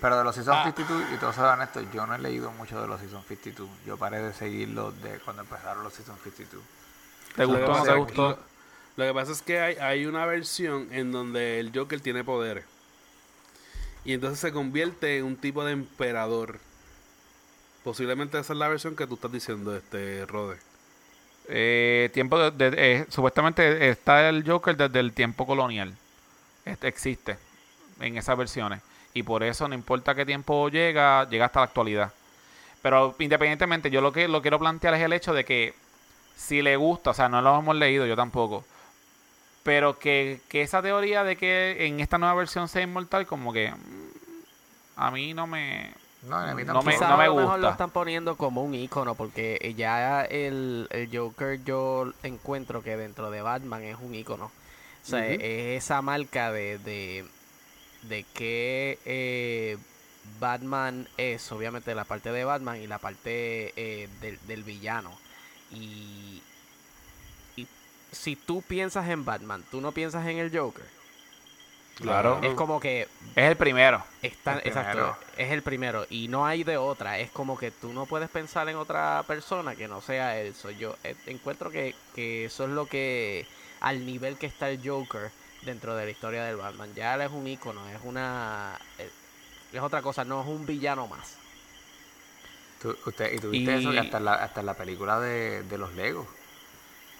Pero 0.00 0.18
de 0.18 0.22
los 0.22 0.36
Season 0.36 0.54
52, 0.66 1.02
ah. 1.02 1.14
y 1.14 1.18
todos 1.18 1.34
saben 1.34 1.66
esto, 1.66 1.80
yo 1.92 2.06
no 2.06 2.14
he 2.14 2.18
leído 2.18 2.52
mucho 2.52 2.80
de 2.80 2.86
los 2.86 3.00
Season 3.00 3.24
52. 3.26 3.68
Yo 3.84 3.96
paré 3.96 4.22
de 4.22 4.32
seguirlos 4.32 4.94
de 5.02 5.18
cuando 5.18 5.42
empezaron 5.42 5.82
los 5.82 5.92
Season 5.94 6.16
52. 6.22 6.64
¿Te 7.34 7.44
gustó 7.44 7.72
o 7.72 7.76
no 7.76 7.82
te 7.82 7.94
gustó? 7.94 8.38
Lo, 8.96 9.04
que 9.04 9.14
pasa 9.14 9.32
es 9.32 9.42
que 9.42 9.58
hay, 9.58 9.76
hay 9.76 10.06
una 10.06 10.26
versión 10.26 10.86
en 10.92 11.10
donde 11.10 11.58
el 11.58 11.72
Joker 11.74 12.00
tiene 12.00 12.22
poderes. 12.22 12.64
Y 14.04 14.12
entonces 14.12 14.38
se 14.38 14.52
convierte 14.52 15.18
en 15.18 15.24
un 15.24 15.36
tipo 15.36 15.64
de 15.64 15.72
emperador. 15.72 16.60
Posiblemente 17.82 18.38
esa 18.38 18.52
es 18.52 18.58
la 18.58 18.68
versión 18.68 18.94
que 18.94 19.08
tú 19.08 19.14
estás 19.14 19.32
diciendo, 19.32 19.76
este 19.76 20.24
Rode. 20.26 20.67
Eh, 21.48 22.10
tiempo 22.12 22.50
de, 22.50 22.74
eh, 22.76 23.06
supuestamente 23.08 23.88
está 23.88 24.28
el 24.28 24.48
Joker 24.48 24.76
desde 24.76 25.00
el 25.00 25.12
tiempo 25.12 25.46
colonial. 25.46 25.94
Este 26.64 26.88
existe 26.88 27.38
en 28.00 28.18
esas 28.18 28.36
versiones. 28.36 28.82
Y 29.14 29.22
por 29.22 29.42
eso 29.42 29.66
no 29.66 29.74
importa 29.74 30.14
qué 30.14 30.26
tiempo 30.26 30.68
llega, 30.68 31.28
llega 31.28 31.46
hasta 31.46 31.60
la 31.60 31.64
actualidad. 31.66 32.12
Pero 32.82 33.14
independientemente, 33.18 33.90
yo 33.90 34.00
lo 34.00 34.12
que 34.12 34.28
lo 34.28 34.42
quiero 34.42 34.58
plantear 34.58 34.94
es 34.94 35.02
el 35.02 35.12
hecho 35.12 35.32
de 35.32 35.44
que 35.44 35.74
si 36.36 36.62
le 36.62 36.76
gusta, 36.76 37.10
o 37.10 37.14
sea, 37.14 37.28
no 37.28 37.42
lo 37.42 37.58
hemos 37.58 37.76
leído, 37.76 38.06
yo 38.06 38.14
tampoco. 38.14 38.64
Pero 39.62 39.98
que, 39.98 40.40
que 40.48 40.62
esa 40.62 40.82
teoría 40.82 41.24
de 41.24 41.36
que 41.36 41.86
en 41.86 42.00
esta 42.00 42.18
nueva 42.18 42.34
versión 42.34 42.68
sea 42.68 42.82
inmortal, 42.82 43.26
como 43.26 43.52
que 43.52 43.70
mm, 43.70 44.08
a 44.96 45.10
mí 45.10 45.34
no 45.34 45.46
me, 45.46 45.92
no, 46.22 46.36
a 46.36 46.54
mí 46.54 46.64
no, 46.64 46.82
me, 46.82 46.98
no 46.98 47.16
me 47.16 47.28
gusta. 47.28 47.42
mejor 47.42 47.60
lo 47.60 47.70
están 47.70 47.90
poniendo 47.90 48.36
como 48.36 48.62
un 48.64 48.74
icono 48.74 49.14
porque 49.14 49.74
ya 49.76 50.24
el, 50.24 50.88
el, 50.90 51.08
Joker 51.16 51.62
yo 51.62 52.12
encuentro 52.24 52.82
que 52.82 52.96
dentro 52.96 53.30
de 53.30 53.40
Batman 53.40 53.84
es 53.84 53.96
un 54.00 54.14
icono. 54.14 54.46
O 54.46 55.10
sea, 55.10 55.26
es 55.26 55.84
esa 55.84 56.02
marca 56.02 56.52
de, 56.52 56.78
de, 56.78 57.24
de 58.02 58.24
que 58.34 58.98
eh, 59.06 59.78
Batman 60.40 61.08
es 61.16 61.50
obviamente 61.52 61.94
la 61.94 62.04
parte 62.04 62.32
de 62.32 62.44
Batman 62.44 62.76
y 62.82 62.86
la 62.86 62.98
parte 62.98 63.72
eh, 63.76 64.08
del, 64.20 64.38
del, 64.46 64.64
villano. 64.64 65.16
Y, 65.70 66.42
y 67.56 67.66
si 68.10 68.36
tú 68.36 68.60
piensas 68.60 69.08
en 69.08 69.24
Batman, 69.24 69.64
tú 69.70 69.80
no 69.80 69.92
piensas 69.92 70.26
en 70.26 70.38
el 70.38 70.56
Joker. 70.56 70.97
Claro. 72.00 72.40
Es 72.42 72.54
como 72.54 72.78
que... 72.78 73.08
Es 73.34 73.50
el 73.50 73.56
primero. 73.56 74.02
Exacto, 74.22 75.16
es 75.36 75.50
el 75.50 75.62
primero. 75.62 76.06
Y 76.10 76.28
no 76.28 76.46
hay 76.46 76.64
de 76.64 76.76
otra. 76.76 77.18
Es 77.18 77.30
como 77.30 77.58
que 77.58 77.70
tú 77.70 77.92
no 77.92 78.06
puedes 78.06 78.28
pensar 78.28 78.68
en 78.68 78.76
otra 78.76 79.24
persona 79.26 79.74
que 79.74 79.88
no 79.88 80.00
sea 80.00 80.38
él. 80.38 80.54
Soy 80.54 80.76
yo 80.76 80.96
eh, 81.04 81.16
encuentro 81.26 81.70
que, 81.70 81.94
eso 82.16 82.64
es 82.64 82.70
lo 82.70 82.86
que... 82.86 83.46
Al 83.80 84.04
nivel 84.04 84.36
que 84.38 84.46
está 84.46 84.70
el 84.70 84.80
Joker 84.86 85.30
dentro 85.62 85.94
de 85.94 86.04
la 86.04 86.10
historia 86.10 86.44
del 86.44 86.56
Batman. 86.56 86.92
Ya 86.94 87.14
él 87.14 87.22
es 87.22 87.30
un 87.30 87.46
icono, 87.46 87.88
es 87.88 88.00
una... 88.04 88.78
Eh, 88.98 89.10
es 89.72 89.80
otra 89.80 90.00
cosa, 90.00 90.24
no 90.24 90.40
es 90.40 90.48
un 90.48 90.66
villano 90.66 91.06
más. 91.08 91.36
usted, 93.06 93.32
y 93.34 93.38
tuviste 93.38 93.76
eso 93.76 93.90
que 93.90 93.98
hasta, 93.98 94.18
la, 94.18 94.34
hasta 94.34 94.62
la 94.62 94.74
película 94.74 95.20
de, 95.20 95.62
de 95.64 95.78
los 95.78 95.92
Legos 95.94 96.26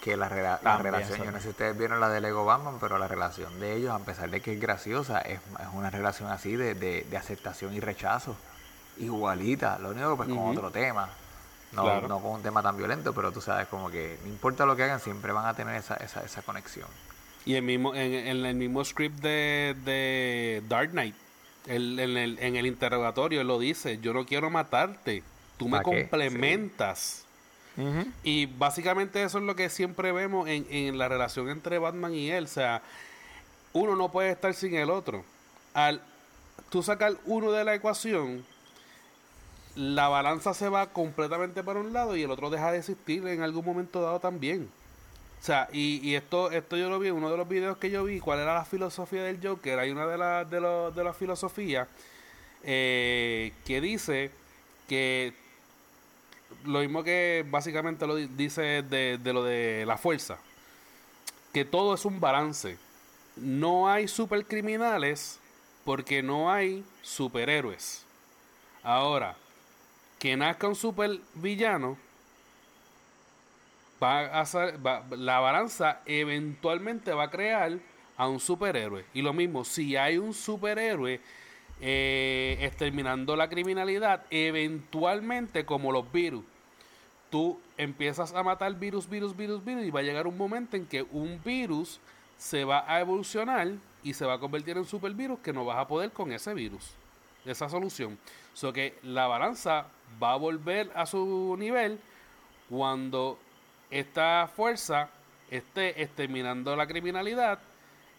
que 0.00 0.16
la, 0.16 0.28
relación, 0.28 1.24
yo 1.24 1.30
no 1.30 1.38
sé 1.38 1.44
si 1.44 1.48
ustedes 1.50 1.76
vieron 1.76 2.00
la 2.00 2.08
de 2.08 2.20
Lego 2.20 2.44
Batman, 2.44 2.76
pero 2.80 2.98
la 2.98 3.08
relación 3.08 3.58
de 3.60 3.76
ellos, 3.76 3.90
a 3.92 3.98
pesar 3.98 4.30
de 4.30 4.40
que 4.40 4.52
es 4.52 4.60
graciosa, 4.60 5.20
es, 5.20 5.40
una 5.74 5.90
relación 5.90 6.30
así 6.30 6.56
de, 6.56 6.74
de, 6.74 7.16
aceptación 7.16 7.74
y 7.74 7.80
rechazo. 7.80 8.36
Igualita, 8.98 9.78
lo 9.78 9.90
único 9.90 10.10
que 10.10 10.16
pues 10.16 10.28
con 10.28 10.38
otro 10.38 10.70
tema. 10.70 11.08
No, 11.72 12.00
no 12.00 12.20
con 12.20 12.32
un 12.32 12.42
tema 12.42 12.62
tan 12.62 12.76
violento, 12.76 13.12
pero 13.12 13.30
tú 13.30 13.40
sabes, 13.40 13.68
como 13.68 13.90
que 13.90 14.18
no 14.22 14.28
importa 14.28 14.64
lo 14.64 14.74
que 14.74 14.84
hagan, 14.84 15.00
siempre 15.00 15.32
van 15.32 15.46
a 15.46 15.54
tener 15.54 15.76
esa, 15.76 15.96
esa, 15.96 16.22
esa 16.22 16.42
conexión. 16.42 16.88
Y 17.44 17.54
el 17.54 17.62
mismo, 17.62 17.94
en, 17.94 18.44
el 18.44 18.54
mismo 18.54 18.84
script 18.84 19.20
de, 19.20 19.76
de 19.84 20.62
Dark 20.68 20.90
Knight, 20.90 21.14
el, 21.66 21.98
en, 21.98 22.16
el, 22.16 22.38
en 22.40 22.56
el 22.56 22.66
interrogatorio, 22.66 23.40
él 23.40 23.46
lo 23.46 23.58
dice, 23.58 23.98
yo 24.00 24.12
no 24.12 24.24
quiero 24.24 24.50
matarte, 24.50 25.22
tú 25.56 25.68
me 25.68 25.82
complementas. 25.82 27.26
Y 28.24 28.46
básicamente 28.46 29.22
eso 29.22 29.38
es 29.38 29.44
lo 29.44 29.54
que 29.54 29.68
siempre 29.68 30.10
vemos 30.10 30.48
en, 30.48 30.66
en, 30.70 30.98
la 30.98 31.08
relación 31.08 31.48
entre 31.48 31.78
Batman 31.78 32.12
y 32.12 32.30
él. 32.30 32.44
O 32.44 32.48
sea, 32.48 32.82
uno 33.72 33.94
no 33.94 34.10
puede 34.10 34.30
estar 34.30 34.52
sin 34.54 34.74
el 34.74 34.90
otro. 34.90 35.24
Al 35.74 36.02
tú 36.70 36.82
sacar 36.82 37.14
uno 37.24 37.52
de 37.52 37.64
la 37.64 37.74
ecuación, 37.74 38.44
la 39.76 40.08
balanza 40.08 40.54
se 40.54 40.68
va 40.68 40.88
completamente 40.88 41.62
para 41.62 41.78
un 41.78 41.92
lado 41.92 42.16
y 42.16 42.22
el 42.22 42.30
otro 42.30 42.50
deja 42.50 42.72
de 42.72 42.78
existir 42.78 43.26
en 43.28 43.42
algún 43.42 43.64
momento 43.64 44.02
dado 44.02 44.18
también. 44.18 44.68
O 45.40 45.44
sea, 45.44 45.68
y, 45.72 46.00
y 46.02 46.16
esto 46.16 46.50
esto 46.50 46.76
yo 46.76 46.90
lo 46.90 46.98
vi 46.98 47.08
en 47.08 47.14
uno 47.14 47.30
de 47.30 47.36
los 47.36 47.48
videos 47.48 47.78
que 47.78 47.90
yo 47.90 48.02
vi, 48.02 48.18
cuál 48.18 48.40
era 48.40 48.54
la 48.54 48.64
filosofía 48.64 49.22
del 49.22 49.38
Joker. 49.40 49.78
Hay 49.78 49.90
una 49.92 50.06
de 50.06 50.18
las 50.18 50.50
de, 50.50 50.60
de 50.60 51.04
las 51.04 51.16
filosofías 51.16 51.86
eh, 52.64 53.52
que 53.64 53.80
dice 53.80 54.32
que 54.88 55.32
lo 56.64 56.80
mismo 56.80 57.02
que 57.02 57.44
básicamente 57.48 58.06
lo 58.06 58.16
dice 58.16 58.82
de, 58.82 59.18
lo 59.24 59.42
de 59.42 59.84
la 59.86 59.96
fuerza, 59.96 60.38
que 61.52 61.64
todo 61.64 61.94
es 61.94 62.04
un 62.04 62.20
balance. 62.20 62.78
No 63.36 63.88
hay 63.88 64.08
supercriminales 64.08 65.38
porque 65.84 66.22
no 66.22 66.50
hay 66.50 66.84
superhéroes. 67.02 68.04
Ahora, 68.82 69.36
que 70.18 70.36
nazca 70.36 70.68
un 70.68 70.74
supervillano, 70.74 71.96
va 74.02 74.20
a 74.20 74.40
hacer, 74.40 74.78
la 75.10 75.40
balanza 75.40 76.00
eventualmente 76.06 77.12
va 77.12 77.24
a 77.24 77.30
crear 77.30 77.78
a 78.16 78.28
un 78.28 78.40
superhéroe. 78.40 79.04
Y 79.14 79.22
lo 79.22 79.32
mismo, 79.32 79.64
si 79.64 79.96
hay 79.96 80.18
un 80.18 80.34
superhéroe 80.34 81.20
eh, 81.80 82.58
exterminando 82.60 83.36
la 83.36 83.48
criminalidad, 83.48 84.24
eventualmente 84.30 85.64
como 85.64 85.92
los 85.92 86.10
virus, 86.10 86.44
tú 87.30 87.60
empiezas 87.76 88.34
a 88.34 88.42
matar 88.42 88.74
virus, 88.74 89.08
virus, 89.08 89.36
virus, 89.36 89.64
virus 89.64 89.84
y 89.84 89.90
va 89.90 90.00
a 90.00 90.02
llegar 90.02 90.26
un 90.26 90.36
momento 90.36 90.76
en 90.76 90.86
que 90.86 91.02
un 91.02 91.40
virus 91.44 92.00
se 92.36 92.64
va 92.64 92.84
a 92.92 93.00
evolucionar 93.00 93.72
y 94.02 94.14
se 94.14 94.24
va 94.24 94.34
a 94.34 94.38
convertir 94.38 94.76
en 94.76 94.84
supervirus 94.84 95.40
que 95.40 95.52
no 95.52 95.64
vas 95.64 95.78
a 95.78 95.88
poder 95.88 96.12
con 96.12 96.32
ese 96.32 96.54
virus, 96.54 96.94
esa 97.44 97.68
solución. 97.68 98.18
So 98.54 98.72
que 98.72 98.98
la 99.02 99.26
balanza 99.26 99.86
va 100.22 100.32
a 100.32 100.36
volver 100.36 100.90
a 100.94 101.06
su 101.06 101.56
nivel 101.58 101.98
cuando 102.68 103.38
esta 103.90 104.50
fuerza 104.54 105.10
esté 105.50 106.02
exterminando 106.02 106.74
la 106.76 106.86
criminalidad 106.86 107.58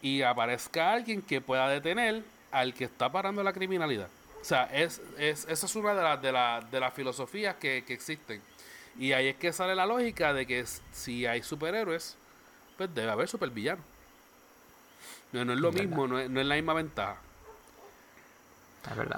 y 0.02 0.22
aparezca 0.22 0.92
alguien 0.92 1.22
que 1.22 1.40
pueda 1.40 1.68
detener 1.68 2.22
al 2.50 2.74
que 2.74 2.84
está 2.84 3.10
parando 3.10 3.42
la 3.42 3.52
criminalidad. 3.52 4.08
O 4.40 4.44
sea, 4.44 4.64
es, 4.72 5.02
es, 5.18 5.46
esa 5.48 5.66
es 5.66 5.76
una 5.76 5.94
de, 5.94 6.02
las 6.02 6.22
de, 6.22 6.32
la, 6.32 6.60
de 6.70 6.80
las 6.80 6.94
filosofías 6.94 7.56
que, 7.56 7.84
que 7.86 7.92
existen. 7.92 8.40
Y 8.98 9.12
ahí 9.12 9.28
es 9.28 9.36
que 9.36 9.52
sale 9.52 9.74
la 9.74 9.86
lógica 9.86 10.32
de 10.32 10.46
que 10.46 10.64
si 10.92 11.26
hay 11.26 11.42
superhéroes, 11.42 12.16
pues 12.76 12.94
debe 12.94 13.10
haber 13.10 13.28
supervillanos. 13.28 13.84
No, 15.32 15.44
no 15.44 15.52
es 15.52 15.60
lo 15.60 15.70
mismo, 15.70 16.06
no 16.08 16.18
es, 16.18 16.28
no 16.28 16.40
es 16.40 16.46
la 16.46 16.56
misma 16.56 16.74
ventaja. 16.74 17.16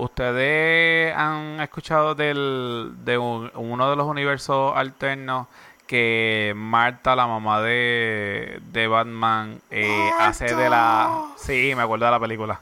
¿Ustedes 0.00 1.14
han 1.16 1.60
escuchado 1.60 2.14
del, 2.16 2.92
de 3.04 3.16
uno 3.16 3.90
de 3.90 3.96
los 3.96 4.06
universos 4.06 4.76
alternos 4.76 5.46
que 5.86 6.52
Marta, 6.56 7.14
la 7.14 7.26
mamá 7.26 7.62
de, 7.62 8.60
de 8.72 8.86
Batman, 8.88 9.60
eh, 9.70 10.10
hace 10.18 10.54
de 10.54 10.68
la... 10.68 11.28
Sí, 11.36 11.72
me 11.76 11.82
acuerdo 11.82 12.06
de 12.06 12.10
la 12.10 12.20
película. 12.20 12.60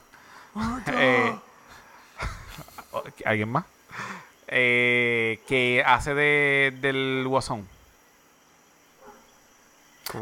Eh, 0.87 1.39
¿Alguien 3.25 3.49
más? 3.49 3.65
Eh, 4.49 5.41
que 5.47 5.83
hace 5.87 6.15
de, 6.15 6.77
del 6.81 7.25
Guasón. 7.27 7.69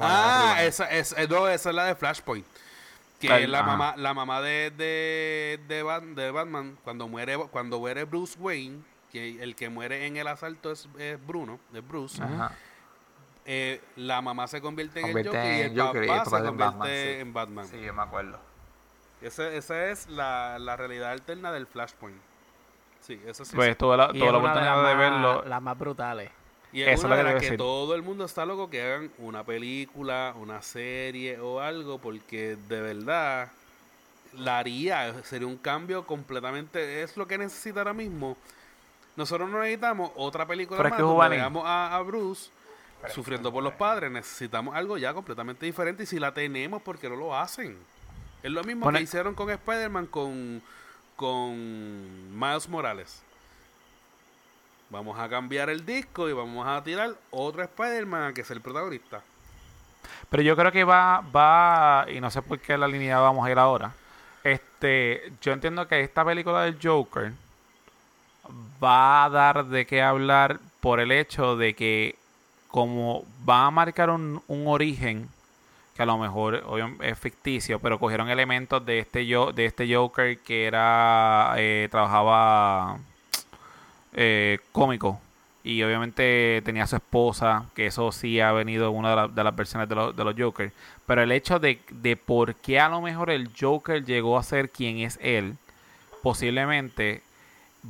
Ah, 0.01 0.59
esa, 0.61 0.85
esa, 0.91 1.17
esa 1.23 1.53
es 1.55 1.75
la 1.75 1.85
de 1.87 1.95
Flashpoint. 1.95 2.47
Que 3.21 3.45
es 3.45 3.49
la 3.49 3.63
mamá, 3.63 3.95
la 3.97 4.15
mamá 4.15 4.41
de, 4.43 4.71
de, 4.77 5.59
de, 5.67 6.31
Batman, 6.31 6.79
cuando 6.85 7.09
muere, 7.09 7.37
cuando 7.51 7.81
muere 7.81 8.05
Bruce 8.05 8.39
Wayne, 8.39 8.83
que 9.11 9.43
el 9.43 9.57
que 9.57 9.69
muere 9.71 10.07
en 10.07 10.17
el 10.17 10.29
asalto 10.29 10.71
es, 10.71 10.87
Bruno, 11.27 11.59
es 11.75 11.87
Bruce. 11.87 12.23
Eh, 13.45 13.81
la 13.97 14.21
mamá 14.21 14.47
se 14.47 14.61
convierte 14.61 15.01
en 15.01 15.17
el 15.17 15.27
Joker 15.27 16.05
y 16.05 16.07
el 16.07 16.07
papá, 16.07 16.25
se 16.27 16.45
convierte 16.45 17.21
en 17.21 17.33
Batman. 17.33 17.67
Sí, 17.67 17.81
yo 17.81 17.95
me 17.95 18.03
acuerdo. 18.03 18.39
Esa, 19.21 19.49
esa 19.53 19.87
es 19.91 20.09
la, 20.09 20.59
la 20.59 20.77
realidad 20.77 21.13
alterna 21.13 21.53
del 21.53 21.67
Flashpoint. 21.67 22.19
Sí, 23.01 23.21
eso 23.27 23.45
sí. 23.45 23.57
Pues 23.57 23.77
toda 23.77 23.97
la, 23.97 24.13
toda 24.13 24.33
la 24.33 24.39
oportunidad 24.39 24.89
de, 24.89 24.95
verlo. 24.95 25.45
Las 25.45 25.63
más 25.63 25.79
brutales. 25.79 26.31
Y 26.73 26.83
es 26.83 27.03
una 27.03 27.17
de 27.17 27.23
las 27.23 27.43
que 27.43 27.57
todo 27.57 27.95
el 27.95 28.03
mundo 28.03 28.25
está 28.25 28.45
loco 28.45 28.69
que 28.69 28.83
hagan 28.83 29.11
una 29.19 29.43
película, 29.43 30.35
una 30.39 30.61
serie 30.61 31.41
o 31.41 31.61
algo, 31.61 31.99
porque 31.99 32.57
de 32.69 32.81
verdad 32.83 33.51
la 34.35 34.59
haría, 34.59 35.23
sería 35.25 35.47
un 35.47 35.57
cambio 35.57 36.05
completamente, 36.05 37.03
es 37.03 37.17
lo 37.17 37.27
que 37.27 37.39
necesita 37.39 37.81
ahora 37.81 37.95
mismo. 37.95 38.37
Nosotros 39.17 39.49
no 39.49 39.61
necesitamos 39.61 40.13
otra 40.17 40.47
película 40.47 40.83
más 40.83 40.99
donde 40.99 41.29
veamos 41.31 41.65
a, 41.67 42.01
Bruce 42.07 42.51
sufriendo 43.09 43.51
por 43.51 43.65
los 43.65 43.73
padres, 43.73 44.11
necesitamos 44.11 44.77
algo 44.77 44.99
ya 44.99 45.15
completamente 45.15 45.65
diferente 45.65 46.03
y 46.03 46.07
si 46.07 46.19
la 46.19 46.35
tenemos, 46.35 46.83
¿por 46.83 46.99
qué 46.99 47.09
no 47.09 47.17
lo 47.17 47.37
hacen? 47.37 47.79
Es 48.43 48.51
lo 48.51 48.63
mismo 48.65 48.91
que 48.91 49.01
hicieron 49.01 49.35
con 49.35 49.51
Spider-Man 49.51 50.07
con, 50.07 50.63
con 51.17 52.39
Miles 52.39 52.69
Morales. 52.69 53.23
Vamos 54.91 55.19
a 55.19 55.29
cambiar 55.29 55.69
el 55.69 55.85
disco 55.85 56.29
y 56.29 56.33
vamos 56.33 56.67
a 56.67 56.83
tirar 56.83 57.15
otro 57.31 57.63
Spider-Man 57.63 58.33
que 58.33 58.41
es 58.41 58.51
el 58.51 58.61
protagonista. 58.61 59.23
Pero 60.31 60.43
yo 60.43 60.57
creo 60.57 60.73
que 60.73 60.85
va, 60.85 61.21
va, 61.35 62.07
y 62.11 62.21
no 62.21 62.31
sé 62.31 62.41
por 62.43 62.59
qué 62.59 62.79
la 62.79 62.89
línea 62.89 63.19
vamos 63.19 63.47
a 63.47 63.51
ir 63.51 63.59
ahora. 63.59 63.93
Este, 64.45 65.33
yo 65.43 65.53
entiendo 65.53 65.87
que 65.89 66.01
esta 66.01 66.25
película 66.25 66.63
del 66.63 66.79
Joker 66.83 67.33
va 68.83 69.25
a 69.25 69.31
dar 69.31 69.67
de 69.67 69.87
qué 69.87 70.01
hablar 70.01 70.61
por 70.81 71.01
el 71.01 71.13
hecho 71.13 71.57
de 71.57 71.75
que 71.75 72.17
como 72.69 73.25
va 73.49 73.67
a 73.67 73.71
marcar 73.71 74.11
un, 74.11 74.43
un 74.47 74.69
origen 74.69 75.29
que 75.99 76.05
a 76.05 76.07
lo 76.07 76.17
mejor 76.17 76.63
es 77.03 77.19
ficticio, 77.19 77.81
pero 77.81 77.99
cogieron 77.99 78.29
elementos 78.29 78.87
de 78.87 79.01
este 79.01 79.27
yo, 79.27 79.53
de 79.53 79.65
este 79.65 79.93
Joker 79.93 80.39
que 80.39 80.65
era 80.65 81.55
eh, 81.57 81.89
trabajaba 81.91 82.99
eh, 84.13 84.61
cómico. 84.71 85.21
Y 85.65 85.83
obviamente 85.83 86.63
tenía 86.65 86.87
su 86.87 86.95
esposa, 86.95 87.65
que 87.75 87.87
eso 87.87 88.13
sí 88.13 88.39
ha 88.39 88.53
venido 88.53 88.91
en 88.91 88.97
una 88.97 89.27
de, 89.27 89.43
las 89.43 89.57
versiones 89.57 89.89
de, 89.89 90.13
de, 90.13 90.25
los 90.25 90.37
Jokers. 90.39 90.73
Pero 91.05 91.21
el 91.21 91.33
hecho 91.33 91.59
de, 91.59 91.81
de 91.91 92.17
por 92.17 92.55
qué 92.55 92.79
a 92.79 92.89
lo 92.89 93.01
mejor 93.01 93.29
el 93.29 93.51
Joker 93.61 94.05
llegó 94.05 94.39
a 94.39 94.45
ser 94.45 94.71
quien 94.71 94.99
es 94.99 95.19
él, 95.21 95.57
posiblemente 96.23 97.23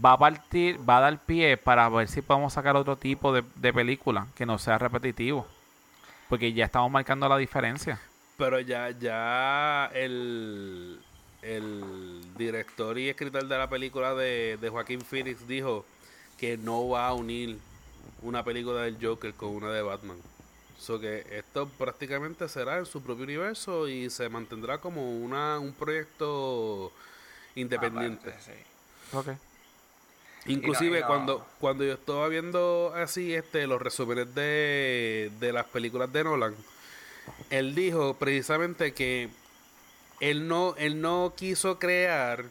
va 0.02 0.12
a 0.12 0.18
partir, 0.18 0.80
va 0.88 0.96
a 0.96 1.00
dar 1.02 1.18
pie 1.18 1.58
para 1.58 1.86
ver 1.90 2.08
si 2.08 2.22
podemos 2.22 2.54
sacar 2.54 2.74
otro 2.74 2.96
tipo 2.96 3.34
de, 3.34 3.44
de 3.56 3.70
película 3.70 4.28
que 4.34 4.46
no 4.46 4.56
sea 4.56 4.78
repetitivo. 4.78 5.46
Porque 6.28 6.52
ya 6.52 6.66
estamos 6.66 6.90
marcando 6.90 7.28
la 7.28 7.36
diferencia. 7.36 8.00
Pero 8.36 8.60
ya, 8.60 8.90
ya 8.90 9.90
el, 9.94 11.00
el 11.42 12.20
director 12.36 12.98
y 12.98 13.08
escritor 13.08 13.46
de 13.46 13.58
la 13.58 13.68
película 13.68 14.14
de, 14.14 14.58
de 14.60 14.68
Joaquín 14.68 15.00
Phoenix 15.00 15.46
dijo 15.48 15.84
que 16.38 16.56
no 16.56 16.88
va 16.88 17.08
a 17.08 17.14
unir 17.14 17.58
una 18.22 18.44
película 18.44 18.82
del 18.82 18.98
Joker 19.00 19.34
con 19.34 19.50
una 19.50 19.70
de 19.72 19.82
Batman. 19.82 20.18
So 20.78 21.00
que 21.00 21.26
esto 21.30 21.68
prácticamente 21.68 22.48
será 22.48 22.78
en 22.78 22.86
su 22.86 23.02
propio 23.02 23.24
universo 23.24 23.88
y 23.88 24.08
se 24.10 24.28
mantendrá 24.28 24.78
como 24.78 25.10
una 25.10 25.58
un 25.58 25.72
proyecto 25.72 26.92
independiente. 27.56 28.34
Inclusive 30.48 31.02
cuando 31.02 31.46
cuando 31.60 31.84
yo 31.84 31.92
estaba 31.92 32.28
viendo 32.28 32.92
así 32.94 33.34
este 33.34 33.66
los 33.66 33.80
resúmenes 33.80 34.34
de, 34.34 35.30
de 35.38 35.52
las 35.52 35.66
películas 35.66 36.12
de 36.12 36.24
Nolan, 36.24 36.54
él 37.50 37.74
dijo 37.74 38.14
precisamente 38.14 38.92
que 38.92 39.28
él 40.20 40.48
no 40.48 40.74
él 40.78 41.00
no 41.00 41.34
quiso 41.36 41.78
crear 41.78 42.46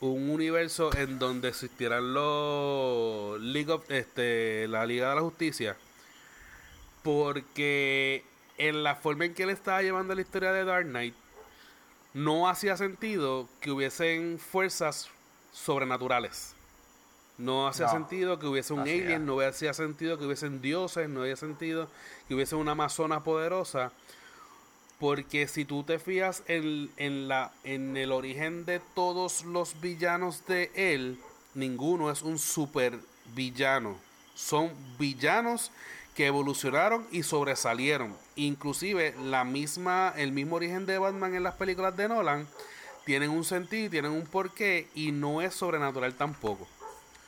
un 0.00 0.28
universo 0.28 0.94
en 0.96 1.18
donde 1.18 1.48
existieran 1.48 2.12
los 2.12 3.40
League 3.40 3.72
of, 3.72 3.90
este, 3.90 4.68
la 4.68 4.84
Liga 4.84 5.08
de 5.08 5.14
la 5.16 5.22
Justicia 5.22 5.76
porque 7.02 8.24
en 8.58 8.82
la 8.82 8.96
forma 8.96 9.26
en 9.26 9.34
que 9.34 9.44
él 9.44 9.50
estaba 9.50 9.82
llevando 9.82 10.14
la 10.14 10.20
historia 10.20 10.52
de 10.52 10.64
Dark 10.64 10.86
Knight 10.86 11.14
no 12.14 12.48
hacía 12.48 12.76
sentido 12.76 13.48
que 13.60 13.70
hubiesen 13.70 14.38
fuerzas 14.38 15.10
sobrenaturales. 15.52 16.53
No 17.36 17.66
hacía 17.66 17.88
sentido 17.88 18.38
que 18.38 18.46
hubiese 18.46 18.72
un 18.72 18.80
alien, 18.80 19.26
no 19.26 19.40
hacía 19.40 19.74
sentido 19.74 20.18
que 20.18 20.24
hubiesen 20.24 20.60
dioses, 20.60 21.08
no 21.08 21.22
hacía 21.22 21.36
sentido 21.36 21.88
que 22.28 22.34
hubiese 22.34 22.54
una 22.54 22.72
amazona 22.72 23.24
poderosa 23.24 23.92
porque 25.04 25.48
si 25.48 25.64
tú 25.64 25.82
te 25.82 25.98
fías 25.98 26.42
en, 26.46 26.90
en, 26.96 27.28
la, 27.28 27.52
en 27.64 27.96
el 27.96 28.12
origen 28.12 28.64
de 28.64 28.80
todos 28.94 29.44
los 29.44 29.80
villanos 29.80 30.46
de 30.46 30.70
él, 30.74 31.18
ninguno 31.54 32.10
es 32.10 32.22
un 32.22 32.38
super 32.38 32.98
villano. 33.34 33.96
Son 34.34 34.72
villanos 34.98 35.72
que 36.14 36.26
evolucionaron 36.26 37.06
y 37.10 37.22
sobresalieron. 37.22 38.16
Inclusive 38.36 39.14
la 39.24 39.44
misma, 39.44 40.12
el 40.16 40.32
mismo 40.32 40.56
origen 40.56 40.86
de 40.86 40.98
Batman 40.98 41.34
en 41.34 41.42
las 41.42 41.54
películas 41.54 41.96
de 41.96 42.08
Nolan 42.08 42.46
tienen 43.04 43.30
un 43.30 43.44
sentido, 43.44 43.90
tienen 43.90 44.12
un 44.12 44.24
porqué 44.24 44.88
y 44.94 45.12
no 45.12 45.42
es 45.42 45.54
sobrenatural 45.54 46.14
tampoco. 46.14 46.66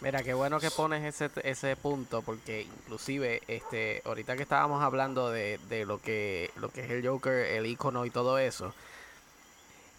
Mira, 0.00 0.22
qué 0.22 0.34
bueno 0.34 0.60
que 0.60 0.70
pones 0.70 1.02
ese, 1.04 1.30
ese 1.42 1.74
punto, 1.74 2.20
porque 2.20 2.62
inclusive, 2.62 3.42
este, 3.48 4.02
ahorita 4.04 4.36
que 4.36 4.42
estábamos 4.42 4.82
hablando 4.82 5.30
de, 5.30 5.58
de 5.70 5.86
lo 5.86 6.00
que, 6.02 6.50
lo 6.56 6.68
que 6.68 6.84
es 6.84 6.90
el 6.90 7.06
Joker, 7.06 7.32
el 7.32 7.64
icono 7.64 8.04
y 8.04 8.10
todo 8.10 8.38
eso, 8.38 8.74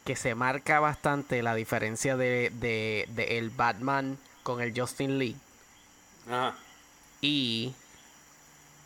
que 0.06 0.16
se 0.16 0.36
marca 0.36 0.80
bastante 0.80 1.42
la 1.42 1.56
diferencia 1.56 2.16
de, 2.16 2.52
de, 2.54 3.38
el 3.38 3.50
Batman 3.50 4.18
con 4.44 4.62
el 4.62 4.80
Justin 4.80 5.18
Lee. 5.18 5.36
Y 7.20 7.74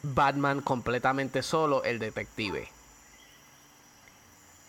Batman 0.01 0.61
completamente 0.61 1.43
solo, 1.43 1.83
el 1.83 1.99
detective. 1.99 2.69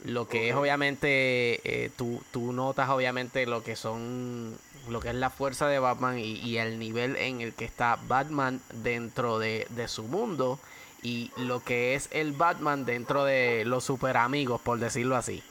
Lo 0.04 0.26
que 0.28 0.48
es 0.48 0.56
obviamente, 0.56 1.60
eh, 1.64 1.90
tú, 1.96 2.20
tú 2.32 2.52
notas 2.52 2.90
obviamente 2.90 3.46
lo 3.46 3.62
que 3.62 3.76
son 3.76 4.58
lo 4.88 5.00
que 5.00 5.10
es 5.10 5.14
la 5.14 5.30
fuerza 5.30 5.66
de 5.68 5.78
Batman 5.78 6.18
y, 6.18 6.56
el 6.56 6.78
nivel 6.78 7.16
en 7.16 7.40
el 7.40 7.54
que 7.54 7.64
está 7.64 7.98
Batman 8.08 8.60
dentro 8.74 9.38
de, 9.38 9.66
su 9.86 10.04
mundo 10.04 10.58
y 11.02 11.30
lo 11.36 11.60
que 11.60 11.94
es 11.94 12.08
el 12.12 12.32
Batman 12.32 12.84
dentro 12.84 13.24
de 13.24 13.64
los 13.64 13.84
super 13.84 14.16
amigos, 14.16 14.60
por 14.60 14.78
decirlo 14.78 15.16
así. 15.16 15.42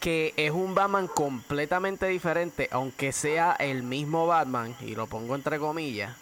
Que 0.00 0.34
es 0.36 0.50
un 0.50 0.74
Batman 0.74 1.08
completamente 1.08 2.06
diferente, 2.06 2.68
aunque 2.70 3.12
sea 3.12 3.52
el 3.52 3.82
mismo 3.82 4.26
Batman, 4.26 4.76
y 4.80 4.94
lo 4.94 5.06
pongo 5.06 5.34
entre 5.34 5.58
comillas, 5.58 6.14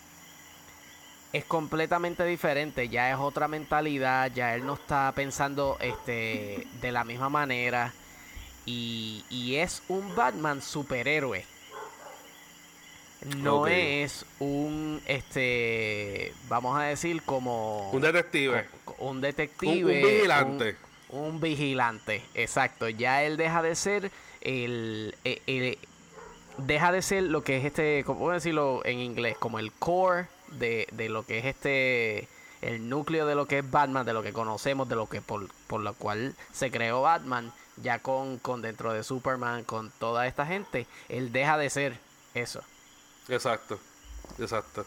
es 1.33 1.45
completamente 1.45 2.25
diferente, 2.25 2.89
ya 2.89 3.11
es 3.11 3.17
otra 3.19 3.49
mentalidad, 3.49 4.31
ya 4.33 4.55
él 4.55 4.67
no 4.67 4.75
está 4.75 5.13
pensando 5.13 5.79
este 5.81 6.67
de 6.81 6.93
la 6.93 7.05
misma 7.05 7.29
manera 7.29 7.93
y, 8.67 9.55
es 9.57 9.83
un 9.89 10.15
Batman 10.15 10.63
superhéroe. 10.63 11.45
No 13.37 13.69
es 13.69 14.27
un, 14.41 15.01
este, 15.07 16.35
vamos 16.49 16.77
a 16.77 16.83
decir 16.83 17.23
como... 17.23 17.91
Un 17.93 18.03
detective. 18.03 18.67
Un 18.99 19.21
detective. 19.21 20.03
Un, 20.03 20.11
vigilante. 20.11 20.77
Un 21.09 21.41
vigilante, 21.41 22.25
exacto. 22.35 22.89
Ya 22.89 23.23
él 23.23 23.37
deja 23.37 23.63
de 23.63 23.77
ser 23.77 24.11
el, 24.41 25.15
el, 25.25 25.79
deja 26.59 26.91
de 26.91 27.03
ser 27.03 27.23
lo 27.25 27.45
que 27.45 27.59
es 27.59 27.65
este, 27.65 28.03
¿cómo 28.05 28.31
decirlo 28.31 28.83
en 28.85 28.99
inglés? 28.99 29.37
Como 29.39 29.61
el 29.61 29.71
core 29.73 30.27
de, 30.59 30.89
de 30.91 31.09
lo 31.09 31.25
que 31.25 31.39
es 31.39 31.45
este 31.45 32.29
el 32.61 32.89
núcleo 32.89 33.27
de 33.27 33.35
lo 33.35 33.47
que 33.47 33.59
es 33.59 33.71
Batman, 33.71 34.07
de 34.07 34.13
lo 34.13 34.23
que 34.23 34.33
conocemos, 34.33 34.89
de 34.89 34.95
lo 34.95 35.09
que 35.09 35.21
por, 35.21 35.49
por 35.67 35.81
lo 35.81 35.95
cual 35.95 36.35
se 36.53 36.71
creó 36.71 37.03
Batman, 37.03 37.53
ya 37.83 37.99
con, 37.99 38.39
con 38.39 38.63
dentro 38.63 38.93
de 38.93 39.03
Superman, 39.03 39.65
con 39.65 39.91
toda 39.99 40.27
esta 40.27 40.47
gente, 40.47 40.87
él 41.09 41.33
deja 41.33 41.59
de 41.59 41.71
ser 41.71 41.99
eso. 42.35 42.63
Exacto, 43.29 43.79
exacto. 44.39 44.87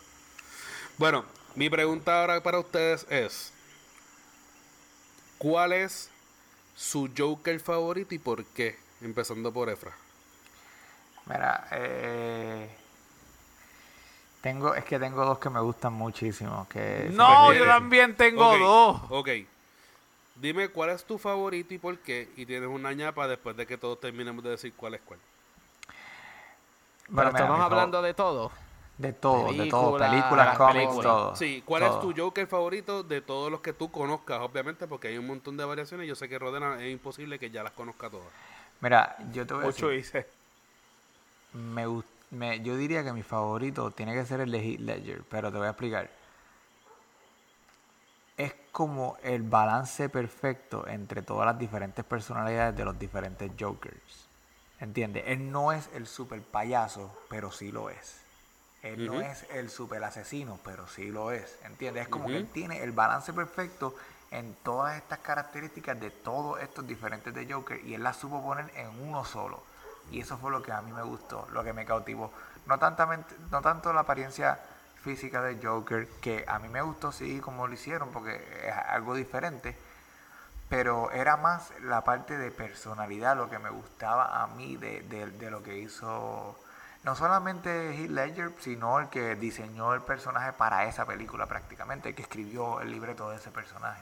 Bueno, 0.98 1.26
mi 1.56 1.70
pregunta 1.70 2.22
ahora 2.22 2.42
para 2.42 2.60
ustedes 2.60 3.06
es, 3.10 3.54
¿cuál 5.38 5.74
es 5.74 6.10
su 6.76 7.10
Joker 7.16 7.60
favorito 7.60 8.16
y 8.16 8.20
por 8.20 8.46
qué? 8.46 8.78
Empezando 9.02 9.52
por 9.52 9.70
Efra. 9.70 9.92
Mira, 11.26 11.68
eh, 11.72 12.70
tengo, 14.42 14.76
es 14.76 14.86
que 14.86 15.00
tengo 15.00 15.26
dos 15.26 15.40
que 15.40 15.50
me 15.50 15.60
gustan 15.60 15.94
muchísimo. 15.94 16.68
Que 16.70 17.10
no, 17.12 17.52
yo 17.54 17.66
también 17.66 18.16
tengo 18.16 18.58
dos. 18.58 19.02
Ok. 19.10 19.30
Dime 20.36 20.70
cuál 20.70 20.90
es 20.90 21.04
tu 21.04 21.18
favorito 21.18 21.74
y 21.74 21.78
por 21.78 21.98
qué. 22.00 22.30
Y 22.36 22.46
tienes 22.46 22.70
una 22.70 22.94
ñapa 22.94 23.28
después 23.28 23.56
de 23.56 23.66
que 23.66 23.78
todos 23.78 24.00
terminemos 24.00 24.44
de 24.44 24.52
decir 24.52 24.74
cuál 24.76 24.96
es 24.96 25.02
cuál. 25.02 25.20
Pero 27.14 27.30
estamos 27.30 27.60
hablando 27.60 28.02
de 28.02 28.14
todo. 28.14 28.52
De 28.98 29.12
todo, 29.12 29.52
de 29.52 29.70
todo. 29.70 29.98
Películas, 29.98 30.58
cómics, 30.58 30.94
todo. 31.02 31.36
Sí, 31.36 31.62
¿cuál 31.66 31.84
es 31.84 32.00
tu 32.00 32.14
Joker 32.16 32.48
favorito 32.48 33.04
de 33.04 33.22
todos 33.22 33.52
los 33.52 33.62
que 33.62 33.74
tú 33.74 33.92
conozcas? 33.92 34.40
Obviamente, 34.42 34.88
porque 34.88 35.10
hay 35.10 35.18
un 35.18 35.28
montón 35.28 35.58
de 35.58 35.66
variaciones. 35.66 36.08
Yo 36.08 36.16
sé 36.16 36.30
que 36.30 36.40
Rodena 36.40 36.82
es 36.82 36.92
imposible 36.92 37.38
que 37.38 37.50
ya 37.50 37.64
las 37.64 37.74
conozca 37.74 38.10
todas. 38.10 38.28
Mira, 38.82 39.18
yo 39.34 39.46
te 39.46 39.54
voy 39.54 39.66
a 39.66 39.68
Ocho 39.68 39.90
decir. 39.90 40.26
Me 41.54 41.86
gusta 41.86 42.16
yo 42.64 42.76
diría 42.76 43.04
que 43.04 43.14
mi 43.14 43.24
favorito 43.24 43.92
tiene 43.92 44.14
que 44.14 44.26
ser 44.26 44.42
el 44.42 44.52
de 44.52 44.60
Heath 44.60 44.80
Ledger, 44.80 45.22
pero 45.30 45.52
te 45.52 45.58
voy 45.58 45.68
a 45.68 45.72
explicar. 45.72 46.10
Como 48.76 49.16
el 49.24 49.42
balance 49.42 50.10
perfecto 50.10 50.86
entre 50.86 51.22
todas 51.22 51.46
las 51.46 51.58
diferentes 51.58 52.04
personalidades 52.04 52.76
de 52.76 52.84
los 52.84 53.00
diferentes 53.00 53.50
Jokers. 53.58 54.28
¿Entiendes? 54.82 55.24
Él 55.28 55.50
no 55.50 55.72
es 55.72 55.90
el 55.94 56.06
super 56.08 56.42
payaso, 56.42 57.18
pero 57.30 57.54
sí 57.54 57.72
lo 57.72 57.90
es. 57.90 58.18
Él 58.84 59.08
no 59.08 59.22
es 59.22 59.46
el 59.52 59.70
super 59.70 60.04
asesino, 60.04 60.60
pero 60.66 60.90
sí 60.90 61.06
lo 61.06 61.32
es. 61.32 61.58
¿Entiendes? 61.64 62.04
Es 62.04 62.10
como 62.10 62.28
que 62.28 62.36
él 62.36 62.48
tiene 62.48 62.84
el 62.84 62.92
balance 62.92 63.32
perfecto 63.32 63.96
en 64.30 64.54
todas 64.62 64.98
estas 64.98 65.20
características 65.20 65.98
de 65.98 66.12
todos 66.12 66.62
estos 66.62 66.86
diferentes 66.86 67.34
de 67.34 67.50
Joker 67.50 67.80
y 67.86 67.94
él 67.94 68.04
las 68.04 68.18
supo 68.18 68.44
poner 68.44 68.70
en 68.76 68.90
uno 69.08 69.24
solo. 69.24 69.64
Y 70.12 70.20
eso 70.20 70.38
fue 70.38 70.52
lo 70.52 70.62
que 70.62 70.74
a 70.74 70.82
mí 70.82 70.92
me 70.92 71.04
gustó, 71.04 71.48
lo 71.54 71.64
que 71.64 71.72
me 71.72 71.86
cautivó. 71.86 72.30
No, 72.66 72.78
tantamente, 72.78 73.36
no 73.52 73.62
tanto 73.62 73.94
la 73.94 74.02
apariencia 74.02 74.60
física 75.06 75.44
de 75.44 75.66
Joker, 75.66 76.08
que 76.20 76.44
a 76.48 76.58
mí 76.58 76.68
me 76.68 76.82
gustó 76.82 77.12
sí 77.12 77.40
como 77.40 77.68
lo 77.68 77.74
hicieron, 77.76 78.10
porque 78.12 78.36
es 78.66 78.74
algo 78.74 79.14
diferente, 79.14 79.78
pero 80.68 81.12
era 81.12 81.38
más 81.38 81.72
la 81.84 82.04
parte 82.04 82.36
de 82.40 82.50
personalidad 82.50 83.38
lo 83.38 83.48
que 83.48 83.60
me 83.60 83.70
gustaba 83.70 84.42
a 84.42 84.48
mí 84.48 84.76
de, 84.78 85.04
de, 85.04 85.52
lo 85.52 85.62
que 85.62 85.78
hizo 85.78 86.60
no 87.04 87.16
solamente 87.16 87.96
Heath 87.96 88.10
Ledger, 88.10 88.52
sino 88.60 89.00
el 89.00 89.10
que 89.10 89.36
diseñó 89.36 89.94
el 89.94 90.02
personaje 90.02 90.54
para 90.54 90.86
esa 90.86 91.06
película 91.06 91.46
prácticamente, 91.46 92.16
que 92.16 92.24
escribió 92.24 92.82
el 92.82 92.90
libreto 92.90 93.30
de 93.30 93.36
ese 93.36 93.52
personaje. 93.52 94.02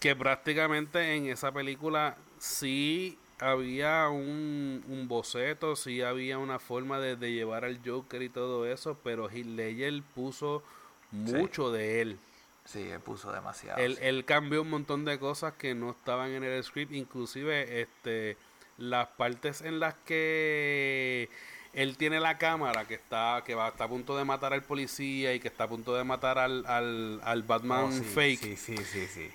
Que 0.00 0.16
prácticamente 0.16 1.16
en 1.16 1.26
esa 1.26 1.52
película 1.52 2.16
sí 2.38 3.18
había 3.38 4.08
un, 4.08 5.06
boceto, 5.08 5.76
sí 5.76 6.02
había 6.02 6.38
una 6.38 6.58
forma 6.58 6.98
de, 7.00 7.16
llevar 7.32 7.64
al 7.64 7.80
Joker 7.84 8.22
y 8.22 8.28
todo 8.28 8.66
eso, 8.66 8.98
pero 9.02 9.28
Heath 9.28 9.46
Ledger 9.46 10.02
puso 10.14 10.62
mucho 11.10 11.70
de 11.70 12.00
él. 12.00 12.18
Sí, 12.64 12.80
él 12.80 13.00
puso 13.00 13.30
demasiado. 13.30 13.78
Él, 13.78 14.24
cambió 14.24 14.62
un 14.62 14.70
montón 14.70 15.04
de 15.04 15.18
cosas 15.18 15.54
que 15.54 15.74
no 15.74 15.90
estaban 15.90 16.30
en 16.30 16.44
el 16.44 16.62
script, 16.64 16.92
inclusive 16.92 17.82
este 17.82 18.36
las 18.76 19.06
partes 19.06 19.60
en 19.60 19.78
las 19.78 19.94
que 20.04 21.28
él 21.74 21.96
tiene 21.96 22.18
la 22.18 22.38
cámara 22.38 22.86
que 22.86 22.94
está 22.94 23.44
que 23.46 23.54
va 23.54 23.68
está 23.68 23.84
a 23.84 23.88
punto 23.88 24.16
de 24.16 24.24
matar 24.24 24.52
al 24.52 24.62
policía 24.62 25.32
y 25.32 25.38
que 25.38 25.46
está 25.46 25.64
a 25.64 25.68
punto 25.68 25.94
de 25.94 26.02
matar 26.02 26.38
al, 26.38 26.64
al, 26.66 27.42
Batman 27.44 27.84
oh, 27.84 27.90
fake. 27.92 28.40
Sí, 28.40 28.56
sí, 28.56 28.76
sí, 28.78 29.06
sí. 29.06 29.30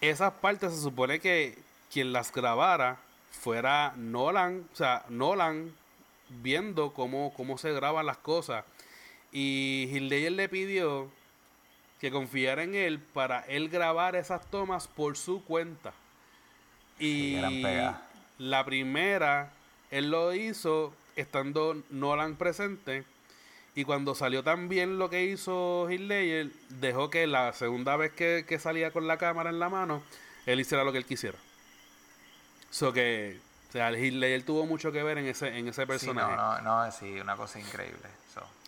Esas 0.00 0.34
partes 0.34 0.72
se 0.74 0.80
supone 0.80 1.18
que 1.18 1.58
quien 1.90 2.12
las 2.12 2.32
grabara 2.32 2.98
fuera 3.40 3.92
Nolan, 3.96 4.66
o 4.72 4.76
sea, 4.76 5.04
Nolan 5.08 5.72
viendo 6.42 6.92
cómo, 6.92 7.32
cómo 7.36 7.58
se 7.58 7.72
graban 7.72 8.06
las 8.06 8.18
cosas. 8.18 8.64
Y 9.32 9.88
Hildeyer 9.92 10.32
le 10.32 10.48
pidió 10.48 11.10
que 12.00 12.10
confiara 12.10 12.62
en 12.62 12.74
él 12.74 12.98
para 12.98 13.40
él 13.40 13.68
grabar 13.68 14.16
esas 14.16 14.48
tomas 14.50 14.88
por 14.88 15.16
su 15.16 15.44
cuenta. 15.44 15.92
Y 16.98 17.36
la 18.38 18.64
primera, 18.64 19.50
él 19.90 20.10
lo 20.10 20.34
hizo 20.34 20.94
estando 21.16 21.76
Nolan 21.90 22.36
presente. 22.36 23.04
Y 23.74 23.84
cuando 23.84 24.14
salió 24.14 24.44
tan 24.44 24.68
bien 24.68 24.98
lo 24.98 25.10
que 25.10 25.24
hizo 25.24 25.90
Hildeyer, 25.90 26.50
dejó 26.68 27.10
que 27.10 27.26
la 27.26 27.52
segunda 27.52 27.96
vez 27.96 28.12
que, 28.12 28.44
que 28.46 28.60
salía 28.60 28.92
con 28.92 29.08
la 29.08 29.18
cámara 29.18 29.50
en 29.50 29.58
la 29.58 29.68
mano, 29.68 30.02
él 30.46 30.60
hiciera 30.60 30.84
lo 30.84 30.92
que 30.92 30.98
él 30.98 31.06
quisiera. 31.06 31.38
So 32.74 32.92
que, 32.92 33.38
o 33.68 33.72
sea, 33.72 33.92
Hitler 33.92 34.42
tuvo 34.42 34.66
mucho 34.66 34.90
que 34.90 35.00
ver 35.04 35.18
en 35.18 35.26
ese, 35.26 35.56
en 35.56 35.68
ese 35.68 35.86
personaje. 35.86 36.32
Sí, 36.32 36.36
no, 36.36 36.60
no, 36.60 36.84
no, 36.84 36.90
sí, 36.90 37.20
una 37.20 37.36
cosa 37.36 37.60
increíble. 37.60 38.08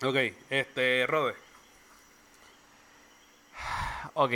Ok, 0.05 0.37
este, 0.49 1.05
Rode. 1.09 1.35
Ok. 4.15 4.33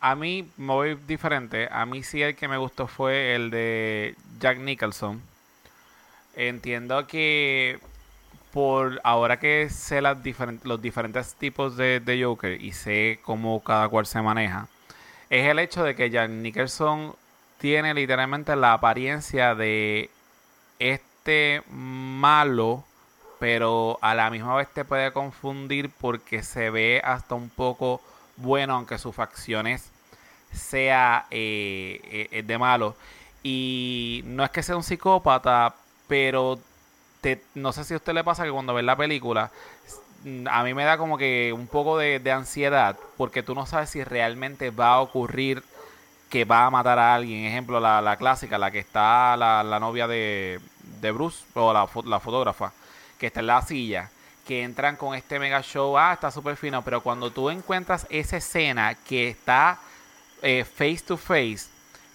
A 0.00 0.14
mí 0.14 0.48
me 0.56 0.72
voy 0.72 0.94
diferente. 0.94 1.68
A 1.72 1.84
mí 1.84 2.04
sí 2.04 2.22
el 2.22 2.36
que 2.36 2.46
me 2.46 2.58
gustó 2.58 2.86
fue 2.86 3.34
el 3.34 3.50
de 3.50 4.14
Jack 4.38 4.58
Nicholson. 4.58 5.20
Entiendo 6.36 7.08
que 7.08 7.80
por 8.52 9.00
ahora 9.02 9.40
que 9.40 9.68
sé 9.68 10.00
las 10.00 10.18
los 10.62 10.80
diferentes 10.80 11.34
tipos 11.34 11.76
de, 11.76 11.98
de 11.98 12.22
Joker 12.22 12.62
y 12.62 12.70
sé 12.70 13.18
cómo 13.24 13.64
cada 13.64 13.88
cual 13.88 14.06
se 14.06 14.22
maneja, 14.22 14.68
es 15.28 15.44
el 15.48 15.58
hecho 15.58 15.82
de 15.82 15.96
que 15.96 16.08
Jack 16.08 16.30
Nicholson 16.30 17.16
tiene 17.62 17.94
literalmente 17.94 18.56
la 18.56 18.72
apariencia 18.72 19.54
de 19.54 20.10
este 20.80 21.62
malo, 21.70 22.82
pero 23.38 24.00
a 24.02 24.16
la 24.16 24.30
misma 24.30 24.56
vez 24.56 24.68
te 24.74 24.84
puede 24.84 25.12
confundir 25.12 25.88
porque 26.00 26.42
se 26.42 26.70
ve 26.70 27.00
hasta 27.04 27.36
un 27.36 27.48
poco 27.50 28.00
bueno, 28.36 28.74
aunque 28.74 28.98
sus 28.98 29.14
facciones 29.14 29.92
sea 30.52 31.26
eh, 31.30 32.28
eh, 32.32 32.42
de 32.42 32.58
malo. 32.58 32.96
Y 33.44 34.22
no 34.24 34.42
es 34.42 34.50
que 34.50 34.64
sea 34.64 34.74
un 34.74 34.82
psicópata, 34.82 35.76
pero 36.08 36.58
te, 37.20 37.44
no 37.54 37.72
sé 37.72 37.84
si 37.84 37.94
a 37.94 37.98
usted 37.98 38.12
le 38.12 38.24
pasa 38.24 38.42
que 38.42 38.50
cuando 38.50 38.74
ve 38.74 38.82
la 38.82 38.96
película, 38.96 39.52
a 40.50 40.64
mí 40.64 40.74
me 40.74 40.82
da 40.82 40.98
como 40.98 41.16
que 41.16 41.52
un 41.54 41.68
poco 41.68 41.96
de, 41.96 42.18
de 42.18 42.32
ansiedad, 42.32 42.96
porque 43.16 43.44
tú 43.44 43.54
no 43.54 43.66
sabes 43.66 43.90
si 43.90 44.02
realmente 44.02 44.72
va 44.72 44.94
a 44.94 45.00
ocurrir 45.00 45.62
que 46.32 46.46
va 46.46 46.64
a 46.64 46.70
matar 46.70 46.98
a 46.98 47.14
alguien. 47.14 47.44
Ejemplo, 47.44 47.78
la, 47.78 48.00
la 48.00 48.16
clásica, 48.16 48.56
la 48.56 48.70
que 48.70 48.78
está 48.78 49.36
la, 49.36 49.62
la 49.62 49.78
novia 49.78 50.08
de, 50.08 50.58
de, 51.02 51.10
Bruce, 51.10 51.44
o 51.52 51.74
la, 51.74 51.86
la, 52.06 52.20
fotógrafa, 52.20 52.72
que 53.18 53.26
está 53.26 53.40
en 53.40 53.48
la 53.48 53.60
silla, 53.60 54.08
que 54.46 54.62
entran 54.62 54.96
con 54.96 55.14
este 55.14 55.38
mega 55.38 55.60
show, 55.60 55.98
ah, 55.98 56.14
está 56.14 56.30
súper 56.30 56.56
fino, 56.56 56.80
pero 56.80 57.02
cuando 57.02 57.30
tú 57.30 57.50
encuentras 57.50 58.06
esa 58.08 58.38
escena 58.38 58.94
que 58.94 59.28
está 59.28 59.78
eh, 60.40 60.64
face 60.64 61.02
to 61.06 61.18
face, 61.18 61.66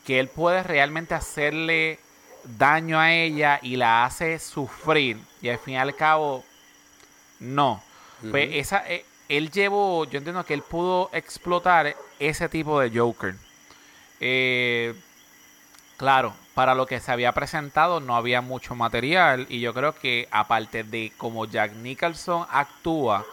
que 0.04 0.20
él 0.20 0.30
puede 0.30 0.64
realmente 0.64 1.14
hacerle 1.14 2.00
daño 2.44 3.00
a 3.00 3.14
ella 3.14 3.60
y 3.62 3.76
la 3.76 4.04
hace 4.04 4.40
sufrir, 4.40 5.20
y 5.44 5.50
al 5.50 5.60
fin 5.60 5.76
y 5.76 5.78
al 5.78 5.96
cabo, 5.96 6.44
no. 7.40 7.84
Pues 8.32 8.50
esa, 8.54 8.84
eh, 8.88 9.06
él 9.30 9.52
llevó, 9.52 10.06
yo 10.06 10.18
entiendo 10.18 10.44
que 10.44 10.56
él 10.56 10.64
pudo 10.64 11.12
explotar 11.14 11.96
ese 12.18 12.50
tipo 12.50 12.80
de 12.80 12.90
Joker 12.98 13.36
eh, 14.20 14.96
claro, 15.98 16.34
para 16.54 16.76
lo 16.76 16.86
que 16.86 17.00
se 17.00 17.12
había 17.12 17.34
presentado 17.34 18.00
no 18.00 18.16
había 18.16 18.42
mucho 18.42 18.76
material 18.76 19.46
y 19.50 19.60
yo 19.60 19.74
creo 19.74 19.94
que 19.94 20.28
aparte 20.32 20.84
de 20.84 21.12
como 21.18 21.46
Jack 21.46 21.74
Nicholson 21.74 22.48
actúa, 22.50 23.26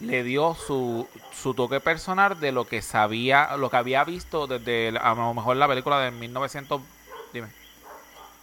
le 0.00 0.24
dio 0.24 0.54
su, 0.54 1.08
su 1.32 1.54
toque 1.54 1.80
personal 1.80 2.38
de 2.40 2.50
lo 2.50 2.66
que 2.66 2.82
sabía, 2.82 3.56
lo 3.56 3.70
que 3.70 3.76
había 3.76 4.02
visto 4.04 4.46
desde 4.46 4.98
a 4.98 5.14
lo 5.14 5.32
mejor 5.32 5.56
la 5.56 5.68
película 5.68 6.00
de 6.00 6.10
1900. 6.10 6.82
Dime. 7.32 7.48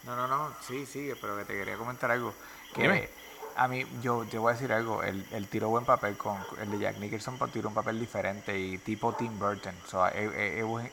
No, 0.06 0.16
no, 0.16 0.28
no, 0.28 0.54
sí, 0.66 0.86
sí, 0.86 1.12
pero 1.20 1.38
que 1.38 1.46
te 1.46 1.54
quería 1.54 1.76
comentar 1.76 2.10
algo. 2.10 2.34
Que 2.74 3.10
A 3.58 3.68
mí, 3.68 3.86
yo 4.02 4.26
te 4.30 4.38
voy 4.38 4.52
a 4.52 4.54
decir 4.54 4.72
algo, 4.72 5.04
él, 5.04 5.48
tiró 5.52 5.68
buen 5.68 5.84
papel 5.84 6.16
con 6.16 6.38
el 6.62 6.72
de 6.72 6.80
Jack 6.80 6.98
Nicholson, 6.98 7.38
tiró 7.52 7.68
un 7.68 7.76
papel 7.76 8.00
diferente 8.00 8.58
y 8.58 8.78
tipo 8.78 9.12
Tim 9.14 9.38
Burton, 9.38 9.76
o 9.86 9.90
sea, 9.90 10.14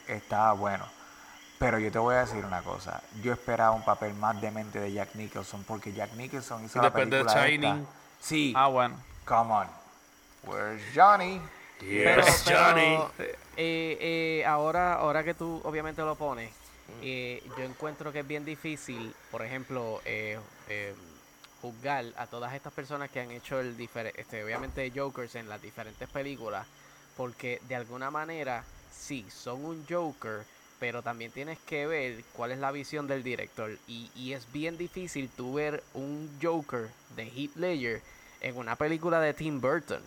está 0.08 0.52
bueno. 0.52 0.95
Pero 1.58 1.78
yo 1.78 1.90
te 1.90 1.98
voy 1.98 2.14
a 2.14 2.20
decir 2.20 2.44
una 2.44 2.62
cosa. 2.62 3.02
Yo 3.22 3.32
esperaba 3.32 3.70
un 3.72 3.84
papel 3.84 4.12
más 4.14 4.40
demente 4.40 4.78
de 4.78 4.92
Jack 4.92 5.14
Nicholson 5.14 5.64
porque 5.64 5.92
Jack 5.92 6.12
Nicholson 6.14 6.64
hizo 6.64 6.82
la 6.82 6.92
película 6.92 7.32
de 7.32 7.50
Shining. 7.50 7.86
Sí. 8.20 8.52
Ah, 8.54 8.66
bueno. 8.66 8.96
Come 9.24 9.52
on. 9.52 9.68
Where's 10.44 10.82
Johnny? 10.94 11.40
Yes, 11.80 12.44
Johnny. 12.46 12.98
Eh, 13.18 13.98
eh, 14.00 14.44
ahora, 14.46 14.94
ahora 14.94 15.24
que 15.24 15.34
tú 15.34 15.60
obviamente 15.64 16.02
lo 16.02 16.14
pones, 16.14 16.50
eh, 17.02 17.42
yo 17.56 17.64
encuentro 17.64 18.12
que 18.12 18.20
es 18.20 18.26
bien 18.26 18.44
difícil, 18.44 19.14
por 19.30 19.42
ejemplo, 19.42 20.00
eh, 20.04 20.38
juzgar 21.60 22.04
a 22.16 22.26
todas 22.26 22.54
estas 22.54 22.72
personas 22.72 23.10
que 23.10 23.20
han 23.20 23.30
hecho 23.30 23.60
el 23.60 23.76
este, 24.14 24.44
obviamente 24.44 24.90
Jokers 24.94 25.34
en 25.34 25.48
las 25.48 25.60
diferentes 25.60 26.08
películas, 26.08 26.66
porque 27.16 27.60
de 27.68 27.76
alguna 27.76 28.10
manera 28.10 28.64
sí, 28.92 29.26
son 29.30 29.64
un 29.64 29.84
Joker, 29.88 30.44
pero 30.78 31.02
también 31.02 31.30
tienes 31.30 31.58
que 31.60 31.86
ver 31.86 32.24
cuál 32.32 32.52
es 32.52 32.58
la 32.58 32.72
visión 32.72 33.06
del 33.06 33.22
director. 33.22 33.78
Y, 33.86 34.10
y 34.14 34.32
es 34.32 34.50
bien 34.52 34.76
difícil 34.76 35.30
tú 35.34 35.54
ver 35.54 35.82
un 35.94 36.30
Joker 36.42 36.88
de 37.16 37.24
Heath 37.24 37.56
Ledger 37.56 38.02
en 38.40 38.56
una 38.56 38.76
película 38.76 39.20
de 39.20 39.34
Tim 39.34 39.60
Burton. 39.60 40.00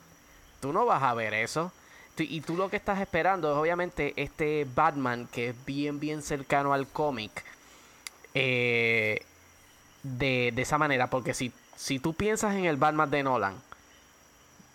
Tú 0.61 0.74
no 0.74 0.86
vas 0.86 1.03
a 1.03 1.13
ver 1.13 1.34
eso. 1.34 1.72
Y 2.17 2.41
tú 2.41 2.57
lo 2.57 2.70
que 2.70 2.76
estás 2.76 2.99
esperando 2.99 3.49
es 3.49 3.57
obviamente 3.57 4.13
este 4.17 4.67
Batman 4.76 5.28
que 5.32 5.49
es 5.49 5.65
bien, 5.65 6.01
bien 6.01 6.22
cercano 6.22 6.74
al 6.74 6.88
cómic. 6.88 7.45
Eh, 8.34 9.26
de, 10.03 10.51
de, 10.53 10.61
esa 10.61 10.78
manera. 10.78 11.09
Porque 11.09 11.34
si, 11.34 11.53
si 11.76 11.99
tú 11.99 12.13
piensas 12.13 12.55
en 12.55 12.65
el 12.65 12.78
Batman 12.78 13.09
de 13.09 13.24
Nolan, 13.24 13.55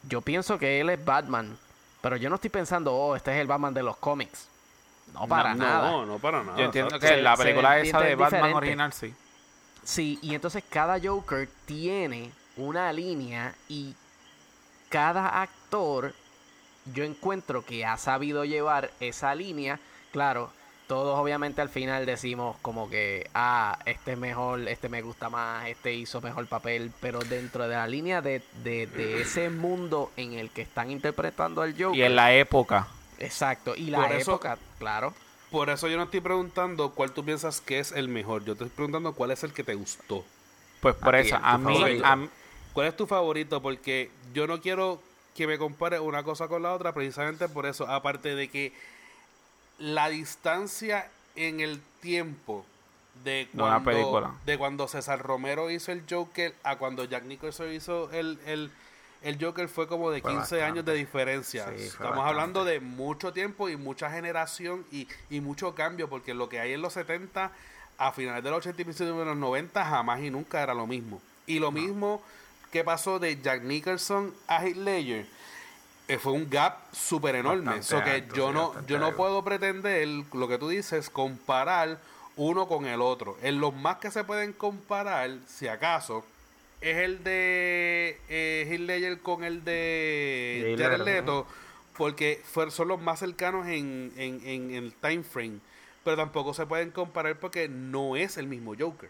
yo 0.09 0.23
pienso 0.23 0.59
que 0.59 0.81
él 0.81 0.91
es 0.91 1.05
Batman. 1.05 1.57
Pero 2.01 2.17
yo 2.17 2.29
no 2.29 2.37
estoy 2.37 2.51
pensando, 2.51 2.95
oh, 2.95 3.17
este 3.17 3.33
es 3.33 3.41
el 3.41 3.47
Batman 3.47 3.75
de 3.75 3.83
los 3.83 3.97
cómics. 3.97 4.49
No 5.13 5.29
para 5.29 5.55
nada. 5.55 5.91
No, 5.91 6.07
no 6.07 6.19
para 6.19 6.43
nada. 6.43 6.59
Yo 6.59 6.65
entiendo 6.65 6.99
que 6.99 7.17
la 7.19 7.37
película 7.37 7.79
esa 7.79 8.01
de 8.01 8.15
Batman 8.15 8.55
original 8.55 8.93
sí. 8.93 9.15
Sí, 9.83 10.19
y 10.23 10.35
entonces 10.35 10.65
cada 10.69 10.99
Joker 10.99 11.49
tiene 11.67 12.31
una 12.57 12.93
línea 12.93 13.55
y 13.69 13.95
cada 14.89 15.43
actor 15.43 16.15
yo 16.93 17.05
encuentro 17.05 17.65
que 17.65 17.85
ha 17.85 17.97
sabido 17.97 18.45
llevar 18.45 18.91
esa 19.01 19.35
línea. 19.35 19.79
Claro, 20.11 20.51
todos 20.87 21.19
obviamente 21.19 21.61
al 21.63 21.69
final 21.69 22.07
decimos 22.07 22.57
como 22.63 22.89
que, 22.89 23.29
ah, 23.35 23.79
este 23.87 24.13
es 24.13 24.19
mejor, 24.19 24.69
este 24.69 24.89
me 24.89 25.03
gusta 25.03 25.31
más, 25.31 25.67
este 25.69 25.95
hizo 25.95 26.21
mejor 26.21 26.47
papel, 26.47 26.93
pero 27.01 27.21
dentro 27.21 27.67
de 27.67 27.75
la 27.75 27.87
línea 27.87 28.21
de, 28.21 28.43
de, 28.63 29.21
ese 29.21 29.51
mundo 29.51 30.13
en 30.17 30.35
el 30.35 30.51
que 30.51 30.63
están 30.63 30.91
interpretando 30.91 31.63
al 31.63 31.73
Joker. 31.73 31.99
Y 31.99 32.03
en 32.03 32.17
la 32.17 32.33
época. 32.33 32.89
Exacto, 33.19 33.75
y 33.77 33.87
la 33.87 34.17
época, 34.19 34.59
claro. 34.79 35.15
Por 35.51 35.71
eso 35.71 35.89
yo 35.89 35.97
no 35.97 36.05
estoy 36.05 36.21
preguntando 36.21 36.91
cuál 36.91 37.13
tú 37.13 37.25
piensas 37.25 37.61
que 37.61 37.79
es 37.79 37.93
el 37.93 38.09
mejor, 38.09 38.45
yo 38.45 38.57
te 38.57 38.65
estoy 38.65 38.77
preguntando 38.77 39.13
cuál 39.13 39.31
es 39.31 39.45
el 39.45 39.53
que 39.53 39.63
te 39.63 39.75
gustó. 39.75 40.25
Pues 40.81 40.95
por 40.97 41.15
eso, 41.15 41.37
a 41.41 41.57
mí, 41.59 42.01
¿Cuál 42.75 42.89
es 42.89 42.97
tu 42.97 43.07
favorito? 43.07 43.63
Porque 43.63 44.11
yo 44.35 44.49
no 44.49 44.61
quiero 44.61 45.01
que 45.35 45.47
me 45.47 45.59
compare 45.59 46.01
una 46.01 46.25
cosa 46.25 46.49
con 46.49 46.63
la 46.63 46.75
otra 46.75 46.93
precisamente 46.93 47.49
por 47.49 47.67
eso. 47.67 47.87
Aparte 47.87 48.35
de 48.35 48.49
que 48.49 48.73
la 49.79 50.09
distancia 50.09 51.09
en 51.37 51.61
el 51.61 51.81
tiempo 52.01 52.67
de 53.23 53.49
cuando, 53.57 54.35
de 54.45 54.59
cuando 54.59 54.89
César 54.89 55.21
Romero 55.21 55.71
hizo 55.71 55.93
el 55.93 56.03
Joker 56.09 56.53
a 56.65 56.77
cuando 56.77 57.05
Jack 57.05 57.25
Nicholson 57.25 57.73
hizo 57.73 58.11
el, 58.11 58.41
el, 58.45 58.73
el 59.25 59.43
Joker 59.43 59.69
fue 59.69 59.89
como 59.89 60.11
de 60.11 60.21
15 60.21 60.63
años 60.63 60.85
de 60.85 60.95
diferencia. 60.95 61.73
Estamos 61.73 62.25
hablando 62.25 62.65
de 62.65 62.79
mucho 62.79 63.33
tiempo 63.33 63.71
y 63.71 63.77
mucha 63.77 64.11
generación 64.11 64.85
y, 64.93 65.09
y 65.31 65.41
mucho 65.41 65.75
cambio 65.75 66.09
porque 66.09 66.35
lo 66.35 66.49
que 66.49 66.61
hay 66.61 66.75
en 66.75 66.83
los 66.83 66.93
70 66.93 67.51
a 67.97 68.13
finales 68.13 68.45
de 68.45 68.51
los 68.51 68.59
80 68.59 68.83
y 68.83 68.85
principios 68.85 69.17
de 69.17 69.25
los 69.25 69.37
90 69.37 69.83
jamás 69.83 70.21
y 70.21 70.31
nunca 70.31 70.63
era 70.63 70.75
lo 70.75 70.87
mismo. 70.87 71.23
Y 71.47 71.59
lo 71.59 71.73
mismo 71.73 72.23
que 72.71 72.85
pasó 72.85 73.19
de 73.19 73.41
Jack 73.41 73.63
Nicholson 73.63 74.35
a 74.47 74.63
Heath 74.63 74.77
Ledger 74.77 75.27
eh, 76.07 76.19
fue 76.19 76.33
un 76.33 76.51
gap 76.51 76.79
súper 76.93 77.37
enorme. 77.37 77.79
Eso 77.79 78.05
que 78.05 78.29
yo 78.35 78.53
no, 78.53 78.75
yo 78.87 78.99
no 78.99 79.17
puedo 79.17 79.43
pretender, 79.43 80.07
lo 80.07 80.49
que 80.49 80.59
tú 80.59 80.69
dices, 80.69 81.09
comparar 81.09 81.99
uno 82.37 82.69
con 82.69 82.85
el 82.85 83.01
otro. 83.01 83.39
En 83.41 83.59
los 83.59 83.75
más 83.75 83.97
que 83.97 84.11
se 84.11 84.23
pueden 84.23 84.53
comparar, 84.53 85.31
si 85.47 85.67
acaso, 85.67 86.25
es 86.85 86.99
el 86.99 87.25
de 87.25 88.19
eh, 88.29 88.67
Heath 88.69 88.81
Ledger 88.81 89.19
con 89.21 89.43
el 89.43 89.65
de 89.65 90.77
Jared 90.79 91.01
Leto, 91.01 91.47
porque 91.97 92.41
son 92.69 92.89
los 92.89 93.01
más 93.01 93.21
cercanos 93.21 93.67
en, 93.67 94.13
en, 94.17 94.47
en 94.47 94.71
el 94.73 94.93
time 94.95 95.23
frame. 95.23 95.59
Pero 96.05 96.19
tampoco 96.19 96.53
se 96.53 96.67
pueden 96.67 96.91
comparar 96.91 97.37
porque 97.37 97.69
no 97.69 98.17
es 98.17 98.37
el 98.37 98.47
mismo 98.47 98.75
Joker. 98.79 99.09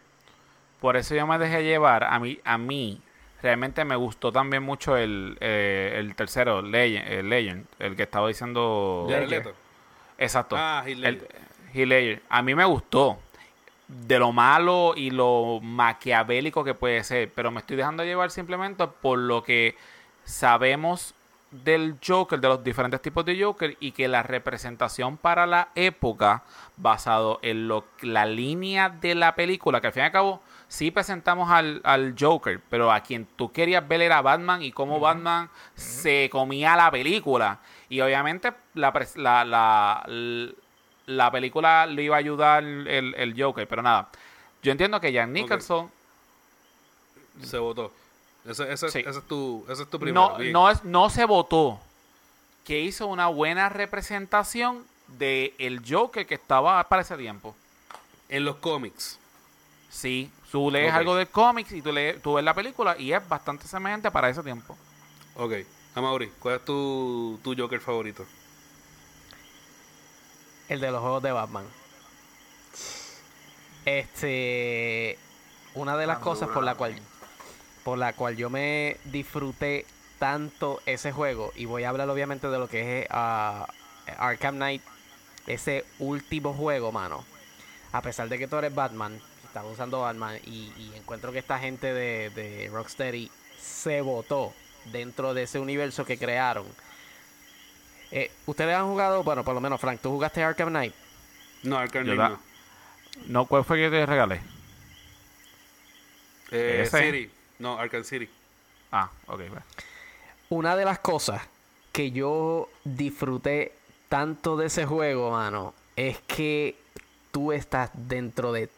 Por 0.81 0.97
eso 0.97 1.15
yo 1.17 1.27
me 1.27 1.39
dejé 1.39 1.65
llevar. 1.65 2.05
A 2.05 2.21
mí, 2.21 2.39
a 2.45 2.57
mí 2.57 3.01
realmente 3.43 3.85
me 3.85 3.97
gustó 3.97 4.31
también 4.31 4.63
mucho 4.63 4.97
el, 4.97 5.37
eh, 5.41 5.97
el 5.97 6.15
tercero, 6.15 6.63
Legend, 6.63 7.09
el 7.09 7.29
Legend, 7.29 7.67
el 7.81 7.97
que 7.97 8.05
estaba 8.05 8.29
diciendo... 8.29 9.07
Exacto. 10.19 10.55
Ah, 10.57 10.85
el, 10.87 12.21
A 12.29 12.43
mí 12.43 12.55
me 12.55 12.65
gustó. 12.65 13.19
De 13.87 14.19
lo 14.19 14.33
malo 14.33 14.95
y 14.97 15.11
lo 15.11 15.61
maquiavélico 15.63 16.65
que 16.65 16.75
puede 16.75 17.05
ser. 17.05 17.33
Pero 17.35 17.51
me 17.51 17.61
estoy 17.61 17.77
dejando 17.77 18.05
llevar 18.05 18.31
simplemente 18.31 18.87
por 18.87 19.19
lo 19.19 19.43
que 19.43 19.77
sabemos 20.25 21.15
del 21.63 21.97
Joker, 22.05 22.41
de 22.41 22.49
los 22.49 22.65
diferentes 22.65 23.01
tipos 23.01 23.25
de 23.25 23.41
Joker, 23.41 23.77
y 23.79 23.93
que 23.93 24.09
la 24.09 24.23
representación 24.23 25.17
para 25.17 25.47
la 25.47 25.69
época, 25.75 26.43
basado 26.77 27.39
en 27.43 27.69
lo, 27.69 27.85
la 28.01 28.27
línea 28.27 28.89
de 28.89 29.15
la 29.15 29.35
película, 29.35 29.81
que 29.81 29.89
al 29.89 29.93
fin 29.93 30.03
y 30.03 30.07
al 30.07 30.13
cabo 30.13 30.43
sí 30.67 30.91
presentamos 30.91 31.51
al, 31.51 31.81
al, 31.85 32.15
Joker, 32.19 32.61
pero 32.69 32.91
a 32.91 33.01
quien 33.01 33.27
tú 33.37 33.53
querías 33.53 33.87
ver 33.87 34.03
era 34.03 34.21
Batman 34.23 34.63
y 34.63 34.73
cómo 34.73 34.99
Batman 34.99 35.49
se 35.75 36.29
comía 36.33 36.75
la 36.75 36.91
película. 36.91 37.61
Y 37.89 38.01
obviamente 38.01 38.53
la, 38.75 38.93
la, 39.15 39.45
la, 39.45 40.51
película 41.33 41.87
le 41.87 42.03
iba 42.03 42.17
a 42.17 42.19
ayudar 42.19 42.63
el, 42.63 43.15
el, 43.17 43.35
Joker, 43.41 43.67
pero 43.69 43.83
nada. 43.83 44.09
Yo 44.63 44.73
entiendo 44.73 45.01
que 45.01 45.13
Jack 45.13 45.29
Nicholson... 45.29 45.91
Se 47.43 47.59
votó. 47.59 47.93
Ese, 48.47 48.73
ese, 48.73 48.87
ese, 48.87 49.01
es 49.01 49.23
tu, 49.27 49.65
ese 49.69 49.83
es 49.83 49.91
tu 49.91 49.99
primero. 49.99 50.39
No, 50.39 50.45
no, 50.53 50.71
es, 50.71 50.85
no 50.85 51.11
se 51.11 51.25
votó. 51.25 51.81
Que 52.65 52.81
hizo 52.81 53.07
una 53.07 53.27
buena 53.27 53.69
representación 53.69 54.85
de 55.09 55.55
el 55.59 55.83
Joker 55.87 56.27
que 56.27 56.35
estaba 56.35 56.83
para 56.85 57.03
ese 57.03 57.17
tiempo. 57.17 57.57
En 58.29 58.45
los 58.45 58.57
cómics. 58.57 59.19
Sí, 59.91 60.31
Tú 60.55 60.71
lees 60.71 60.95
algo 60.95 61.17
del 61.17 61.27
cómics 61.27 61.73
y 61.73 61.83
tú, 61.83 61.91
lees, 61.91 62.23
tú 62.23 62.35
ves 62.35 62.45
la 62.45 62.55
película 62.55 62.97
y 62.97 63.13
es 63.13 63.29
bastante 63.29 63.67
semejante 63.67 64.09
para 64.13 64.29
ese 64.29 64.41
tiempo. 64.41 64.79
Ok. 65.35 65.53
Amaury, 65.97 66.31
¿cuál 66.39 66.55
es 66.55 66.65
tu, 66.65 67.41
tu 67.43 67.57
Joker 67.59 67.81
favorito? 67.81 68.25
El 70.69 70.81
de 70.81 70.91
los 70.91 71.01
juegos 71.01 71.23
de 71.23 71.33
Batman. 71.33 71.65
Este. 73.85 75.19
Una 75.75 75.97
de 75.97 76.07
las 76.07 76.19
cosas 76.19 76.49
por 76.49 76.65
la 76.65 76.75
cual. 76.75 76.95
Por 77.83 77.99
la 77.99 78.13
cual 78.13 78.37
yo 78.37 78.49
me 78.49 78.97
disfruté 79.05 79.87
tanto 80.19 80.81
ese 80.87 81.13
juego. 81.13 81.53
Y 81.55 81.67
voy 81.67 81.85
a 81.85 81.91
hablar 81.91 82.09
obviamente 82.09 82.49
de 82.49 82.59
lo 82.59 82.69
que 82.69 83.03
es 83.03 83.09
uh, 83.11 83.65
Arkham 84.19 84.57
Knight. 84.57 84.83
Ese 85.47 85.85
último 85.99 86.55
juego, 86.55 86.93
mano. 86.93 87.25
A 87.93 88.01
pesar 88.01 88.29
de 88.29 88.39
que 88.39 88.49
tú 88.49 88.57
eres 88.57 88.75
Batman 88.75 89.21
estaba 89.55 89.71
usando 89.71 90.01
Batman 90.01 90.37
y, 90.47 90.73
encuentro 90.97 91.31
que 91.31 91.39
esta 91.39 91.61
gente 91.61 91.95
de, 91.95 92.31
de 92.31 92.69
Rocksteady 92.73 93.31
se 93.57 94.01
votó 94.01 94.53
dentro 94.87 95.33
de 95.33 95.45
ese 95.45 95.61
universo 95.61 96.05
que 96.05 96.19
crearon. 96.19 96.67
Eh, 98.17 98.31
¿Ustedes 98.47 98.77
han 98.77 98.87
jugado, 98.87 99.25
bueno, 99.25 99.43
por 99.43 99.57
lo 99.57 99.61
menos 99.61 99.81
Frank, 99.81 99.99
¿tú 100.01 100.09
jugaste 100.11 100.41
Arkham 100.41 100.69
Knight? 100.69 100.95
No, 101.65 101.77
Arkham 101.77 102.05
Knight 102.05 102.17
no. 102.17 102.39
no. 103.27 103.47
¿cuál 103.47 103.65
fue 103.65 103.77
que 103.77 103.91
te 103.91 104.07
regalé? 104.07 104.41
Eh, 106.53 106.89
City. 106.89 107.29
No, 107.59 107.77
Arkham 107.77 108.05
City. 108.05 108.29
Ah, 108.93 109.11
ok. 109.27 109.41
Una 110.51 110.77
de 110.77 110.85
las 110.85 111.01
cosas 111.01 111.43
que 111.91 112.13
yo 112.13 112.69
disfruté 112.85 113.73
tanto 114.09 114.57
de 114.57 114.67
ese 114.67 114.87
juego, 114.87 115.33
mano, 115.33 115.75
es 115.97 116.21
que 116.21 116.77
tú 117.33 117.51
estás 117.51 117.91
dentro 117.95 118.53
de 118.53 118.71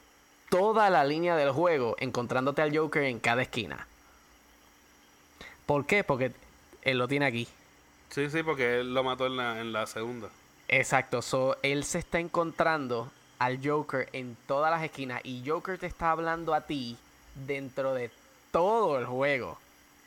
toda 0.48 0.88
la 0.88 1.04
línea 1.04 1.36
del 1.36 1.50
juego 1.50 1.94
encontrándote 1.98 2.62
al 2.62 2.74
Joker 2.74 3.02
en 3.02 3.20
cada 3.20 3.42
esquina. 3.42 3.86
¿Por 5.66 5.84
qué? 5.84 6.04
Porque 6.04 6.32
él 6.80 6.96
lo 6.96 7.06
tiene 7.06 7.26
aquí. 7.26 7.46
Sí, 8.10 8.30
sí, 8.30 8.42
porque 8.42 8.80
él 8.80 8.94
lo 8.94 9.04
mató 9.04 9.26
en 9.26 9.36
la, 9.36 9.60
en 9.60 9.72
la 9.72 9.86
segunda. 9.86 10.28
Exacto, 10.68 11.22
so, 11.22 11.56
él 11.62 11.84
se 11.84 11.98
está 11.98 12.18
encontrando 12.18 13.10
al 13.38 13.60
Joker 13.62 14.08
en 14.12 14.36
todas 14.46 14.70
las 14.70 14.82
esquinas 14.82 15.20
y 15.24 15.42
Joker 15.46 15.78
te 15.78 15.86
está 15.86 16.10
hablando 16.10 16.54
a 16.54 16.62
ti 16.62 16.96
dentro 17.46 17.94
de 17.94 18.10
todo 18.50 18.98
el 18.98 19.06
juego. 19.06 19.58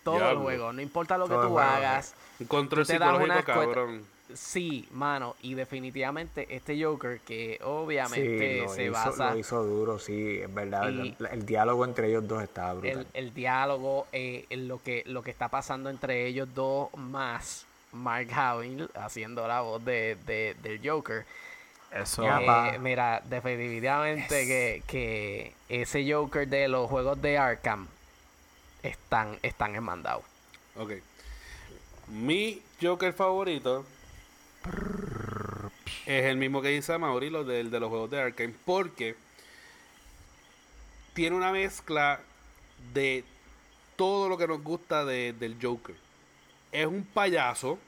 Todo 0.04 0.32
el 0.32 0.38
juego, 0.38 0.74
no 0.74 0.82
importa 0.82 1.18
lo 1.18 1.28
que 1.28 1.36
tú 1.36 1.60
hagas. 1.60 2.16
Un 2.40 2.48
control 2.48 2.86
psicológico 2.86 3.44
cabrón. 3.46 4.06
Sí, 4.34 4.88
mano, 4.92 5.36
y 5.42 5.56
definitivamente 5.56 6.48
este 6.56 6.84
Joker 6.84 7.20
que 7.22 7.60
obviamente 7.64 8.68
se 8.70 8.90
basa... 8.90 9.32
Lo 9.32 9.40
hizo 9.40 9.64
duro, 9.64 9.98
sí, 9.98 10.40
es 10.40 10.54
verdad. 10.54 10.90
El, 10.90 11.46
diálogo 11.46 11.84
entre 11.84 12.10
ellos 12.10 12.28
dos 12.28 12.44
estaba 12.44 12.74
brutal. 12.74 13.08
El, 13.14 13.34
diálogo, 13.34 14.06
eh, 14.12 14.46
lo, 14.52 14.82
que, 14.84 15.04
lo 15.08 15.24
que 15.24 15.32
está 15.32 15.48
pasando 15.48 15.90
entre 15.90 16.28
ellos 16.28 16.48
dos, 16.54 16.94
más 16.96 17.66
Mark 17.92 18.28
Hamill 18.34 18.90
haciendo 18.96 19.48
la 19.48 19.62
voz 19.62 19.84
de, 19.84 20.18
del 20.62 20.82
Joker. 20.84 21.26
Eso. 21.92 22.24
Eh, 22.24 22.78
mira, 22.80 23.22
definitivamente 23.26 24.46
que, 24.46 24.84
que 24.86 25.54
ese 25.70 26.12
Joker 26.12 26.48
de 26.48 26.68
los 26.68 26.90
juegos 26.90 27.20
de 27.22 27.38
Arkham 27.38 27.88
están, 28.84 29.40
están 29.42 29.76
enmandados. 29.76 30.24
Ok. 30.76 30.94
Mi 32.08 32.62
Joker 32.82 33.14
favorito 33.14 33.86
es 36.06 36.26
el 36.26 36.38
mismo 36.38 36.62
que 36.62 36.70
dice 36.70 36.98
Mauri, 36.98 37.30
lo 37.30 37.44
de, 37.44 37.64
de 37.64 37.80
los 37.80 37.90
juegos 37.90 38.10
de 38.10 38.22
Arkane, 38.22 38.54
porque 38.66 39.16
tiene 41.14 41.36
una 41.36 41.52
mezcla 41.52 42.20
de 42.94 43.24
todo 43.96 44.30
lo 44.30 44.38
que 44.38 44.48
nos 44.48 44.64
gusta 44.64 45.06
del 45.06 45.58
Joker. 45.62 45.96
Es 46.72 46.86
un 46.86 47.04
payaso. 47.04 47.80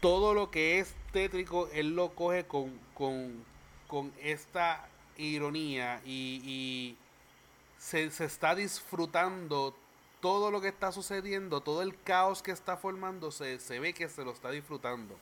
Todo 0.00 0.34
lo 0.34 0.50
que 0.50 0.78
es 0.78 0.94
tétrico, 1.12 1.68
él 1.72 1.94
lo 1.94 2.10
coge 2.14 2.44
con, 2.46 2.72
con, 2.94 4.12
esta 4.22 4.88
ironía 5.16 6.00
y, 6.04 6.96
se, 7.78 8.10
se, 8.10 8.24
está 8.24 8.54
disfrutando 8.54 9.74
todo 10.20 10.50
lo 10.50 10.60
que 10.60 10.68
está 10.68 10.92
sucediendo, 10.92 11.60
todo 11.60 11.82
el 11.82 12.00
caos 12.02 12.42
que 12.42 12.50
está 12.50 12.76
formándose, 12.76 13.58
se 13.58 13.80
ve 13.80 13.92
que 13.92 14.08
se 14.08 14.24
lo 14.24 14.32
está 14.32 14.50
disfrutando. 14.50 15.16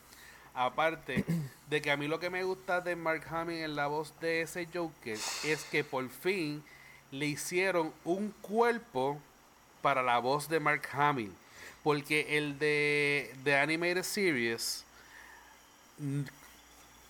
Aparte 0.54 1.24
de 1.68 1.80
que 1.80 1.90
a 1.90 1.96
mí 1.96 2.08
lo 2.08 2.18
que 2.18 2.30
me 2.30 2.42
gusta 2.42 2.80
de 2.80 2.96
Mark 2.96 3.26
Hamill 3.30 3.58
en 3.58 3.76
la 3.76 3.86
voz 3.86 4.12
de 4.20 4.42
ese 4.42 4.66
Joker 4.72 5.18
es 5.44 5.64
que 5.70 5.84
por 5.84 6.08
fin 6.08 6.64
le 7.10 7.26
hicieron 7.26 7.92
un 8.04 8.32
cuerpo 8.42 9.20
para 9.82 10.02
la 10.02 10.18
voz 10.18 10.48
de 10.48 10.60
Mark 10.60 10.88
Hamill. 10.92 11.32
Porque 11.82 12.36
el 12.36 12.58
de, 12.58 13.34
de 13.44 13.56
Animated 13.56 14.02
Series, 14.02 14.84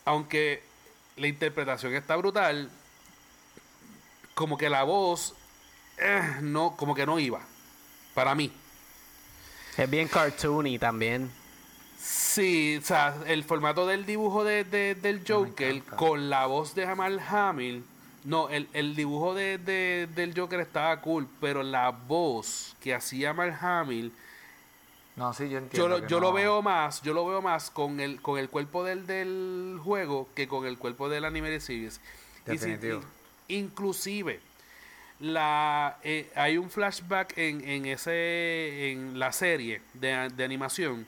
aunque 0.05 0.63
la 1.17 1.27
interpretación 1.27 1.95
está 1.95 2.17
brutal, 2.17 2.71
como 4.35 4.57
que 4.57 4.71
la 4.71 4.85
voz 4.85 5.35
eh, 5.99 6.37
no, 6.43 6.77
como 6.77 6.95
que 6.95 7.07
no 7.07 7.19
iba 7.19 7.41
para 8.15 8.35
mí. 8.35 8.53
Es 9.77 9.89
bien 9.89 10.09
cartoony 10.09 10.79
también. 10.79 11.31
Sí, 12.01 12.79
o 12.81 12.85
sea, 12.85 13.17
el 13.27 13.43
formato 13.45 13.87
del 13.87 14.07
dibujo 14.07 14.45
de, 14.45 14.65
del 14.65 15.25
Joker 15.27 15.83
con 15.83 16.31
la 16.31 16.47
voz 16.47 16.75
de 16.75 16.87
Jamal 16.87 17.21
Hamill. 17.21 17.85
No, 18.25 18.49
el, 18.49 18.69
el 18.73 18.95
dibujo 18.95 19.35
de, 19.35 19.59
del 19.59 20.39
Joker 20.39 20.61
estaba 20.61 21.01
cool, 21.01 21.29
pero 21.41 21.63
la 21.63 21.91
voz 21.91 22.77
que 22.81 22.95
hacía 22.95 23.29
Jamal 23.29 23.57
Hamill. 23.61 24.13
No, 25.17 25.33
sí, 25.33 25.49
yo 25.49 25.59
entiendo. 25.59 25.99
Yo, 25.99 26.07
yo 26.07 26.21
lo 26.21 26.33
veo 26.33 26.63
más, 26.63 27.03
yo 27.03 27.13
lo 27.13 27.27
veo 27.27 27.43
más 27.43 27.71
con 27.71 28.01
el, 28.01 28.21
con 28.23 28.39
el 28.39 28.49
cuerpo 28.49 28.85
del, 28.85 29.07
del 29.07 29.79
juego 29.83 30.29
que 30.35 30.47
con 30.47 30.67
el 30.67 30.79
cuerpo 30.79 31.09
del 31.09 31.25
anime 31.25 31.51
de 31.51 31.61
series. 31.61 32.01
Definitivo. 32.45 33.03
inclusive, 33.49 34.41
la 35.21 35.99
eh, 36.03 36.31
hay 36.35 36.57
un 36.59 36.71
flashback 36.71 37.37
en, 37.37 37.67
en 37.69 37.87
ese 37.87 38.93
en 38.93 39.19
la 39.19 39.33
serie 39.33 39.83
de, 39.95 40.13
animación 40.45 41.07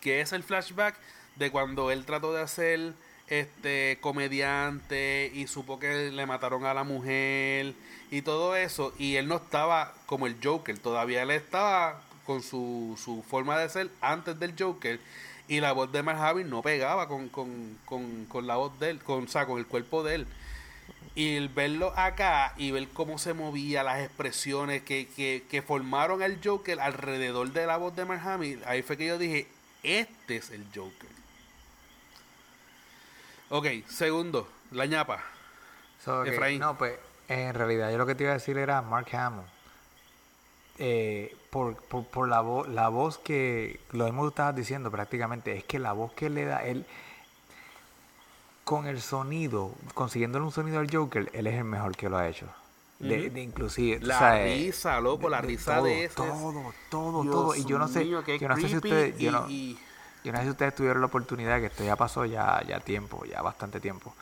que 0.00 0.20
es 0.20 0.32
el 0.32 0.42
flashback 0.42 0.96
de 1.36 1.50
cuando 1.50 1.90
él 1.90 2.04
trató 2.04 2.32
de 2.32 2.42
hacer 2.42 2.94
este 3.28 3.98
comediante 4.00 5.30
y 5.34 5.46
supo 5.46 5.78
que 5.78 6.10
le 6.10 6.26
mataron 6.26 6.64
a 6.64 6.74
la 6.74 6.84
mujer 6.84 7.74
y 8.10 8.22
todo 8.22 8.56
eso. 8.56 8.92
Y 8.98 9.16
él 9.16 9.28
no 9.28 9.36
estaba 9.36 9.94
como 10.06 10.26
el 10.26 10.36
Joker 10.42 10.78
todavía 10.78 11.22
él 11.22 11.30
estaba 11.30 12.02
con 12.24 12.42
su, 12.42 12.98
su 13.02 13.22
forma 13.22 13.58
de 13.58 13.68
ser 13.68 13.90
antes 14.00 14.38
del 14.38 14.54
Joker. 14.58 15.00
Y 15.48 15.60
la 15.60 15.72
voz 15.72 15.92
de 15.92 16.02
Mark 16.02 16.44
no 16.44 16.60
pegaba 16.62 17.06
con, 17.06 17.28
con, 17.28 17.78
con, 17.84 18.24
con 18.26 18.46
la 18.46 18.56
voz 18.56 18.78
de 18.80 18.90
él 18.90 18.98
con, 18.98 19.26
o 19.32 19.46
con 19.46 19.58
el 19.58 19.66
cuerpo 19.66 20.02
de 20.02 20.16
él. 20.16 20.26
Y 21.14 21.36
el 21.36 21.48
verlo 21.48 21.92
acá 21.96 22.52
y 22.58 22.72
ver 22.72 22.88
cómo 22.88 23.16
se 23.16 23.32
movía, 23.32 23.82
las 23.82 24.04
expresiones 24.04 24.82
que, 24.82 25.08
que, 25.16 25.44
que 25.48 25.62
formaron 25.62 26.22
el 26.22 26.40
Joker 26.44 26.78
alrededor 26.80 27.52
de 27.52 27.66
la 27.66 27.76
voz 27.76 27.96
de 27.96 28.04
Mark 28.04 28.22
ahí 28.66 28.82
fue 28.82 28.96
que 28.96 29.06
yo 29.06 29.18
dije, 29.18 29.46
este 29.82 30.36
es 30.36 30.50
el 30.50 30.64
Joker. 30.74 31.16
Ok, 33.50 33.66
segundo, 33.88 34.48
la 34.72 34.86
ñapa. 34.86 35.20
Efraín. 36.24 36.60
No, 36.60 36.76
pues 36.78 36.98
en 37.28 37.54
realidad 37.54 37.90
yo 37.90 37.98
lo 37.98 38.06
que 38.06 38.14
te 38.14 38.24
iba 38.24 38.32
a 38.32 38.34
decir 38.34 38.58
era 38.58 38.82
Mark 38.82 39.14
Hamill. 39.14 39.44
Eh, 40.78 41.34
por, 41.50 41.74
por, 41.76 42.04
por, 42.04 42.28
la, 42.28 42.40
voz 42.40 42.68
la 42.68 42.88
voz 42.88 43.18
que, 43.18 43.80
lo 43.92 44.06
hemos 44.06 44.28
estado 44.28 44.52
diciendo 44.52 44.90
prácticamente, 44.90 45.56
es 45.56 45.64
que 45.64 45.78
la 45.78 45.92
voz 45.92 46.12
que 46.12 46.28
le 46.28 46.44
da 46.44 46.64
él 46.64 46.84
con 48.64 48.86
el 48.86 49.00
sonido, 49.00 49.72
consiguiéndole 49.94 50.44
un 50.44 50.52
sonido 50.52 50.80
al 50.80 50.90
Joker, 50.92 51.30
él 51.32 51.46
es 51.46 51.54
el 51.54 51.64
mejor 51.64 51.96
que 51.96 52.08
lo 52.08 52.18
ha 52.18 52.28
hecho. 52.28 52.46
De, 52.98 53.30
inclusive 53.42 54.00
la 54.00 54.42
risa 54.42 54.98
loco 55.02 55.28
la 55.28 55.42
risa 55.42 55.82
de 55.82 56.04
ese 56.04 56.14
todo 56.14 56.72
todo 56.88 57.30
todo 57.30 57.54
y 57.54 57.62
yo 57.66 57.78
no 57.78 57.88
sé 57.88 58.08
yo 58.08 58.22
no 58.22 58.56
sé 58.56 58.68
si 58.70 58.76
ustedes 58.76 59.18
yo, 59.18 59.32
no, 59.32 59.46
yo 60.26 60.32
no 60.32 60.38
sé 60.38 60.44
si 60.44 60.50
ustedes 60.50 60.74
tuvieron 60.74 61.00
la 61.00 61.06
oportunidad 61.06 61.60
que 61.60 61.66
esto 61.66 61.84
ya 61.84 61.96
pasó 61.96 62.24
ya 62.24 62.62
ya 62.66 62.80
tiempo 62.80 63.24
ya 63.24 63.42
bastante 63.42 63.80
tiempo 63.80 64.14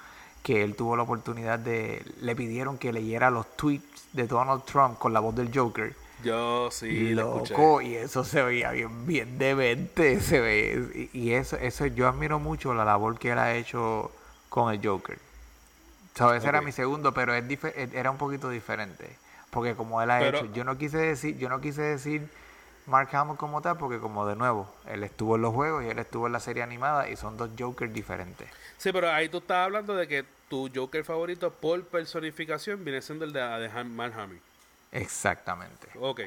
que 0.43 0.63
él 0.63 0.77
tuvo 0.77 0.97
la 0.97 1.03
oportunidad 1.03 1.59
de 1.59 2.05
le 2.21 2.37
pidieron 2.37 2.79
que 2.79 2.93
leyera 2.93 3.31
los 3.31 3.57
tweets 3.57 4.07
de 4.13 4.27
Donald 4.27 4.65
Trump 4.65 4.99
con 4.99 5.13
la 5.13 5.21
voz 5.21 5.35
del 5.35 5.51
Joker 5.53 5.95
yo 6.23 6.71
sí 6.71 7.11
loco 7.11 7.81
y 7.81 7.95
eso 7.95 8.25
se 8.25 8.43
veía 8.43 8.71
bien 8.71 9.07
bien 9.07 9.39
demente 9.39 10.21
se 10.21 10.41
ve 10.41 11.11
y, 11.13 11.19
y 11.19 11.33
eso 11.33 11.57
eso 11.57 11.87
yo 11.87 12.09
admiro 12.09 12.39
mucho 12.39 12.75
la 12.75 12.85
labor 12.85 13.19
que 13.19 13.33
él 13.33 13.39
ha 13.39 13.55
hecho 13.55 14.13
con 14.55 14.73
el 14.73 14.81
Joker. 14.81 15.19
So, 16.15 16.33
ese 16.33 16.49
era 16.49 16.61
mi 16.61 16.71
segundo, 16.71 17.13
pero 17.13 17.35
es 17.35 17.45
era 17.93 18.13
un 18.13 18.19
poquito 18.19 18.49
diferente. 18.49 19.17
Porque 19.51 19.75
como 19.75 20.01
él 20.01 20.13
ha 20.13 20.25
hecho, 20.25 20.47
yo 20.53 20.63
no 20.63 20.79
quise 20.79 20.99
decir, 20.99 21.37
yo 21.39 21.49
no 21.49 21.61
quise 21.61 21.83
decir 21.83 22.29
Mark 22.87 23.09
Hamill 23.15 23.37
como 23.37 23.63
tal, 23.63 23.79
porque 23.79 23.99
como 23.99 24.27
de 24.27 24.37
nuevo, 24.37 24.73
él 24.87 25.05
estuvo 25.05 25.37
en 25.37 25.43
los 25.43 25.55
juegos 25.55 25.85
y 25.85 25.89
él 25.89 25.99
estuvo 25.99 26.27
en 26.27 26.33
la 26.33 26.41
serie 26.41 26.63
animada 26.63 27.09
y 27.09 27.17
son 27.17 27.37
dos 27.37 27.51
Jokers 27.59 27.93
diferentes. 27.93 28.49
Sí, 28.79 28.93
pero 28.93 29.11
ahí 29.11 29.29
tú 29.29 29.39
estás 29.39 29.65
hablando 29.65 29.95
de 29.95 30.07
que 30.07 30.25
tu 30.49 30.71
Joker 30.75 31.05
favorito 31.05 31.51
por 31.51 31.83
personificación 31.85 32.85
viene 32.85 33.01
siendo 33.01 33.25
el 33.25 33.33
de, 33.33 33.41
de 33.41 33.85
Mark 33.85 34.15
Hamill. 34.19 34.41
Exactamente. 34.93 35.89
Ok. 35.99 36.23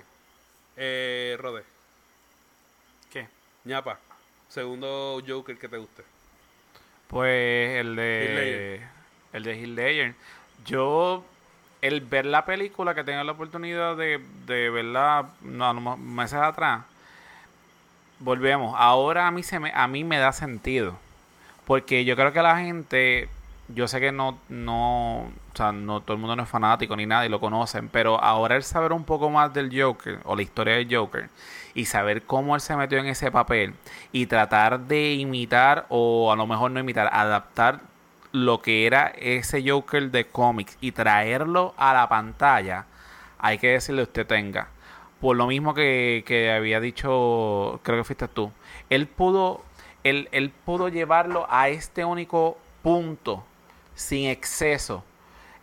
Eh, 0.75 1.37
Rode. 1.39 1.63
¿Qué? 3.11 3.27
ñapa. 3.63 3.99
Segundo 4.49 5.21
Joker 5.27 5.57
que 5.57 5.67
te 5.67 5.77
guste. 5.77 6.03
Pues 7.07 7.79
el 7.79 7.95
de 7.95 8.81
el 9.33 9.43
de 9.43 9.57
Hill 9.57 9.75
Ledger. 9.75 10.15
Yo 10.65 11.23
el 11.81 12.01
ver 12.01 12.25
la 12.25 12.45
película 12.45 12.95
que 12.95 13.03
tenga 13.03 13.23
la 13.23 13.33
oportunidad 13.33 13.95
de, 13.95 14.19
de 14.45 14.69
verla 14.69 15.29
no, 15.41 15.97
meses 15.97 16.39
atrás 16.39 16.81
volvemos. 18.19 18.75
Ahora 18.77 19.27
a 19.27 19.31
mí 19.31 19.43
se 19.43 19.59
me 19.59 19.71
a 19.73 19.87
mí 19.87 20.03
me 20.03 20.17
da 20.17 20.31
sentido. 20.31 20.95
Porque 21.65 22.05
yo 22.05 22.15
creo 22.15 22.33
que 22.33 22.41
la 22.41 22.57
gente 22.57 23.29
yo 23.69 23.87
sé 23.87 23.99
que 23.99 24.11
no 24.11 24.39
no 24.49 25.23
o 25.23 25.55
sea 25.55 25.71
no 25.71 26.01
todo 26.01 26.13
el 26.13 26.19
mundo 26.19 26.35
no 26.35 26.43
es 26.43 26.49
fanático 26.49 26.95
ni 26.95 27.05
nada 27.05 27.25
y 27.25 27.29
lo 27.29 27.41
conocen 27.41 27.89
pero 27.89 28.17
ahora 28.23 28.55
el 28.55 28.63
saber 28.63 28.93
un 28.93 29.03
poco 29.03 29.29
más 29.29 29.53
del 29.53 29.69
Joker 29.77 30.19
o 30.23 30.37
la 30.37 30.41
historia 30.41 30.75
del 30.75 30.87
Joker 30.89 31.29
y 31.73 31.83
saber 31.83 32.23
cómo 32.23 32.55
él 32.55 32.61
se 32.61 32.77
metió 32.77 32.97
en 32.97 33.07
ese 33.07 33.29
papel 33.29 33.73
y 34.13 34.25
tratar 34.27 34.79
de 34.79 35.15
imitar 35.15 35.85
o 35.89 36.31
a 36.31 36.37
lo 36.37 36.47
mejor 36.47 36.71
no 36.71 36.79
imitar, 36.79 37.09
adaptar 37.11 37.81
lo 38.45 38.61
que 38.61 38.85
era 38.85 39.07
ese 39.17 39.67
Joker 39.67 40.11
de 40.11 40.25
cómics 40.27 40.77
y 40.81 40.91
traerlo 40.91 41.73
a 41.77 41.93
la 41.93 42.09
pantalla, 42.09 42.85
hay 43.39 43.57
que 43.57 43.69
decirle 43.69 44.03
usted 44.03 44.25
tenga. 44.25 44.69
Por 45.21 45.35
lo 45.35 45.47
mismo 45.47 45.73
que, 45.73 46.23
que 46.25 46.51
había 46.51 46.79
dicho, 46.79 47.79
creo 47.83 47.99
que 47.99 48.03
fuiste 48.03 48.27
tú, 48.27 48.51
él 48.89 49.07
pudo, 49.07 49.63
él, 50.03 50.29
él 50.31 50.51
pudo 50.51 50.89
llevarlo 50.89 51.47
a 51.49 51.69
este 51.69 52.05
único 52.05 52.57
punto 52.83 53.43
sin 53.95 54.29
exceso. 54.29 55.03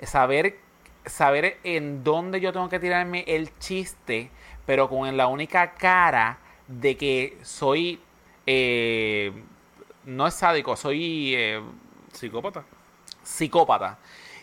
Saber, 0.02 0.58
saber 1.06 1.58
en 1.62 2.04
dónde 2.04 2.40
yo 2.40 2.52
tengo 2.52 2.68
que 2.68 2.80
tirarme 2.80 3.24
el 3.26 3.56
chiste 3.58 4.30
pero 4.66 4.88
con 4.88 5.16
la 5.16 5.26
única 5.26 5.72
cara 5.74 6.38
de 6.66 6.96
que 6.96 7.38
soy 7.42 8.00
eh, 8.46 9.32
no 10.04 10.26
es 10.26 10.34
sádico, 10.34 10.76
soy 10.76 11.34
eh, 11.34 11.62
psicópata. 12.14 12.64
Psicópata. 13.22 13.98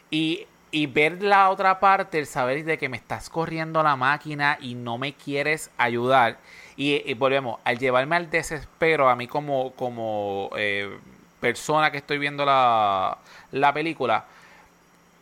Y, 0.09 0.45
y, 0.71 0.87
ver 0.87 1.23
la 1.23 1.49
otra 1.49 1.79
parte, 1.79 2.19
el 2.19 2.27
saber 2.27 2.63
de 2.65 2.77
que 2.77 2.89
me 2.89 2.97
estás 2.97 3.29
corriendo 3.29 3.81
la 3.83 3.95
máquina 3.95 4.57
y 4.61 4.75
no 4.75 4.97
me 4.97 5.13
quieres 5.13 5.71
ayudar. 5.77 6.37
Y, 6.75 7.13
volvemos, 7.13 7.59
al 7.63 7.77
llevarme 7.77 8.15
al 8.15 8.29
desespero, 8.29 9.09
a 9.09 9.15
mí 9.15 9.27
como, 9.27 9.71
como 9.73 10.49
eh, 10.57 10.97
persona 11.39 11.91
que 11.91 11.97
estoy 11.97 12.17
viendo 12.17 12.45
la, 12.45 13.17
la 13.51 13.73
película, 13.73 14.25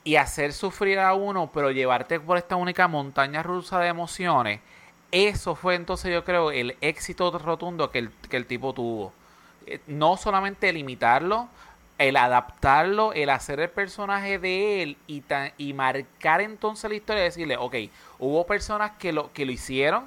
y 0.03 0.15
hacer 0.15 0.53
sufrir 0.53 0.99
a 0.99 1.13
uno, 1.13 1.51
pero 1.53 1.71
llevarte 1.71 2.19
por 2.19 2.37
esta 2.37 2.55
única 2.55 2.87
montaña 2.87 3.43
rusa 3.43 3.79
de 3.79 3.89
emociones, 3.89 4.59
eso 5.11 5.55
fue 5.55 5.75
entonces 5.75 6.13
yo 6.13 6.23
creo 6.23 6.51
el 6.51 6.75
éxito 6.81 7.37
rotundo 7.37 7.91
que 7.91 7.99
el, 7.99 8.11
que 8.29 8.37
el 8.37 8.45
tipo 8.45 8.73
tuvo. 8.73 9.13
Eh, 9.65 9.79
no 9.87 10.17
solamente 10.17 10.71
limitarlo, 10.71 11.47
el 11.99 12.15
adaptarlo, 12.15 13.13
el 13.13 13.29
hacer 13.29 13.59
el 13.59 13.69
personaje 13.69 14.39
de 14.39 14.81
él 14.81 14.97
y, 15.05 15.21
y 15.57 15.73
marcar 15.73 16.41
entonces 16.41 16.89
la 16.89 16.95
historia 16.95 17.21
y 17.21 17.25
decirle, 17.25 17.57
ok, 17.57 17.75
hubo 18.19 18.47
personas 18.47 18.91
que 18.97 19.11
lo, 19.11 19.31
que 19.33 19.45
lo 19.45 19.51
hicieron, 19.51 20.05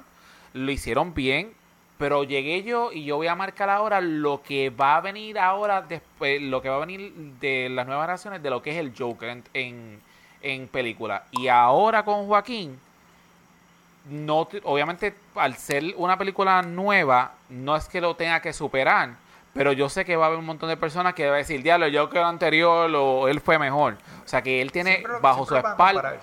lo 0.53 0.71
hicieron 0.71 1.13
bien, 1.13 1.53
pero 1.99 2.23
llegué 2.23 2.63
yo 2.63 2.91
y 2.91 3.05
yo 3.05 3.17
voy 3.17 3.27
a 3.27 3.35
marcar 3.35 3.69
ahora 3.69 4.01
lo 4.01 4.41
que 4.41 4.71
va 4.71 4.97
a 4.97 5.01
venir 5.01 5.37
ahora, 5.37 5.83
después, 5.83 6.41
lo 6.41 6.63
que 6.63 6.69
va 6.69 6.77
a 6.77 6.85
venir 6.85 7.13
de 7.39 7.69
las 7.69 7.85
nuevas 7.85 8.07
relaciones 8.07 8.41
de 8.41 8.49
lo 8.49 8.63
que 8.63 8.71
es 8.71 8.77
el 8.77 8.91
Joker 8.97 9.43
en, 9.53 10.01
en, 10.41 10.67
película. 10.67 11.25
Y 11.31 11.47
ahora 11.47 12.03
con 12.03 12.25
Joaquín, 12.25 12.79
no 14.09 14.47
obviamente 14.63 15.13
al 15.35 15.55
ser 15.57 15.93
una 15.95 16.17
película 16.17 16.63
nueva, 16.63 17.33
no 17.49 17.75
es 17.75 17.87
que 17.87 18.01
lo 18.01 18.15
tenga 18.15 18.41
que 18.41 18.51
superar, 18.51 19.11
pero 19.53 19.71
yo 19.71 19.87
sé 19.87 20.03
que 20.03 20.15
va 20.15 20.25
a 20.25 20.27
haber 20.27 20.39
un 20.39 20.45
montón 20.45 20.69
de 20.69 20.77
personas 20.77 21.13
que 21.13 21.27
va 21.27 21.35
a 21.35 21.37
decir, 21.37 21.61
diablo, 21.61 21.87
yo 21.87 22.09
que 22.09 22.19
anterior 22.19 22.91
o 22.95 23.27
él 23.27 23.39
fue 23.39 23.59
mejor. 23.59 23.97
O 24.25 24.27
sea 24.27 24.41
que 24.41 24.61
él 24.61 24.71
tiene 24.71 25.03
bajo 25.21 25.45
su 25.45 25.55
espalda, 25.55 26.19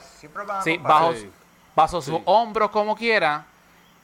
sí, 0.64 0.78
bajo, 0.78 1.14
bajo 1.76 2.02
sus 2.02 2.20
hombros 2.24 2.70
como 2.70 2.96
quiera, 2.96 3.46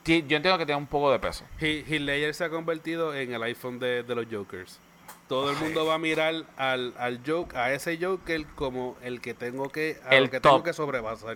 yo 0.05 0.13
entiendo 0.13 0.57
que 0.57 0.65
tiene 0.65 0.79
un 0.79 0.87
poco 0.87 1.11
de 1.11 1.19
peso. 1.19 1.43
Heath 1.59 2.33
se 2.33 2.45
ha 2.45 2.49
convertido 2.49 3.13
en 3.13 3.33
el 3.33 3.43
iPhone 3.43 3.79
de, 3.79 4.03
los 4.07 4.25
Jokers. 4.31 4.79
Todo 5.27 5.51
el 5.51 5.57
mundo 5.57 5.85
va 5.85 5.95
a 5.95 5.97
mirar 5.97 6.45
al, 6.55 6.93
al 6.97 7.19
joke, 7.25 7.53
a 7.57 7.73
ese 7.73 7.97
Joker 8.01 8.45
como 8.55 8.95
el 9.01 9.19
que 9.19 9.33
tengo 9.33 9.67
que, 9.69 9.99
el 10.09 10.29
que 10.29 10.39
tengo 10.39 10.63
que 10.63 10.71
sobrepasar. 10.71 11.35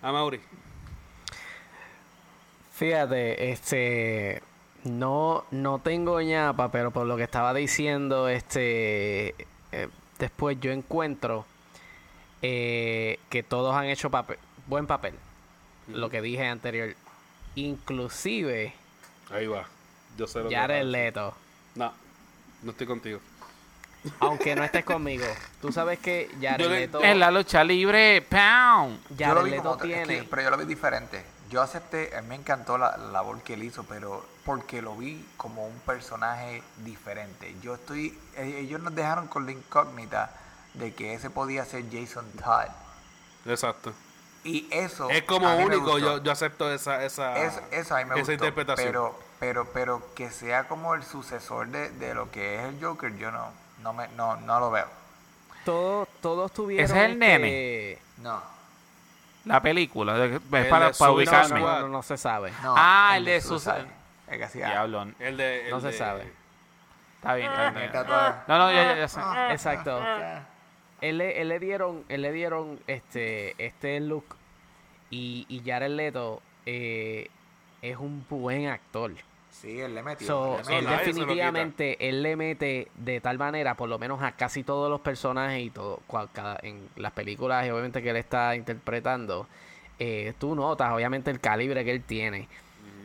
A 0.00 0.12
Mauri. 0.12 0.40
Fíjate, 2.74 3.50
este 3.50 4.40
no, 4.84 5.44
no 5.50 5.78
tengo 5.78 6.20
ñapa, 6.20 6.70
pero 6.70 6.90
por 6.90 7.06
lo 7.06 7.16
que 7.16 7.22
estaba 7.22 7.54
diciendo, 7.54 8.28
este 8.28 9.34
eh, 9.72 9.88
después 10.18 10.58
yo 10.60 10.70
encuentro 10.70 11.46
eh, 12.42 13.18
que 13.30 13.42
todos 13.42 13.74
han 13.74 13.86
hecho 13.86 14.10
papel, 14.10 14.38
buen 14.66 14.86
papel. 14.86 15.14
Lo 15.88 16.08
que 16.08 16.22
dije 16.22 16.46
anterior. 16.46 16.94
Inclusive. 17.56 18.72
Ahí 19.30 19.46
va. 19.46 19.66
Yo 20.16 20.26
sé 20.26 20.42
lo 20.42 20.50
Jared 20.50 20.84
Leto. 20.84 21.34
No, 21.74 21.92
no 22.62 22.70
estoy 22.70 22.86
contigo. 22.86 23.20
Aunque 24.20 24.54
no 24.54 24.64
estés 24.64 24.84
conmigo. 24.84 25.26
Tú 25.60 25.72
sabes 25.72 25.98
que 25.98 26.30
Jared 26.40 26.68
Leto. 26.68 27.02
En 27.02 27.18
la 27.18 27.30
lucha 27.30 27.64
libre, 27.64 28.22
pound. 28.22 28.98
Jared 29.18 29.50
Leto 29.50 29.76
tiene. 29.76 30.24
pero 30.24 30.42
yo 30.42 30.50
lo 30.50 30.58
vi 30.58 30.64
diferente 30.64 31.33
yo 31.54 31.62
acepté, 31.62 32.16
a 32.16 32.20
mí 32.20 32.30
me 32.30 32.34
encantó 32.34 32.78
la, 32.78 32.96
labor 32.96 33.40
que 33.42 33.54
él 33.54 33.62
hizo, 33.62 33.84
pero 33.84 34.26
porque 34.44 34.82
lo 34.82 34.96
vi 34.96 35.24
como 35.36 35.64
un 35.64 35.78
personaje 35.86 36.64
diferente. 36.78 37.54
Yo 37.62 37.76
estoy, 37.76 38.18
e, 38.36 38.58
ellos 38.58 38.80
nos 38.80 38.92
dejaron 38.92 39.28
con 39.28 39.46
la 39.46 39.52
incógnita 39.52 40.32
de 40.74 40.92
que 40.94 41.14
ese 41.14 41.30
podía 41.30 41.64
ser 41.64 41.84
Jason 41.92 42.28
Todd. 42.32 42.66
Exacto. 43.46 43.92
Y 44.42 44.66
eso 44.72 45.08
es 45.10 45.22
como 45.22 45.56
único, 45.58 45.96
yo, 46.00 46.20
yo, 46.20 46.32
acepto 46.32 46.72
esa 46.72 47.04
esa, 47.04 47.38
eso, 47.70 47.94
a 47.94 48.04
mí 48.04 48.10
me 48.12 48.20
esa 48.20 48.32
interpretación. 48.32 48.88
Pero, 48.88 49.18
pero, 49.38 49.72
pero 49.72 50.14
que 50.16 50.32
sea 50.32 50.66
como 50.66 50.96
el 50.96 51.04
sucesor 51.04 51.68
de, 51.68 51.90
de 51.90 52.14
lo 52.14 52.32
que 52.32 52.56
es 52.56 52.64
el 52.64 52.84
Joker, 52.84 53.16
yo 53.16 53.30
no, 53.30 53.52
no 53.80 53.92
me, 53.92 54.08
no, 54.08 54.34
no 54.40 54.58
lo 54.58 54.72
veo. 54.72 54.88
Todos, 55.64 56.08
todos 56.20 56.50
tuvieron. 56.50 56.84
Ese 56.84 56.98
es 56.98 57.10
el 57.10 57.16
nene. 57.16 57.98
No. 58.18 58.42
La 59.44 59.60
película, 59.60 60.24
es 60.24 60.40
para, 60.40 60.92
para 60.92 61.12
ubicarme. 61.12 61.60
No, 61.60 61.88
no, 61.88 62.02
se 62.02 62.16
sabe. 62.16 62.52
ah, 62.62 63.14
el 63.16 63.24
de 63.24 63.40
Susan. 63.40 63.86
Es 64.28 64.52
que 64.52 64.58
Diablo. 64.58 65.06
El 65.18 65.36
de, 65.36 65.66
no 65.70 65.80
se 65.80 65.92
sabe. 65.92 66.32
Está 67.16 67.34
bien. 67.34 67.50
no, 68.48 68.58
no, 68.58 68.72
ya, 68.72 68.96
ya, 68.96 69.08
sé. 69.08 69.20
Exacto. 69.50 70.00
Él 71.00 71.18
le, 71.18 71.40
él 71.40 71.48
le 71.48 71.58
dieron, 71.58 72.04
él 72.08 72.22
le 72.22 72.32
dieron 72.32 72.80
este, 72.86 73.54
este 73.64 74.00
look 74.00 74.24
y, 75.10 75.44
y 75.48 75.62
Jared 75.64 75.90
Leto 75.90 76.40
eh, 76.64 77.28
es 77.82 77.96
un 77.98 78.24
buen 78.28 78.68
actor. 78.68 79.12
Sí, 79.64 79.80
él 79.80 79.94
le 79.94 80.02
metió. 80.02 80.58
él 80.68 80.86
definitivamente, 80.86 81.96
él 82.06 82.22
le 82.22 82.36
mete 82.36 82.88
de 82.96 83.20
tal 83.22 83.38
manera, 83.38 83.74
por 83.74 83.88
lo 83.88 83.98
menos 83.98 84.22
a 84.22 84.32
casi 84.32 84.62
todos 84.62 84.90
los 84.90 85.00
personajes 85.00 85.62
y 85.62 85.70
todo, 85.70 86.00
cada, 86.34 86.58
en 86.62 86.86
las 86.96 87.12
películas, 87.12 87.66
y 87.66 87.70
obviamente 87.70 88.02
que 88.02 88.10
él 88.10 88.16
está 88.16 88.54
interpretando, 88.56 89.46
eh, 89.98 90.34
tú 90.38 90.54
notas 90.54 90.92
obviamente 90.92 91.30
el 91.30 91.40
calibre 91.40 91.82
que 91.82 91.92
él 91.92 92.02
tiene. 92.02 92.46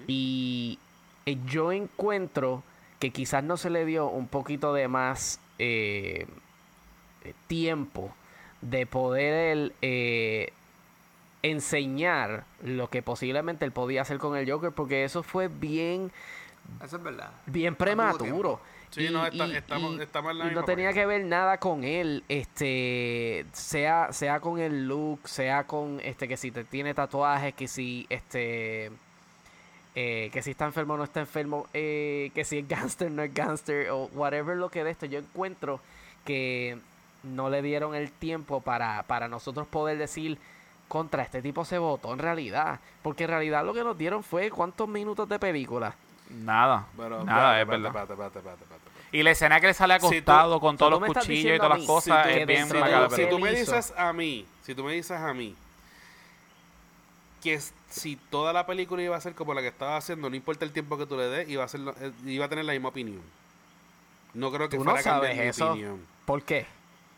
Y 0.08 0.80
eh, 1.26 1.38
yo 1.46 1.72
encuentro 1.72 2.62
que 3.00 3.12
quizás 3.12 3.42
no 3.42 3.56
se 3.56 3.70
le 3.70 3.86
dio 3.86 4.08
un 4.08 4.28
poquito 4.28 4.74
de 4.74 4.90
más 4.90 5.40
eh, 5.60 6.28
tiempo 7.48 8.14
de 8.60 8.86
poder 8.86 9.34
él 9.82 10.52
enseñar 11.42 12.44
lo 12.62 12.90
que 12.90 13.02
posiblemente 13.02 13.64
él 13.64 13.72
podía 13.72 14.02
hacer 14.02 14.18
con 14.18 14.36
el 14.36 14.52
Joker, 14.52 14.74
porque 14.74 15.06
eso 15.06 15.24
fue 15.24 15.48
bien 15.48 16.12
eso 16.84 16.98
es 16.98 17.04
verdad. 17.04 17.32
Bien 17.46 17.76
prematuro. 17.76 18.60
Sí, 18.92 19.08
no, 19.12 19.24
estamos, 19.26 20.00
no 20.52 20.64
tenía 20.64 20.94
que 20.94 21.06
ver 21.06 21.24
nada 21.24 21.60
con 21.60 21.84
él, 21.84 22.24
este, 22.28 23.46
sea, 23.54 24.12
sea 24.12 24.40
con 24.40 24.60
el 24.60 24.88
look, 24.88 25.28
sea 25.28 25.66
con, 25.66 26.00
este, 26.04 26.28
que 26.28 26.38
si 26.38 26.50
te 26.50 26.64
tiene 26.64 26.96
tatuajes, 26.96 27.54
que 27.54 27.68
si, 27.68 28.08
este, 28.10 28.92
eh, 29.94 30.32
que 30.34 30.42
si 30.42 30.52
está 30.52 30.66
enfermo 30.66 30.96
o 30.96 30.98
no 30.98 31.04
está 31.04 31.20
enfermo, 31.20 31.68
eh, 31.72 32.32
que 32.34 32.44
si 32.44 32.58
es 32.58 32.68
gangster 32.68 33.12
no 33.12 33.22
es 33.22 33.32
gangster, 33.32 33.92
o 33.92 34.06
whatever 34.14 34.58
lo 34.58 34.70
que 34.70 34.84
de 34.84 34.90
esto, 34.90 35.06
yo 35.06 35.20
encuentro 35.20 35.80
que 36.26 36.80
no 37.22 37.52
le 37.52 37.62
dieron 37.62 37.94
el 37.94 38.12
tiempo 38.12 38.60
para, 38.62 39.04
para 39.04 39.28
nosotros 39.28 39.68
poder 39.68 40.00
decir 40.00 40.40
contra 40.88 41.22
este 41.22 41.44
tipo 41.44 41.64
se 41.64 41.78
votó 41.78 42.12
en 42.12 42.20
realidad, 42.20 42.80
porque 43.04 43.26
en 43.26 43.30
realidad 43.30 43.64
lo 43.64 43.76
que 43.76 43.84
nos 43.84 43.98
dieron 43.98 44.24
fue 44.24 44.50
cuántos 44.50 44.90
minutos 44.90 45.30
de 45.30 45.38
película. 45.38 45.96
Nada. 46.30 46.88
nada, 47.26 47.62
es 47.62 47.68
verdad. 47.68 48.08
y 49.12 49.24
la 49.24 49.32
escena 49.32 49.60
que 49.60 49.68
le 49.68 49.74
sale 49.74 49.96
acostado 49.96 50.60
con 50.60 50.78
todos 50.78 51.00
los 51.00 51.04
cuchillos 51.04 51.56
y 51.56 51.58
todas 51.58 51.80
las 51.80 51.88
cosas 51.88 52.28
es 52.28 52.48
bien 52.48 52.68
Si 53.16 53.26
tú 53.28 53.40
me 53.40 53.52
dices 53.52 53.94
a 53.98 54.14
mí, 54.14 54.46
si 54.64 54.76
tú 54.76 54.84
me 54.84 54.94
dices 54.94 55.18
a 55.18 55.34
mí 55.34 55.56
que 57.42 57.60
si 57.90 58.16
toda 58.16 58.54
la 58.54 58.66
película 58.66 59.02
iba 59.02 59.16
a 59.16 59.22
ser 59.22 59.34
como 59.34 59.54
la 59.54 59.62
que 59.62 59.70
estaba 59.70 59.98
haciendo, 59.98 60.30
no 60.30 60.36
importa 60.36 60.66
el 60.66 60.72
tiempo 60.72 60.98
que 60.98 61.06
tú 61.06 61.18
le 61.18 61.24
des, 61.30 61.50
iba 61.50 61.64
a, 61.64 61.68
ser, 61.68 61.82
eh, 62.02 62.12
iba 62.26 62.46
a 62.46 62.50
tener 62.50 62.66
la 62.66 62.74
misma 62.74 62.90
opinión. 62.90 63.22
No 64.34 64.52
creo 64.52 64.70
que 64.70 64.78
fuera 64.78 65.00
a 65.00 65.04
cambiar 65.04 65.36
mi 65.36 65.50
opinión. 65.50 66.06
¿Por 66.26 66.44
qué? 66.44 66.68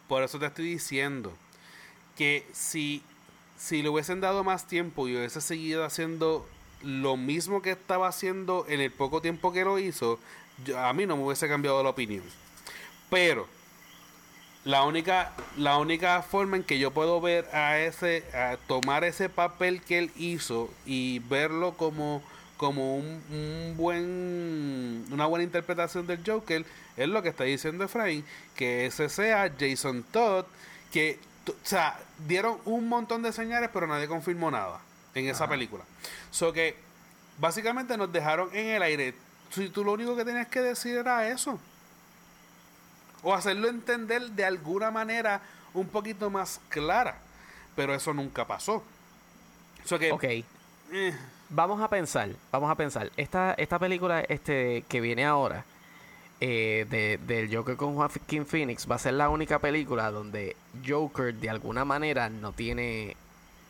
Por 0.07 0.23
eso 0.23 0.39
te 0.39 0.45
estoy 0.45 0.65
diciendo 0.65 1.33
que 2.15 2.45
si, 2.53 3.03
si 3.57 3.81
le 3.81 3.89
hubiesen 3.89 4.21
dado 4.21 4.43
más 4.43 4.67
tiempo 4.67 5.07
y 5.07 5.15
hubiese 5.15 5.41
seguido 5.41 5.83
haciendo 5.83 6.45
lo 6.83 7.17
mismo 7.17 7.61
que 7.61 7.71
estaba 7.71 8.07
haciendo 8.07 8.65
en 8.67 8.81
el 8.81 8.91
poco 8.91 9.21
tiempo 9.21 9.51
que 9.51 9.63
lo 9.63 9.79
hizo, 9.79 10.19
a 10.77 10.93
mí 10.93 11.05
no 11.05 11.17
me 11.17 11.23
hubiese 11.23 11.47
cambiado 11.47 11.83
la 11.83 11.89
opinión. 11.89 12.23
Pero 13.09 13.47
la 14.63 14.83
única, 14.83 15.31
la 15.57 15.77
única 15.77 16.21
forma 16.21 16.57
en 16.57 16.63
que 16.63 16.79
yo 16.79 16.91
puedo 16.91 17.19
ver 17.19 17.47
a 17.53 17.79
ese, 17.79 18.23
a 18.33 18.57
tomar 18.67 19.03
ese 19.03 19.29
papel 19.29 19.81
que 19.81 19.97
él 19.97 20.11
hizo 20.15 20.69
y 20.85 21.19
verlo 21.19 21.73
como, 21.73 22.21
como 22.57 22.97
un, 22.97 23.73
buen, 23.75 25.05
una 25.11 25.25
buena 25.25 25.43
interpretación 25.43 26.05
del 26.07 26.21
Joker, 26.25 26.65
es 26.97 27.07
lo 27.07 27.23
que 27.23 27.29
está 27.29 27.43
diciendo 27.43 27.85
Efraín, 27.85 28.23
que 28.55 28.85
ese 28.85 29.09
sea 29.09 29.51
Jason 29.59 30.03
Todd, 30.11 30.45
que, 30.91 31.17
o 31.47 31.53
sea, 31.63 31.99
dieron 32.27 32.57
un 32.65 32.87
montón 32.87 33.23
de 33.23 33.33
señales, 33.33 33.69
pero 33.73 33.87
nadie 33.87 34.07
confirmó 34.07 34.51
nada 34.51 34.79
en 35.15 35.27
esa 35.27 35.47
película. 35.47 35.83
So 36.29 36.53
que 36.53 36.75
básicamente 37.37 37.97
nos 37.97 38.11
dejaron 38.11 38.49
en 38.53 38.67
el 38.67 38.81
aire. 38.81 39.13
Si 39.49 39.69
tú 39.69 39.83
lo 39.83 39.93
único 39.93 40.15
que 40.15 40.25
tenías 40.25 40.47
que 40.47 40.61
decir 40.61 40.97
era 40.97 41.27
eso. 41.27 41.59
O 43.23 43.33
hacerlo 43.33 43.67
entender 43.67 44.31
de 44.31 44.45
alguna 44.45 44.89
manera 44.91 45.41
un 45.73 45.87
poquito 45.87 46.29
más 46.29 46.59
clara. 46.69 47.17
Pero 47.75 47.93
eso 47.93 48.13
nunca 48.13 48.45
pasó. 48.45 48.83
So 49.85 49.99
que, 49.99 50.11
ok. 50.11 50.23
Eh. 50.23 51.15
Vamos 51.49 51.81
a 51.81 51.89
pensar, 51.89 52.29
vamos 52.51 52.71
a 52.71 52.75
pensar. 52.75 53.11
Esta, 53.17 53.53
esta 53.55 53.77
película 53.77 54.21
este, 54.21 54.85
que 54.87 55.01
viene 55.01 55.25
ahora, 55.25 55.65
eh, 56.39 56.85
de, 56.89 57.19
del 57.27 57.53
Joker 57.53 57.75
con 57.75 57.95
Joaquin 57.95 58.45
Phoenix, 58.45 58.89
va 58.89 58.95
a 58.95 58.99
ser 58.99 59.15
la 59.15 59.27
única 59.27 59.59
película 59.59 60.11
donde 60.11 60.55
Joker 60.87 61.33
de 61.33 61.49
alguna 61.49 61.83
manera 61.83 62.29
no 62.29 62.53
tiene 62.53 63.17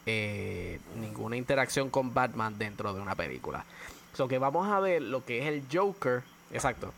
eh, 0.06 0.80
ninguna 1.00 1.38
interacción 1.38 1.90
con 1.90 2.14
Batman 2.14 2.58
dentro 2.58 2.94
de 2.94 3.02
una 3.02 3.16
película. 3.16 3.66
So 4.14 4.28
que 4.28 4.40
vamos 4.40 4.68
a 4.70 4.80
ver 4.80 5.02
lo 5.02 5.24
que 5.26 5.40
es 5.40 5.46
el 5.48 5.64
Joker, 5.72 6.24
exacto, 6.52 6.94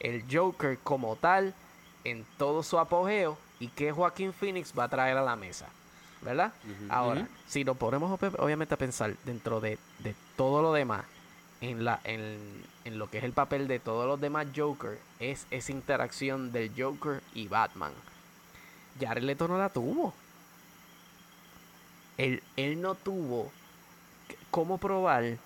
el 0.00 0.24
Joker 0.30 0.78
como 0.82 1.16
tal 1.16 1.54
en 2.04 2.24
todo 2.36 2.62
su 2.62 2.78
apogeo 2.78 3.38
y 3.60 3.68
qué 3.68 3.92
Joaquín 3.92 4.32
Phoenix 4.32 4.72
va 4.76 4.84
a 4.84 4.88
traer 4.88 5.16
a 5.16 5.22
la 5.22 5.36
mesa. 5.36 5.68
¿Verdad? 6.20 6.52
Ahora, 6.88 7.28
si 7.46 7.62
nos 7.62 7.76
ponemos 7.76 8.20
obviamente 8.38 8.74
a 8.74 8.76
pensar 8.76 9.14
dentro 9.24 9.60
de, 9.60 9.78
de 10.00 10.16
todo 10.36 10.62
lo 10.62 10.72
demás, 10.72 11.04
en, 11.60 11.84
la, 11.84 12.00
en, 12.02 12.38
en, 12.84 12.98
lo 12.98 13.08
que 13.08 13.18
es 13.18 13.24
el 13.24 13.32
papel 13.32 13.68
de 13.68 13.78
todos 13.78 14.04
los 14.06 14.20
demás 14.20 14.48
Joker, 14.54 14.98
es 15.20 15.46
esa 15.52 15.70
interacción 15.70 16.50
del 16.50 16.72
Joker 16.76 17.22
y 17.34 17.46
Batman. 17.46 17.92
Jared 19.00 19.22
Leto 19.22 19.46
no 19.46 19.58
la 19.58 19.68
tuvo. 19.68 20.12
Él, 22.18 22.42
él 22.56 22.80
no 22.80 22.94
tuvo 22.94 23.50
cómo 24.50 24.78
probar 24.78 25.38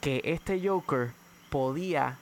que 0.00 0.20
este 0.24 0.60
Joker 0.66 1.10
podía 1.50 2.16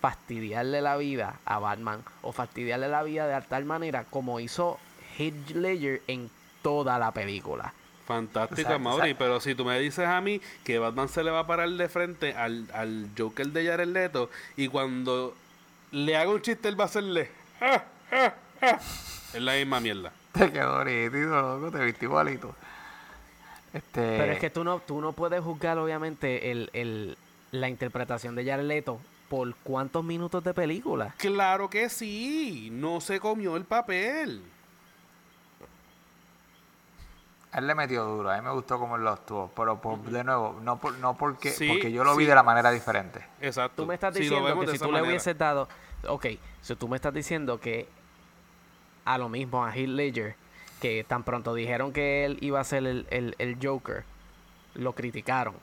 fastidiarle 0.00 0.80
la 0.80 0.96
vida 0.96 1.38
a 1.44 1.58
Batman 1.58 2.02
o 2.22 2.32
fastidiarle 2.32 2.88
la 2.88 3.02
vida 3.02 3.26
de 3.26 3.40
tal 3.46 3.64
manera 3.64 4.04
como 4.04 4.40
hizo 4.40 4.78
Heath 5.18 5.50
Ledger 5.50 6.02
en 6.06 6.30
toda 6.62 6.98
la 6.98 7.12
película. 7.12 7.72
Fantástica, 8.06 8.78
Mauri, 8.78 9.14
pero 9.14 9.40
si 9.40 9.54
tú 9.54 9.64
me 9.64 9.78
dices 9.78 10.06
a 10.06 10.20
mí 10.20 10.40
que 10.64 10.78
Batman 10.78 11.08
se 11.08 11.22
le 11.22 11.30
va 11.30 11.40
a 11.40 11.46
parar 11.46 11.70
de 11.70 11.88
frente 11.88 12.34
al, 12.34 12.68
al 12.74 13.08
Joker 13.16 13.46
de 13.48 13.66
Jared 13.66 13.88
Leto 13.88 14.28
y 14.56 14.68
cuando 14.68 15.36
le 15.92 16.16
haga 16.16 16.30
un 16.30 16.42
chiste 16.42 16.68
él 16.68 16.78
va 16.78 16.84
a 16.84 16.86
hacerle 16.86 17.30
es 19.32 19.40
la 19.40 19.54
misma 19.54 19.80
mierda. 19.80 20.12
Te 20.38 20.50
quedó 20.50 20.82
loco, 20.84 21.70
te 21.70 21.84
viste 21.84 22.06
igualito. 22.06 22.54
Este... 23.72 24.16
Pero 24.18 24.32
es 24.32 24.38
que 24.38 24.50
tú 24.50 24.64
no, 24.64 24.80
tú 24.80 25.00
no 25.00 25.12
puedes 25.12 25.42
juzgar 25.42 25.78
obviamente 25.78 26.50
el, 26.50 26.70
el, 26.72 27.18
la 27.50 27.68
interpretación 27.68 28.34
de 28.34 28.44
Jared 28.44 28.64
Leto 28.64 28.98
por 29.28 29.54
cuántos 29.56 30.04
minutos 30.04 30.42
de 30.44 30.54
película. 30.54 31.14
Claro 31.18 31.68
que 31.68 31.88
sí, 31.88 32.70
no 32.72 33.00
se 33.00 33.20
comió 33.20 33.56
el 33.56 33.64
papel. 33.64 34.42
Él 37.52 37.66
le 37.66 37.74
metió 37.74 38.04
duro, 38.04 38.30
a 38.30 38.36
mí 38.36 38.42
me 38.42 38.50
gustó 38.52 38.78
cómo 38.78 38.96
él 38.96 39.02
lo 39.02 39.10
actuó, 39.10 39.50
pero 39.54 39.78
de 40.06 40.24
nuevo, 40.24 40.58
no, 40.62 40.78
por, 40.78 40.94
no 40.98 41.14
porque, 41.18 41.54
porque 41.68 41.92
yo 41.92 42.02
lo 42.02 42.16
vi 42.16 42.24
de 42.24 42.34
la 42.34 42.42
manera 42.42 42.70
diferente. 42.70 43.22
Exacto. 43.42 43.82
Tú 43.82 43.86
me 43.86 43.94
estás 43.94 44.14
diciendo 44.14 44.58
que 44.58 44.68
si 44.68 44.78
tú 44.78 44.90
le 44.90 45.02
hubieses 45.02 45.36
dado, 45.36 45.68
ok, 46.08 46.26
si 46.62 46.76
tú 46.76 46.88
me 46.88 46.96
estás 46.96 47.12
diciendo 47.12 47.60
que 47.60 47.86
a 49.04 49.18
lo 49.18 49.28
mismo 49.28 49.64
a 49.64 49.74
Heath 49.74 49.88
Ledger, 49.88 50.36
que 50.80 51.04
tan 51.04 51.22
pronto 51.22 51.54
dijeron 51.54 51.92
que 51.92 52.24
él 52.24 52.38
iba 52.40 52.60
a 52.60 52.64
ser 52.64 52.86
el, 52.86 53.06
el, 53.38 53.58
Joker, 53.62 54.04
lo 54.74 54.94
criticaron. 54.94 55.54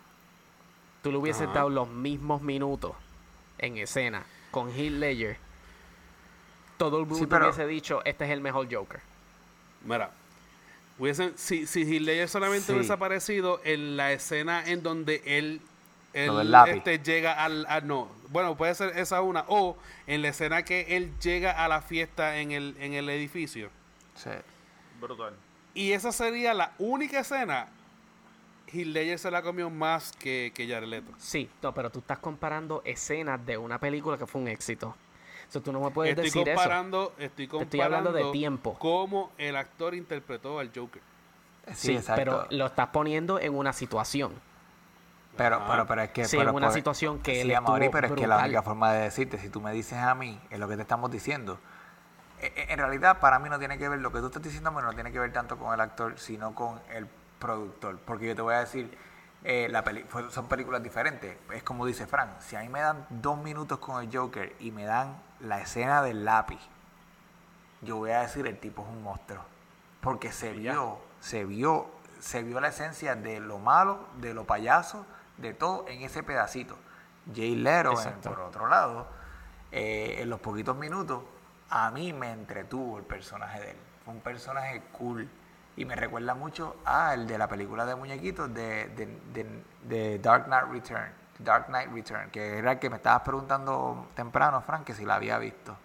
Tú 1.01 1.11
le 1.11 1.17
hubieses 1.17 1.51
dado 1.53 1.69
los 1.69 1.89
mismos 1.89 2.41
minutos 2.41 2.93
en 3.57 3.77
escena 3.77 4.23
con 4.51 4.69
Heath 4.69 4.93
Ledger, 4.93 5.37
todo 6.77 6.99
el 7.01 7.05
mundo 7.05 7.37
hubiese 7.37 7.67
dicho, 7.67 8.01
este 8.05 8.25
es 8.25 8.31
el 8.31 8.41
mejor 8.41 8.73
Joker. 8.73 9.01
Mira, 9.83 10.11
si, 11.35 11.67
si 11.67 11.81
Heath 11.81 12.01
Ledger 12.01 12.29
solamente 12.29 12.73
hubiese 12.73 12.93
aparecido 12.93 13.59
en 13.65 13.97
la 13.97 14.13
escena 14.13 14.63
en 14.65 14.81
donde 14.81 15.21
él, 15.25 15.61
este, 16.14 16.99
llega 16.99 17.43
al, 17.43 17.66
No, 17.86 18.10
bueno, 18.30 18.55
puede 18.57 18.74
ser 18.76 18.97
esa 18.97 19.22
una. 19.22 19.45
O 19.47 19.78
en 20.07 20.22
la 20.22 20.30
escena 20.30 20.64
que 20.64 20.97
él 20.97 21.12
llega 21.20 21.64
a 21.64 21.68
la 21.68 21.82
fiesta 21.82 22.38
en 22.38 22.51
el, 22.51 22.76
en 22.80 22.93
el 22.93 23.10
edificio. 23.10 23.70
Sí. 24.16 24.32
Brutal. 24.99 25.34
Y 25.74 25.91
esa 25.91 26.12
sería 26.12 26.53
la 26.53 26.74
única 26.80 27.20
escena 27.20 27.70
Heath 28.72 28.88
Ledger 28.88 29.20
se 29.20 29.32
la 29.32 29.41
comió 29.41 29.70
más 29.70 30.12
que, 30.14 30.51
que 30.53 30.68
Jared 30.68 30.88
Leto. 30.88 31.12
Sí, 31.18 31.49
no, 31.62 31.74
pero 31.74 31.89
tú 31.89 31.99
estás 31.99 32.20
comparando 32.20 32.82
escenas 32.86 33.43
de 33.45 33.57
una 33.57 33.80
película 33.80 34.18
que 34.18 34.28
fue 34.28 34.41
un 34.41 34.47
éxito. 34.47 34.95
O 35.53 35.62
tú 35.62 35.72
no 35.72 35.80
me 35.80 35.89
puedes 35.89 36.12
estoy 36.12 36.26
decir 36.26 36.45
comparando, 36.45 37.14
Estoy 37.18 37.47
comparando 37.47 37.64
estoy 37.64 37.82
hablando 37.82 38.12
de 38.12 38.32
tiempo. 38.32 38.78
cómo 38.78 39.32
el 39.38 39.55
actor 39.55 39.95
interpretó 39.95 40.60
al 40.60 40.72
Joker. 40.74 41.01
Sí, 41.74 41.99
pero 42.16 42.45
lo 42.51 42.68
estás 42.68 42.88
poniendo 42.89 43.39
en 43.39 43.55
una 43.55 43.74
situación. 43.74 44.34
Pero, 45.39 45.61
pero, 45.65 45.85
pero 45.87 46.01
es 46.01 46.09
que... 46.09 46.25
Sí, 46.25 46.37
en 46.37 46.49
una 46.49 46.69
situación 46.69 47.19
que 47.19 47.43
sí, 47.43 47.49
él 47.49 47.57
pero 47.93 48.07
es 48.07 48.13
que 48.13 48.27
la 48.27 48.39
única 48.39 48.61
forma 48.61 48.91
de 48.91 49.03
decirte, 49.03 49.37
si 49.37 49.47
tú 49.47 49.61
me 49.61 49.71
dices 49.71 49.97
a 49.97 50.13
mí, 50.13 50.37
es 50.49 50.59
lo 50.59 50.67
que 50.67 50.75
te 50.75 50.81
estamos 50.81 51.09
diciendo. 51.09 51.57
E, 52.41 52.47
e, 52.47 52.73
en 52.73 52.77
realidad, 52.77 53.21
para 53.21 53.39
mí 53.39 53.47
no 53.47 53.57
tiene 53.57 53.77
que 53.77 53.87
ver, 53.87 53.99
lo 53.99 54.11
que 54.11 54.19
tú 54.19 54.25
estás 54.25 54.43
diciendo, 54.43 54.69
no 54.69 54.93
tiene 54.93 55.13
que 55.13 55.19
ver 55.19 55.31
tanto 55.31 55.57
con 55.57 55.73
el 55.73 55.79
actor, 55.79 56.19
sino 56.19 56.53
con 56.53 56.81
el 56.93 57.07
productor. 57.39 57.99
Porque 57.99 58.27
yo 58.27 58.35
te 58.35 58.41
voy 58.41 58.53
a 58.53 58.59
decir, 58.59 58.97
eh, 59.45 59.69
la 59.71 59.81
peli 59.85 60.05
son 60.29 60.47
películas 60.49 60.83
diferentes. 60.83 61.37
Es 61.53 61.63
como 61.63 61.85
dice 61.85 62.05
Frank, 62.05 62.31
si 62.39 62.57
a 62.57 62.59
mí 62.59 62.67
me 62.67 62.81
dan 62.81 63.05
dos 63.09 63.37
minutos 63.37 63.79
con 63.79 64.03
el 64.03 64.13
Joker 64.13 64.53
y 64.59 64.71
me 64.71 64.83
dan 64.83 65.21
la 65.39 65.61
escena 65.61 66.01
del 66.01 66.25
lápiz, 66.25 66.59
yo 67.81 67.95
voy 67.95 68.11
a 68.11 68.23
decir 68.23 68.45
el 68.45 68.59
tipo 68.59 68.81
es 68.81 68.89
un 68.89 69.03
monstruo. 69.03 69.41
Porque 70.01 70.33
se 70.33 70.51
vio, 70.51 70.99
se 71.21 71.45
vio, 71.45 71.87
se 72.19 72.43
vio 72.43 72.59
la 72.59 72.67
esencia 72.67 73.15
de 73.15 73.39
lo 73.39 73.59
malo, 73.59 74.05
de 74.17 74.33
lo 74.33 74.43
payaso, 74.43 75.05
de 75.41 75.53
todo 75.53 75.85
en 75.87 76.01
ese 76.01 76.23
pedacito. 76.23 76.77
Jay 77.33 77.55
Lero, 77.55 77.93
por 78.23 78.39
otro 78.39 78.67
lado, 78.67 79.07
eh, 79.71 80.17
en 80.19 80.29
los 80.29 80.39
poquitos 80.39 80.75
minutos, 80.75 81.21
a 81.69 81.91
mí 81.91 82.13
me 82.13 82.31
entretuvo 82.31 82.97
el 82.97 83.03
personaje 83.03 83.59
de 83.59 83.71
él. 83.71 83.77
Fue 84.03 84.13
un 84.13 84.21
personaje 84.21 84.81
cool 84.93 85.29
y 85.75 85.85
me 85.85 85.95
recuerda 85.95 86.33
mucho 86.33 86.75
a 86.85 87.13
el 87.13 87.27
de 87.27 87.37
la 87.37 87.47
película 87.47 87.85
de 87.85 87.95
muñequitos 87.95 88.53
de, 88.53 88.89
de, 89.83 90.19
Dark 90.19 90.45
Knight 90.45 90.65
Return. 90.71 91.11
Dark 91.39 91.67
Knight 91.67 91.89
Return, 91.93 92.29
que 92.31 92.57
era 92.57 92.73
el 92.73 92.79
que 92.79 92.89
me 92.89 92.97
estabas 92.97 93.21
preguntando 93.21 94.07
temprano, 94.13 94.61
Frank, 94.61 94.83
que 94.83 94.93
si 94.93 95.05
la 95.05 95.15
había 95.15 95.37
visto. 95.37 95.77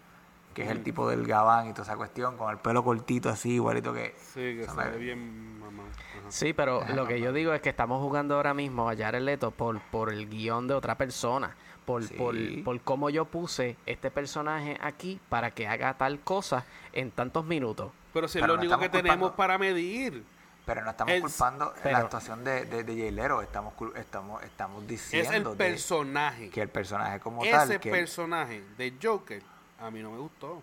Que 0.52 0.64
es 0.64 0.70
el 0.70 0.80
mm. 0.80 0.84
tipo 0.84 1.08
del 1.08 1.26
gabán 1.26 1.68
y 1.68 1.72
toda 1.72 1.84
esa 1.84 1.96
cuestión, 1.96 2.36
con 2.36 2.50
el 2.50 2.58
pelo 2.58 2.82
cortito 2.82 3.28
así, 3.28 3.54
igualito 3.54 3.92
que... 3.92 4.16
Sí, 4.18 4.56
que 4.56 4.66
se 4.68 4.90
ve 4.90 4.98
bien 4.98 5.60
mamá. 5.60 5.84
Sí, 6.28 6.52
pero 6.52 6.84
lo 6.94 7.06
que 7.06 7.20
yo 7.20 7.32
digo 7.32 7.52
es 7.52 7.60
que 7.60 7.68
estamos 7.68 8.00
jugando 8.00 8.36
ahora 8.36 8.54
mismo 8.54 8.88
a 8.88 8.96
Jared 8.96 9.22
Leto 9.22 9.50
por, 9.50 9.80
por 9.80 10.12
el 10.12 10.28
guion 10.28 10.66
de 10.66 10.74
otra 10.74 10.96
persona. 10.96 11.54
Por, 11.84 12.08
por, 12.16 12.34
por 12.64 12.80
cómo 12.80 13.10
yo 13.10 13.26
puse 13.26 13.76
este 13.84 14.10
personaje 14.10 14.78
aquí 14.80 15.20
para 15.28 15.50
que 15.50 15.68
haga 15.68 15.92
tal 15.94 16.20
cosa 16.20 16.64
en 16.94 17.10
tantos 17.10 17.44
minutos. 17.44 17.92
Pero 18.14 18.26
si 18.26 18.38
es 18.38 18.46
lo 18.46 18.54
único 18.54 18.78
que 18.78 18.88
tenemos 18.88 19.32
para 19.32 19.58
medir. 19.58 20.24
Pero 20.64 20.82
no 20.82 20.90
estamos 20.90 21.20
culpando 21.20 21.74
la 21.84 21.98
actuación 21.98 22.42
de, 22.42 22.64
de, 22.64 22.84
de 22.84 22.96
Jailero, 23.02 23.42
estamos, 23.42 23.74
estamos, 23.96 24.42
estamos 24.44 24.86
diciendo. 24.86 25.30
Es 25.30 25.36
el 25.36 25.56
personaje. 25.58 26.48
que 26.48 26.62
el 26.62 26.70
personaje 26.70 27.20
como 27.20 27.42
tal. 27.44 27.70
Ese 27.70 27.78
personaje 27.78 28.64
de 28.78 28.94
Joker 29.02 29.42
a 29.78 29.90
mí 29.90 30.00
no 30.00 30.10
me 30.10 30.18
gustó. 30.18 30.62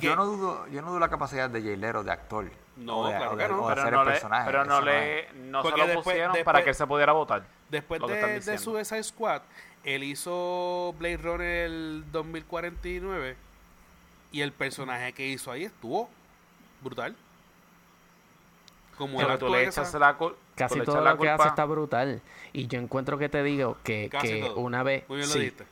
yo 0.00 0.16
no 0.16 0.24
dudo 0.26 0.66
yo 0.68 0.82
no 0.82 0.88
dudo 0.88 0.98
la 0.98 1.08
capacidad 1.08 1.48
de 1.48 1.62
Jailero 1.62 2.02
de 2.02 2.10
actor. 2.10 2.50
No, 2.76 3.04
claro 3.04 3.36
que 3.36 3.48
no. 3.48 3.66
pero, 3.66 3.90
no 3.90 4.04
le, 4.04 4.20
pero 4.46 4.64
no, 4.64 4.80
le, 4.80 5.28
no 5.34 5.62
se 5.62 5.76
lo 5.76 6.02
pusieron 6.02 6.36
para 6.44 6.62
que 6.64 6.70
él 6.70 6.74
se 6.74 6.86
pudiera 6.86 7.12
votar. 7.12 7.44
Después 7.68 8.00
de, 8.00 8.40
de 8.40 8.58
Suicide 8.58 9.02
Squad, 9.02 9.42
él 9.84 10.02
hizo 10.04 10.94
Blade 10.98 11.18
Runner 11.18 11.66
el 11.66 12.04
2049 12.12 13.36
y 14.32 14.40
el 14.40 14.52
personaje 14.52 15.12
que 15.12 15.26
hizo 15.28 15.50
ahí 15.50 15.64
estuvo 15.64 16.08
brutal. 16.82 17.14
Como 18.96 19.18
Pero 19.18 19.38
tú 19.38 19.48
le 19.48 19.64
echas 19.66 19.92
la 19.94 20.16
Casi 20.54 20.80
todo 20.82 21.00
lo 21.00 21.18
que 21.18 21.28
hace 21.28 21.48
está 21.48 21.64
brutal. 21.64 22.20
Y 22.52 22.66
yo 22.66 22.78
encuentro 22.78 23.18
que 23.18 23.28
te 23.28 23.42
digo 23.42 23.78
que, 23.82 24.10
que 24.20 24.50
una 24.54 24.82
vez. 24.82 25.08
Muy 25.08 25.18
bien 25.18 25.28
lo 25.28 25.34
dijiste. 25.34 25.64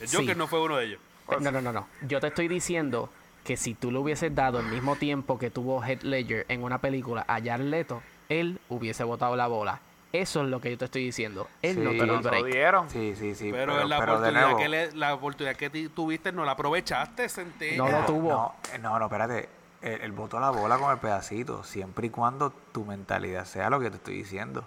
El 0.00 0.10
Joker 0.10 0.36
no 0.36 0.46
fue 0.48 0.60
uno 0.60 0.76
de 0.76 0.86
ellos. 0.86 1.00
No, 1.40 1.50
no, 1.50 1.60
no, 1.60 1.72
no. 1.72 1.88
Yo 2.02 2.20
te 2.20 2.26
estoy 2.26 2.48
diciendo 2.48 3.08
que 3.44 3.56
si 3.56 3.74
tú 3.74 3.92
le 3.92 3.98
hubieses 3.98 4.34
dado 4.34 4.58
el 4.58 4.66
mismo 4.66 4.96
tiempo 4.96 5.38
que 5.38 5.50
tuvo 5.50 5.84
Heath 5.84 6.02
Ledger 6.02 6.46
en 6.48 6.64
una 6.64 6.78
película 6.78 7.24
a 7.28 7.40
Jared 7.40 7.66
Leto, 7.66 8.02
él 8.28 8.58
hubiese 8.68 9.04
botado 9.04 9.36
la 9.36 9.46
bola. 9.46 9.80
Eso 10.12 10.42
es 10.42 10.48
lo 10.48 10.60
que 10.60 10.70
yo 10.70 10.78
te 10.78 10.84
estoy 10.84 11.04
diciendo. 11.04 11.48
Él 11.60 11.82
no 11.82 11.90
te 11.90 12.06
lo 12.06 12.44
dieron. 12.44 12.88
Sí, 12.88 13.14
sí, 13.16 13.34
sí. 13.34 13.50
Pero, 13.50 13.84
la, 13.84 13.98
oportunidad 13.98 14.56
que 14.56 14.90
la 14.94 15.12
oportunidad 15.12 15.56
que 15.56 15.70
tuviste 15.88 16.30
no 16.32 16.44
la 16.44 16.52
aprovechaste, 16.52 17.28
senté. 17.28 17.76
No 17.76 17.88
lo 17.88 17.98
tuvo. 18.06 18.30
No, 18.30 18.54
no, 18.80 18.98
no 18.98 19.04
espérate 19.06 19.48
el, 19.82 20.12
voto 20.12 20.38
a 20.38 20.40
la 20.40 20.50
bola 20.50 20.78
con 20.78 20.90
el 20.92 20.98
pedacito, 20.98 21.62
siempre 21.64 22.06
y 22.06 22.10
cuando 22.10 22.50
tu 22.50 22.84
mentalidad 22.84 23.44
sea 23.44 23.68
lo 23.68 23.80
que 23.80 23.90
te 23.90 23.96
estoy 23.96 24.16
diciendo. 24.18 24.64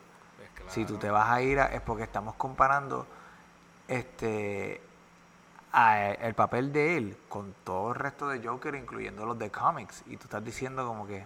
Pues 0.60 0.74
si 0.74 0.86
tú 0.86 0.98
te 0.98 1.10
vas 1.10 1.30
a 1.30 1.42
ir 1.42 1.60
es 1.60 1.82
porque 1.82 2.04
estamos 2.04 2.36
comparando 2.36 3.08
este 3.88 4.82
el 5.78 6.34
papel 6.34 6.74
de 6.74 6.98
él 6.98 7.18
con 7.30 7.54
todo 7.64 7.90
el 7.90 7.96
resto 7.96 8.28
de 8.28 8.46
Joker, 8.46 8.76
incluyendo 8.76 9.26
los 9.26 9.38
de 9.38 9.52
cómics, 9.52 10.04
y 10.08 10.18
tú 10.18 10.24
estás 10.24 10.44
diciendo 10.44 10.86
como 10.86 11.06
que 11.06 11.26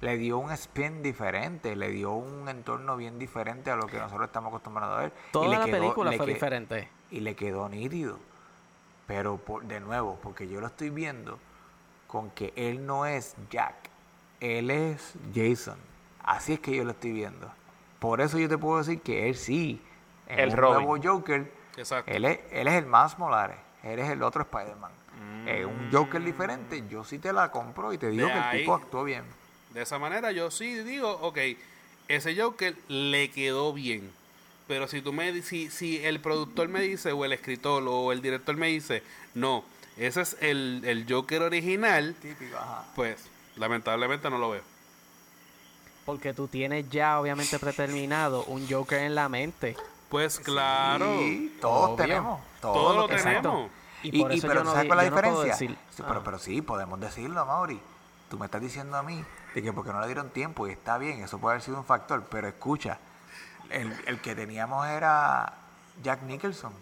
le 0.00 0.16
dio 0.16 0.38
un 0.38 0.50
spin 0.52 1.02
diferente, 1.02 1.74
le 1.74 1.90
dio 1.90 2.12
un 2.12 2.48
entorno 2.48 2.96
bien 2.96 3.18
diferente 3.18 3.70
a 3.70 3.76
lo 3.76 3.86
que 3.86 3.98
nosotros 3.98 4.28
estamos 4.28 4.48
acostumbrados 4.48 4.98
a 4.98 5.00
ver. 5.02 5.12
Toda 5.32 5.46
y 5.46 5.50
la 5.50 5.64
película 5.64 6.12
fue 6.12 6.26
diferente. 6.26 6.88
Y 7.10 7.20
le 7.20 7.34
quedó 7.34 7.68
nítido. 7.68 8.18
Pero 9.06 9.40
de 9.62 9.80
nuevo, 9.80 10.18
porque 10.22 10.46
yo 10.46 10.60
lo 10.60 10.66
estoy 10.66 10.90
viendo 10.90 11.38
con 12.06 12.30
que 12.30 12.52
él 12.56 12.86
no 12.86 13.06
es 13.06 13.34
Jack, 13.50 13.74
él 14.40 14.70
es 14.70 15.14
Jason. 15.34 15.78
Así 16.22 16.52
es 16.54 16.60
que 16.60 16.76
yo 16.76 16.84
lo 16.84 16.90
estoy 16.92 17.12
viendo. 17.12 17.50
Por 17.98 18.20
eso 18.20 18.38
yo 18.38 18.48
te 18.48 18.58
puedo 18.58 18.78
decir 18.78 19.00
que 19.00 19.28
él 19.28 19.34
sí 19.34 19.82
el 20.28 20.54
nuevo 20.54 20.96
Joker, 21.02 21.50
Él, 22.06 22.24
es, 22.24 22.40
él 22.50 22.68
es 22.68 22.74
el 22.74 22.86
más 22.86 23.18
Morales, 23.18 23.56
él 23.92 23.98
es 24.00 24.10
el 24.10 24.22
otro 24.22 24.42
Spider-Man. 24.42 24.92
Es 25.46 25.64
un 25.64 25.90
Joker 25.90 26.22
diferente, 26.22 26.84
yo 26.88 27.04
sí 27.04 27.18
te 27.18 27.32
la 27.32 27.50
compro 27.50 27.92
y 27.92 27.98
te 27.98 28.10
digo 28.10 28.28
que 28.28 28.38
el 28.38 28.60
tipo 28.60 28.74
actuó 28.74 29.04
bien. 29.04 29.24
De 29.72 29.82
esa 29.82 29.98
manera 29.98 30.30
yo 30.32 30.50
sí 30.50 30.74
digo, 30.80 31.10
ok, 31.22 31.38
ese 32.08 32.40
Joker 32.40 32.76
le 32.88 33.30
quedó 33.30 33.72
bien. 33.72 34.10
Pero 34.66 34.86
si 34.86 35.00
tú 35.00 35.12
me 35.12 35.40
si, 35.42 35.70
si 35.70 36.04
el 36.04 36.20
productor 36.20 36.68
me 36.68 36.80
dice, 36.80 37.12
o 37.12 37.24
el 37.24 37.32
escritor, 37.32 37.82
o 37.86 38.12
el 38.12 38.20
director 38.20 38.56
me 38.56 38.68
dice, 38.68 39.02
no, 39.34 39.64
ese 39.96 40.20
es 40.20 40.36
el, 40.40 40.82
el 40.84 41.06
Joker 41.08 41.42
original, 41.42 42.14
pues 42.94 43.28
lamentablemente 43.56 44.28
no 44.30 44.38
lo 44.38 44.50
veo. 44.50 44.62
Porque 46.04 46.32
tú 46.32 46.48
tienes 46.48 46.88
ya 46.88 47.20
obviamente 47.20 47.58
predeterminado 47.58 48.44
un 48.44 48.68
Joker 48.68 49.00
en 49.00 49.14
la 49.14 49.28
mente. 49.28 49.76
Pues 50.08 50.38
claro. 50.40 51.18
todos 51.60 51.96
tenemos. 51.96 52.40
Todos, 52.60 52.96
lo 52.96 53.08
tenemos. 53.08 53.70
Y, 54.02 54.20
por 54.20 54.32
eso 54.32 54.46
pero 54.46 54.64
¿sabes 54.64 54.86
cuál 54.86 55.00
es 55.00 55.10
la 55.10 55.16
diferencia? 55.16 55.54
Sí, 55.54 55.76
pero, 55.96 56.22
pero 56.22 56.38
sí, 56.38 56.62
podemos 56.62 57.00
decirlo, 57.00 57.44
Mauri. 57.44 57.80
Tú 58.30 58.38
me 58.38 58.44
estás 58.44 58.60
diciendo 58.60 58.96
a 58.96 59.02
mí 59.02 59.24
de 59.54 59.62
que 59.62 59.72
porque 59.72 59.92
no 59.92 60.00
le 60.00 60.06
dieron 60.06 60.28
tiempo 60.30 60.66
y 60.68 60.72
está 60.72 60.98
bien, 60.98 61.22
eso 61.22 61.38
puede 61.38 61.54
haber 61.54 61.62
sido 61.62 61.78
un 61.78 61.84
factor, 61.84 62.24
pero 62.30 62.46
escucha, 62.46 62.98
el, 63.70 63.92
el 64.06 64.20
que 64.20 64.34
teníamos 64.34 64.86
era 64.86 65.54
Jack 66.02 66.22
Nicholson 66.22 66.72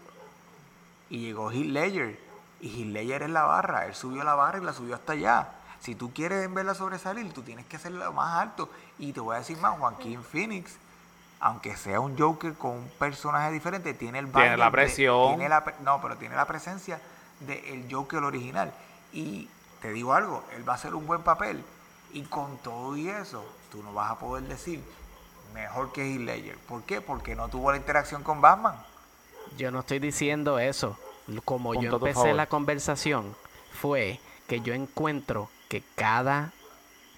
y 1.09 1.20
llegó 1.20 1.52
Heath 1.52 1.66
Ledger 1.66 2.18
y 2.60 2.68
Heath 2.68 2.93
Ledger 2.93 3.22
es 3.22 3.30
la 3.30 3.44
barra, 3.44 3.86
él 3.86 3.94
subió 3.94 4.24
la 4.24 4.34
barra 4.34 4.59
y 4.59 4.64
la 4.64 4.72
subió 4.72 4.97
hasta 4.97 5.12
allá. 5.12 5.48
Si 5.80 5.94
tú 5.94 6.12
quieres 6.12 6.52
verla 6.52 6.74
sobresalir, 6.74 7.32
tú 7.32 7.43
tienes 7.43 7.66
que 7.66 7.76
hacerlo 7.76 8.12
más 8.12 8.43
alto. 8.43 8.70
Y 8.98 9.12
te 9.12 9.20
voy 9.20 9.36
a 9.36 9.38
decir 9.38 9.59
más, 9.59 9.78
Joaquín 9.78 10.22
Phoenix, 10.22 10.78
aunque 11.41 11.77
sea 11.77 12.01
un 12.01 12.19
Joker 12.19 12.55
con 12.55 12.73
un 12.73 12.89
personaje 12.99 13.53
diferente, 13.53 13.95
tiene 13.95 14.19
el 14.19 14.31
Tiene 14.31 14.57
la 14.57 14.71
presión. 14.71 15.39
no, 15.81 16.01
pero 16.01 16.17
tiene 16.17 16.37
la 16.37 16.47
presencia 16.47 17.01
del 17.41 17.87
Joker 17.91 18.23
original. 18.23 18.73
Y 19.13 19.49
te 19.81 19.93
digo 19.93 20.15
algo, 20.15 20.45
él 20.57 20.69
va 20.69 20.73
a 20.73 20.77
hacer 20.77 20.95
un 20.95 21.07
buen 21.07 21.23
papel. 21.23 21.63
Y 22.13 22.23
con 22.23 22.57
todo 22.59 22.97
y 22.97 23.09
eso, 23.09 23.45
tú 23.71 23.83
no 23.83 23.93
vas 23.93 24.11
a 24.13 24.19
poder 24.19 24.45
decir 24.45 24.83
mejor 25.53 25.93
que 25.93 26.03
Heath 26.03 26.21
Ledger. 26.21 26.57
¿Por 26.59 26.83
qué? 26.85 27.01
Porque 27.01 27.35
no 27.35 27.49
tuvo 27.49 27.71
la 27.71 27.77
interacción 27.77 28.23
con 28.23 28.41
Batman. 28.41 28.77
Yo 29.57 29.71
no 29.71 29.81
estoy 29.81 29.99
diciendo 29.99 30.59
eso. 30.59 30.99
Como 31.45 31.75
yo 31.75 31.97
empecé 31.97 32.35
la 32.35 32.47
conversación, 32.47 33.35
fue 33.73 34.21
que 34.47 34.61
yo 34.61 34.75
encuentro 34.75 35.51
que 35.69 35.83
cada 35.97 36.53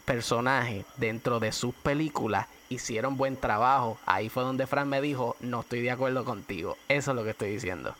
personaje 0.07 0.87
dentro 0.97 1.41
de 1.41 1.53
sus 1.53 1.75
películas 1.75 2.47
hicieron 2.69 3.17
buen 3.17 3.37
trabajo. 3.37 3.99
Ahí 4.07 4.29
fue 4.29 4.43
donde 4.43 4.67
Fran 4.67 4.89
me 4.89 5.01
dijo, 5.01 5.37
no 5.41 5.61
estoy 5.61 5.81
de 5.81 5.91
acuerdo 5.91 6.25
contigo. 6.25 6.77
Eso 6.89 7.11
es 7.13 7.17
lo 7.17 7.25
que 7.25 7.31
estoy 7.31 7.51
diciendo. 7.51 7.95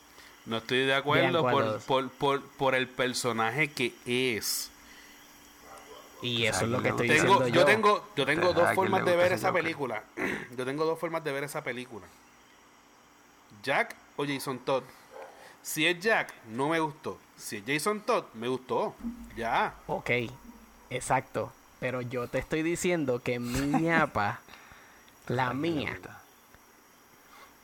No 0.47 0.59
estoy 0.59 0.87
de 0.87 0.95
acuerdo, 0.95 1.43
por, 1.43 2.11
por, 2.11 2.43
por, 2.43 2.75
el 2.75 2.89
personaje 2.89 3.71
que 3.71 3.93
es. 4.07 4.71
Y 6.23 6.47
eso 6.47 6.65
es 6.65 6.71
lo 6.71 6.83
que 6.83 6.89
estoy 6.89 7.09
diciendo 7.09 7.47
yo. 7.49 7.55
Yo 7.55 7.65
tengo, 7.65 8.09
yo 8.17 8.25
tengo 8.25 8.53
dos 8.55 8.75
formas 8.75 9.05
de 9.05 9.15
ver 9.15 9.33
esa 9.33 9.53
película. 9.53 10.03
Yo 10.57 10.65
tengo 10.65 10.85
dos 10.85 10.99
formas 10.99 11.23
de 11.23 11.33
ver 11.33 11.45
esa 11.45 11.63
película. 11.63 12.07
Jack 13.63 13.95
o 14.17 14.25
Jason 14.25 14.59
Todd. 14.59 14.83
Si 15.63 15.87
es 15.87 16.01
Jack, 16.01 16.33
no 16.47 16.71
me 16.71 16.81
gustó. 16.81 17.19
Si 17.37 17.57
es 17.57 17.63
Jason 17.67 18.01
Todd, 18.01 18.25
me 18.35 18.49
gustó. 18.49 18.95
Ya. 19.37 19.75
Ok, 19.87 20.11
exacto. 20.91 21.53
Pero 21.79 22.01
yo 22.01 22.27
te 22.27 22.39
estoy 22.39 22.63
diciendo 22.63 23.21
que 23.23 23.39
mi 23.39 23.61
ñapa, 23.83 24.41
la 25.29 25.53
mía, 25.53 25.99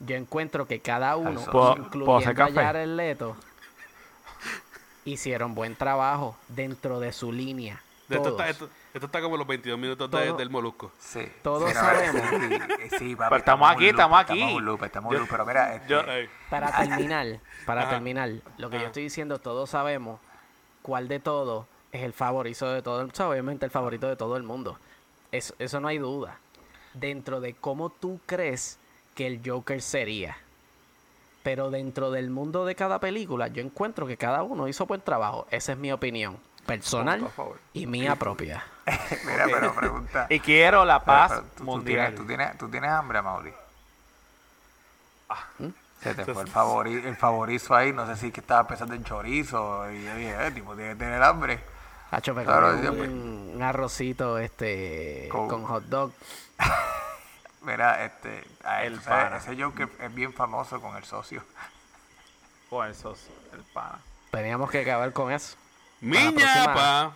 yo 0.01 0.17
encuentro 0.17 0.67
que 0.67 0.81
cada 0.81 1.17
uno, 1.17 1.41
incluyendo 1.77 2.61
a 2.61 2.83
el 2.83 2.97
Leto, 2.97 3.37
hicieron 5.05 5.55
buen 5.55 5.77
trabajo 5.77 6.37
dentro 6.49 7.01
de 7.01 7.13
su 7.13 7.33
línea. 7.33 7.81
Esto 8.09 8.37
está, 8.93 9.21
como 9.23 9.37
los 9.37 9.47
22 9.47 9.79
minutos 9.79 10.11
del 10.11 10.51
Molusco. 10.51 10.93
Sí. 10.99 11.27
Todos 11.43 11.73
sabemos. 11.73 12.23
Sí, 12.99 13.17
pero 13.17 13.37
estamos 13.37 13.71
aquí, 13.71 13.89
estamos 13.89 14.21
aquí. 14.21 14.43
Estamos 14.83 15.15
en 15.15 15.27
pero 15.27 15.47
mira, 15.47 15.75
este, 15.75 16.29
para 16.51 16.71
terminar, 16.77 17.41
para 17.65 17.89
terminar, 17.89 18.31
lo 18.59 18.69
que 18.69 18.79
yo 18.79 18.87
estoy 18.87 19.05
diciendo, 19.05 19.39
todos 19.39 19.71
sabemos 19.71 20.21
cuál 20.83 21.09
de 21.09 21.19
todos 21.19 21.67
es 21.93 22.03
el 22.03 22.13
favorito 22.13 22.71
de 22.71 22.83
todo 22.83 23.01
el 23.01 23.07
mundo. 23.07 23.29
Obviamente 23.29 23.65
el 23.65 23.73
favorito 23.73 24.07
de 24.07 24.17
todo 24.17 24.37
el 24.37 24.43
mundo. 24.43 24.79
Eso, 25.33 25.55
eso 25.59 25.81
no 25.81 25.89
hay 25.89 25.99
duda. 25.99 26.39
Dentro 26.95 27.41
de 27.41 27.55
cómo 27.55 27.91
tú 27.91 28.21
crees 28.27 28.79
que 29.15 29.27
el 29.27 29.41
Joker 29.45 29.83
sería. 29.83 30.37
Pero 31.43 31.71
dentro 31.71 32.11
del 32.11 32.31
mundo 32.31 32.65
de 32.65 32.75
cada 32.75 32.99
película, 33.01 33.49
yo 33.49 33.63
encuentro 33.63 34.07
que 34.07 34.17
cada 34.17 34.43
uno 34.43 34.67
hizo 34.67 34.87
buen 34.87 35.03
trabajo. 35.03 35.47
Esa 35.51 35.73
es 35.73 35.79
mi 35.79 35.93
opinión 35.93 36.39
personal 36.65 37.29
y 37.73 37.87
mía 37.87 38.17
propia. 38.19 38.65
Mira, 39.27 39.47
pero 39.47 39.75
pregunta. 39.75 40.27
y 40.29 40.41
quiero 40.41 40.85
la 40.85 41.05
paz 41.05 41.43
mundial. 41.61 42.15
Tú 42.15 42.25
tienes, 42.27 42.57
tú, 42.59 42.69
tienes, 42.69 42.91
hambre, 42.91 43.23
Mauri. 43.23 43.53
Ah. 45.29 45.47
Se 46.03 46.15
te 46.15 46.25
fue 46.27 46.43
el, 46.43 46.49
favori, 46.49 46.95
el 46.95 47.17
favorizo 47.17 47.75
ahí. 47.75 47.93
No 47.93 48.07
sé 48.07 48.17
si 48.17 48.31
que 48.31 48.41
estaba 48.41 48.69
pensando 48.69 48.95
en 48.95 49.05
chorizo. 49.05 49.91
Y 49.91 50.05
yo 50.05 50.15
dije, 50.17 50.47
eh, 50.47 50.51
tipo, 50.51 50.75
tiene 50.75 50.91
que 50.91 50.97
tener 50.97 51.23
hambre. 51.23 51.61
un, 52.91 53.63
arrocito 53.63 54.39
este 54.39 55.29
con, 55.31 55.65
hot 55.65 55.85
dog. 55.85 56.13
Mira, 57.63 58.05
este, 58.05 58.45
el 58.83 58.95
ese 58.95 59.63
Joker 59.63 59.89
es 60.01 60.15
bien 60.15 60.33
famoso 60.33 60.81
con 60.81 60.97
el 60.97 61.05
socio. 61.05 61.43
Con 62.69 62.87
el 62.87 62.95
socio, 62.95 63.33
el 63.53 63.61
pana. 63.73 63.99
Teníamos 64.31 64.71
que 64.71 64.83
acabar 64.83 65.13
con 65.13 65.33
eso. 65.33 65.57
Miñapa. 66.01 67.13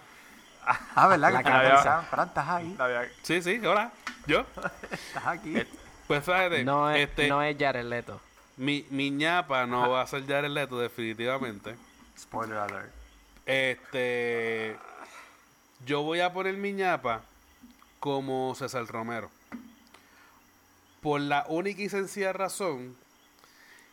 Ah, 0.95 1.09
¿verdad? 1.09 1.43
que 1.43 1.51
la 1.51 2.03
Fran, 2.11 2.29
estás 2.29 2.49
ahí. 2.49 2.77
Sí, 3.23 3.43
sí, 3.43 3.59
hola. 3.65 3.91
¿Yo? 4.27 4.45
estás 4.91 5.27
aquí. 5.27 5.67
Pues 6.07 6.25
fíjate. 6.25 6.65
No 6.65 6.91
es, 6.91 7.09
este, 7.09 7.29
no 7.29 7.43
es 7.43 7.57
Jared 7.59 7.85
Leto. 7.85 8.21
Mi, 8.57 8.87
mi 8.91 9.11
ñapa 9.11 9.67
no 9.67 9.91
va 9.91 10.03
a 10.03 10.07
ser 10.07 10.27
Jared 10.27 10.51
Leto, 10.51 10.79
definitivamente. 10.79 11.77
Spoiler 12.19 12.59
alert. 12.59 12.93
Este. 13.47 14.77
Yo 15.85 16.03
voy 16.03 16.21
a 16.21 16.33
poner 16.33 16.55
mi 16.55 16.73
ñapa 16.73 17.23
como 18.01 18.55
César 18.55 18.87
Romero. 18.87 19.31
Por 21.01 21.21
la 21.21 21.45
única 21.49 21.83
y 21.83 21.89
sencilla 21.89 22.33
razón 22.33 22.97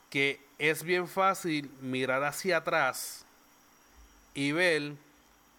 que 0.09 0.39
es 0.57 0.83
bien 0.83 1.07
fácil 1.07 1.69
mirar 1.81 2.23
hacia 2.23 2.57
atrás 2.57 3.25
y 4.33 4.51
ver 4.51 4.93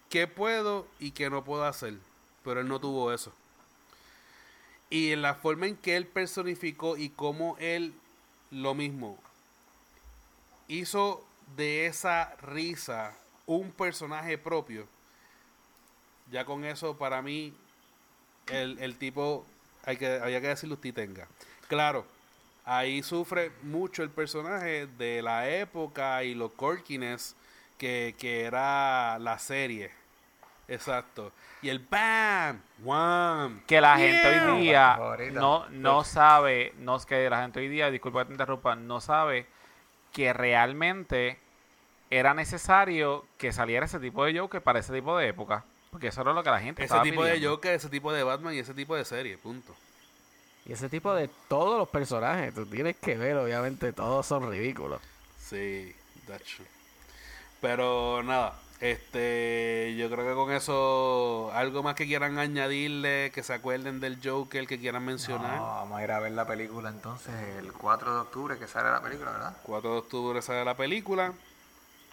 qué 0.09 0.27
puedo 0.27 0.87
y 0.99 1.11
qué 1.11 1.29
no 1.29 1.43
puedo 1.43 1.65
hacer. 1.65 1.95
Pero 2.43 2.61
él 2.61 2.67
no 2.67 2.79
tuvo 2.79 3.13
eso. 3.13 3.33
Y 4.89 5.11
en 5.11 5.21
la 5.21 5.35
forma 5.35 5.67
en 5.67 5.75
que 5.75 5.97
él 5.97 6.07
personificó 6.07 6.97
y 6.97 7.09
cómo 7.09 7.57
él 7.59 7.93
lo 8.51 8.73
mismo 8.73 9.19
hizo 10.67 11.25
de 11.55 11.85
esa 11.85 12.35
risa 12.37 13.13
un 13.45 13.71
personaje 13.71 14.37
propio. 14.37 14.87
Ya 16.31 16.45
con 16.45 16.65
eso 16.65 16.97
para 16.97 17.21
mí 17.21 17.53
el, 18.51 18.77
el 18.79 18.97
tipo 18.97 19.45
hay 19.85 19.97
que, 19.97 20.19
había 20.21 20.41
que 20.41 20.47
decirlo 20.47 20.75
usted 20.75 20.93
tenga. 20.93 21.27
Claro, 21.69 22.05
ahí 22.65 23.01
sufre 23.01 23.51
mucho 23.63 24.03
el 24.03 24.09
personaje 24.09 24.87
de 24.97 25.21
la 25.21 25.49
época 25.49 26.23
y 26.23 26.35
los 26.35 26.51
corkines 26.51 27.35
que, 27.77 28.13
que 28.19 28.43
era 28.43 29.17
la 29.19 29.39
serie. 29.39 29.91
Exacto. 30.67 31.31
Y 31.61 31.69
el 31.69 31.79
¡Bam! 31.79 32.61
¡Wam! 32.83 33.61
Que 33.65 33.79
la 33.79 33.97
gente 33.97 34.41
hoy 34.41 34.61
día 34.61 34.99
no, 35.31 35.69
no 35.69 36.03
sabe, 36.03 36.73
no 36.79 36.97
es 36.97 37.05
que 37.05 37.29
la 37.29 37.41
gente 37.41 37.61
hoy 37.61 37.69
día, 37.69 37.89
disculpa 37.89 38.19
que 38.19 38.25
te 38.25 38.33
interrumpa, 38.33 38.75
no 38.75 38.99
sabe 38.99 39.47
que 40.11 40.33
realmente 40.33 41.39
era 42.09 42.33
necesario 42.33 43.25
que 43.37 43.53
saliera 43.53 43.85
ese 43.85 43.99
tipo 43.99 44.25
de 44.25 44.37
Joker 44.37 44.61
para 44.61 44.79
ese 44.79 44.93
tipo 44.93 45.17
de 45.17 45.29
época. 45.29 45.63
Porque 45.97 46.09
eso 46.09 46.21
era 46.21 46.31
lo 46.31 46.43
que 46.43 46.51
la 46.51 46.59
gente 46.59 46.83
Ese 46.83 46.99
tipo 46.99 47.23
de 47.23 47.43
Joker, 47.43 47.73
ese 47.73 47.89
tipo 47.89 48.13
de 48.13 48.21
Batman 48.21 48.53
y 48.53 48.59
ese 48.59 48.75
tipo 48.75 48.95
de 48.95 49.03
serie, 49.03 49.35
punto. 49.35 49.73
Y 50.63 50.73
ese 50.73 50.89
tipo 50.89 51.11
de 51.15 51.27
todos 51.47 51.79
los 51.79 51.89
personajes, 51.89 52.53
tú 52.53 52.67
tienes 52.67 52.97
que 52.97 53.17
ver, 53.17 53.35
obviamente, 53.35 53.91
todos 53.93 54.23
son 54.27 54.47
ridículos. 54.47 55.01
Sí, 55.39 55.95
that's 56.27 56.57
pero 57.61 58.21
nada, 58.21 58.59
este, 58.79 59.95
yo 59.97 60.07
creo 60.11 60.23
que 60.23 60.35
con 60.35 60.51
eso, 60.51 61.49
algo 61.55 61.81
más 61.81 61.95
que 61.95 62.05
quieran 62.05 62.37
añadirle, 62.37 63.31
que 63.33 63.41
se 63.41 63.55
acuerden 63.55 63.99
del 63.99 64.19
Joker, 64.23 64.67
que 64.67 64.77
quieran 64.77 65.03
mencionar. 65.03 65.59
vamos 65.59 65.97
a 65.97 66.03
ir 66.03 66.11
a 66.11 66.19
ver 66.19 66.33
la 66.33 66.45
película 66.45 66.89
entonces 66.89 67.33
el 67.57 67.73
4 67.73 68.13
de 68.13 68.19
octubre 68.19 68.59
que 68.59 68.67
sale 68.67 68.91
la 68.91 69.01
película, 69.01 69.31
¿verdad? 69.31 69.57
4 69.63 69.91
de 69.93 69.97
octubre 69.97 70.41
sale 70.43 70.63
la 70.63 70.77
película. 70.77 71.33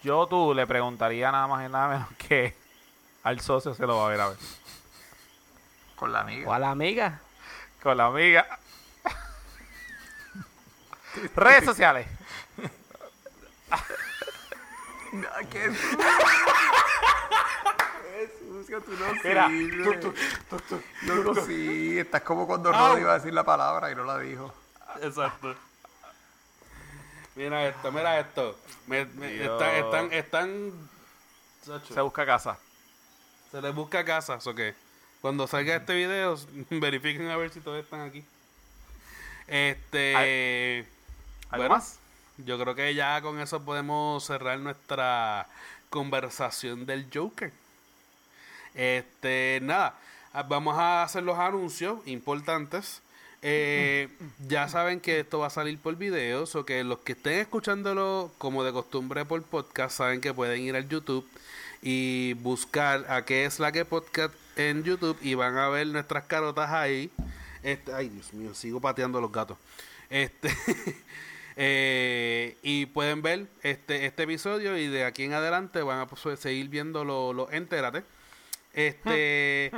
Yo 0.01 0.25
tú 0.25 0.55
le 0.55 0.65
preguntaría 0.65 1.31
nada 1.31 1.45
más 1.45 1.69
y 1.69 1.71
nada 1.71 1.87
menos 1.87 2.07
que 2.17 2.64
al 3.25 3.41
socio 3.41 3.73
se 3.73 3.85
lo 3.87 3.97
va 3.97 4.05
a 4.05 4.09
ver 4.09 4.21
a 4.21 4.29
ver. 4.29 4.37
Con 5.95 6.13
la 6.13 6.21
amiga. 6.21 6.47
¿O 6.47 6.53
a 6.53 6.59
la 6.59 6.69
amiga? 6.69 7.19
Con 7.81 7.97
la 7.97 8.05
amiga. 8.05 8.59
Redes 11.35 11.65
sociales. 11.65 12.05
no, 15.11 15.27
qué 15.49 15.73
sucio. 18.43 18.81
tú 18.81 18.91
no 18.91 19.05
Mira, 19.23 19.47
tú, 20.01 20.13
tú, 20.49 20.59
tú, 20.69 20.81
no, 21.33 21.45
sí, 21.45 21.97
estás 21.97 22.21
como 22.21 22.45
cuando 22.45 22.71
Rod 22.71 22.99
iba 22.99 23.13
a 23.13 23.15
decir 23.15 23.33
la 23.33 23.43
palabra 23.43 23.91
y 23.91 23.95
no 23.95 24.03
la 24.03 24.19
dijo. 24.19 24.53
Exacto. 25.01 25.55
Mira 27.33 27.67
esto, 27.67 27.91
mira 27.91 28.19
esto. 28.19 28.55
están, 28.87 30.13
están, 30.13 30.73
Se 31.91 32.01
busca 32.01 32.23
casa. 32.23 32.59
Se 33.55 33.61
les 33.61 33.73
busca 33.73 34.03
casa, 34.03 34.37
¿o 34.43 34.53
qué? 34.53 34.73
Cuando 35.21 35.47
salga 35.47 35.77
este 35.77 35.95
video, 35.95 36.37
verifiquen 36.69 37.29
a 37.29 37.37
ver 37.37 37.51
si 37.51 37.61
todos 37.61 37.81
están 37.81 38.01
aquí. 38.01 38.21
Este. 39.47 40.85
¿Algo 41.49 41.69
más? 41.69 41.97
Yo 42.37 42.59
creo 42.59 42.75
que 42.75 42.93
ya 42.93 43.21
con 43.21 43.39
eso 43.39 43.63
podemos 43.63 44.25
cerrar 44.25 44.59
nuestra 44.59 45.47
conversación 45.89 46.85
del 46.85 47.07
Joker. 47.13 47.53
Este, 48.73 49.59
nada, 49.61 49.95
vamos 50.49 50.77
a 50.77 51.03
hacer 51.03 51.23
los 51.23 51.39
anuncios 51.39 52.05
importantes. 52.07 53.01
Eh, 53.41 54.09
ya 54.49 54.67
saben 54.67 54.99
que 54.99 55.21
esto 55.21 55.39
va 55.39 55.47
a 55.47 55.49
salir 55.49 55.79
por 55.79 55.95
videos 55.95 56.55
o 56.55 56.65
que 56.65 56.83
los 56.83 56.99
que 56.99 57.13
estén 57.13 57.39
escuchándolo 57.39 58.33
como 58.37 58.65
de 58.65 58.73
costumbre 58.73 59.23
por 59.23 59.41
podcast 59.43 59.95
saben 59.95 60.19
que 60.19 60.33
pueden 60.33 60.61
ir 60.61 60.75
al 60.75 60.89
YouTube 60.89 61.25
y 61.85 62.33
buscar 62.33 63.05
a 63.07 63.23
qué 63.25 63.45
es 63.45 63.59
la 63.59 63.71
que 63.71 63.85
podcast 63.85 64.33
en 64.55 64.83
YouTube 64.83 65.19
y 65.21 65.35
van 65.35 65.55
a 65.55 65.69
ver 65.69 65.85
nuestras 65.85 66.25
carotas 66.25 66.71
ahí. 66.71 67.11
Este, 67.61 67.93
ay, 67.93 68.09
Dios 68.09 68.33
mío, 68.33 68.55
sigo 68.55 68.81
pateando 68.81 69.21
los 69.21 69.31
gatos. 69.31 69.57
Este 70.09 70.49
Eh, 71.57 72.57
y 72.63 72.85
pueden 72.87 73.21
ver 73.21 73.47
este, 73.63 74.05
este 74.05 74.23
episodio 74.23 74.77
y 74.77 74.87
de 74.87 75.05
aquí 75.05 75.23
en 75.23 75.31
adelante 75.31 75.81
van 75.83 75.99
a 75.99 76.07
pues, 76.07 76.39
seguir 76.39 76.67
viendo 76.67 77.05
los 77.05 77.33
lo 77.33 77.49
entérate. 77.49 78.03
Este 78.73 79.71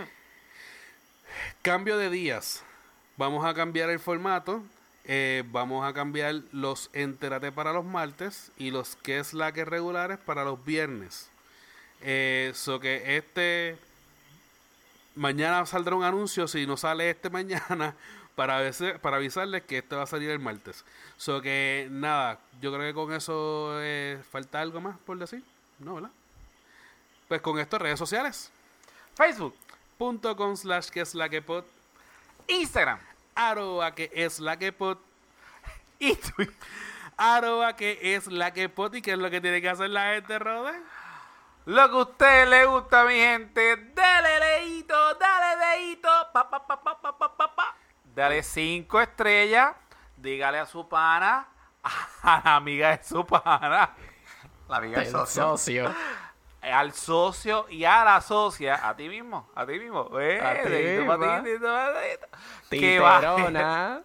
cambio 1.62 1.98
de 1.98 2.10
días. 2.10 2.64
Vamos 3.16 3.46
a 3.46 3.54
cambiar 3.54 3.92
el 3.92 4.00
formato. 4.00 4.64
Eh, 5.04 5.44
vamos 5.52 5.88
a 5.88 5.94
cambiar 5.94 6.42
los 6.52 6.90
entérate 6.94 7.52
para 7.52 7.74
los 7.74 7.86
martes 7.86 8.52
y 8.58 8.72
los 8.72 8.96
que 8.96 9.20
es 9.20 9.36
la 9.36 9.52
que 9.52 9.64
regulares 9.64 10.18
para 10.18 10.44
los 10.44 10.66
viernes. 10.66 11.30
Eso 12.02 12.76
eh, 12.76 12.80
que 12.80 13.18
este 13.18 13.78
mañana 15.18 15.66
saldrá 15.66 15.96
un 15.96 16.04
anuncio. 16.04 16.48
Si 16.48 16.66
no 16.66 16.78
sale 16.78 17.10
este 17.10 17.30
mañana, 17.32 17.96
para, 18.36 18.62
para 19.02 19.18
avisarles 19.18 19.64
que 19.64 19.80
este 19.80 19.96
va 19.96 20.04
a 20.04 20.08
salir 20.08 20.30
el 20.30 20.40
martes. 20.40 20.86
So 21.18 21.42
que 21.42 21.88
nada, 21.90 22.40
yo 22.62 22.72
creo 22.72 22.88
que 22.88 22.94
con 22.94 23.12
eso 23.14 23.72
eh, 23.82 24.22
falta 24.32 24.62
algo 24.62 24.80
más 24.80 24.98
por 25.00 25.18
decir. 25.18 25.44
No, 25.80 25.96
¿verdad? 25.96 26.12
Pues 27.28 27.42
con 27.42 27.60
esto, 27.60 27.78
redes 27.78 28.00
sociales. 28.00 28.52
Facebook.com 29.16 30.56
slash 30.56 30.90
que 30.90 31.02
es 31.02 31.16
la 31.16 31.28
que 31.30 31.42
pod. 31.42 31.66
Instagram. 32.48 33.00
Arroba 33.36 33.94
que 33.94 34.12
es 34.14 34.40
la 34.40 34.58
que 34.58 34.72
pod. 34.72 34.98
Y 36.00 36.16
Twitter. 36.16 36.54
Arroba 37.18 37.76
que 37.76 38.16
es 38.16 38.28
la 38.28 38.54
que 38.54 38.70
pod. 38.70 38.94
¿Y 38.94 39.02
qué 39.02 39.14
es 39.14 39.18
lo 39.18 39.30
que 39.32 39.42
tiene 39.42 39.62
que 39.62 39.70
hacer 39.70 39.90
la 39.90 40.14
gente, 40.14 40.38
Rode? 40.38 40.80
Lo 41.68 41.92
que 41.92 41.98
a 41.98 42.00
usted 42.00 42.48
le 42.48 42.66
gusta, 42.66 43.04
mi 43.04 43.16
gente. 43.16 43.76
Dale 43.94 44.40
dedito, 44.40 44.96
dale 45.16 45.58
dedito. 45.58 46.08
Pa, 46.32 46.50
pa, 46.50 46.66
pa, 46.66 46.82
pa, 46.82 46.96
pa, 46.96 47.12
pa, 47.12 47.56
pa. 47.56 47.76
Dale 48.06 48.42
cinco 48.42 49.02
estrellas. 49.02 49.76
Dígale 50.16 50.60
a 50.60 50.66
su 50.66 50.88
pana, 50.88 51.46
a 52.24 52.42
la 52.46 52.56
amiga 52.56 52.96
de 52.96 53.04
su 53.04 53.26
pana, 53.26 53.94
la 54.70 54.78
amiga 54.78 55.02
del 55.02 55.28
socio. 55.28 55.94
Al 56.62 56.94
socio 56.94 57.66
y 57.70 57.84
a 57.84 58.06
la 58.06 58.22
socia, 58.22 58.88
a 58.88 58.96
ti 58.96 59.10
mismo, 59.10 59.50
a 59.54 59.66
ti 59.66 59.78
mismo. 59.78 60.10
Eh, 60.22 60.40
a 60.40 60.64
ti, 62.70 62.80
¿Qué 62.80 63.00
va? 63.00 63.18
Atrevida. 63.18 64.04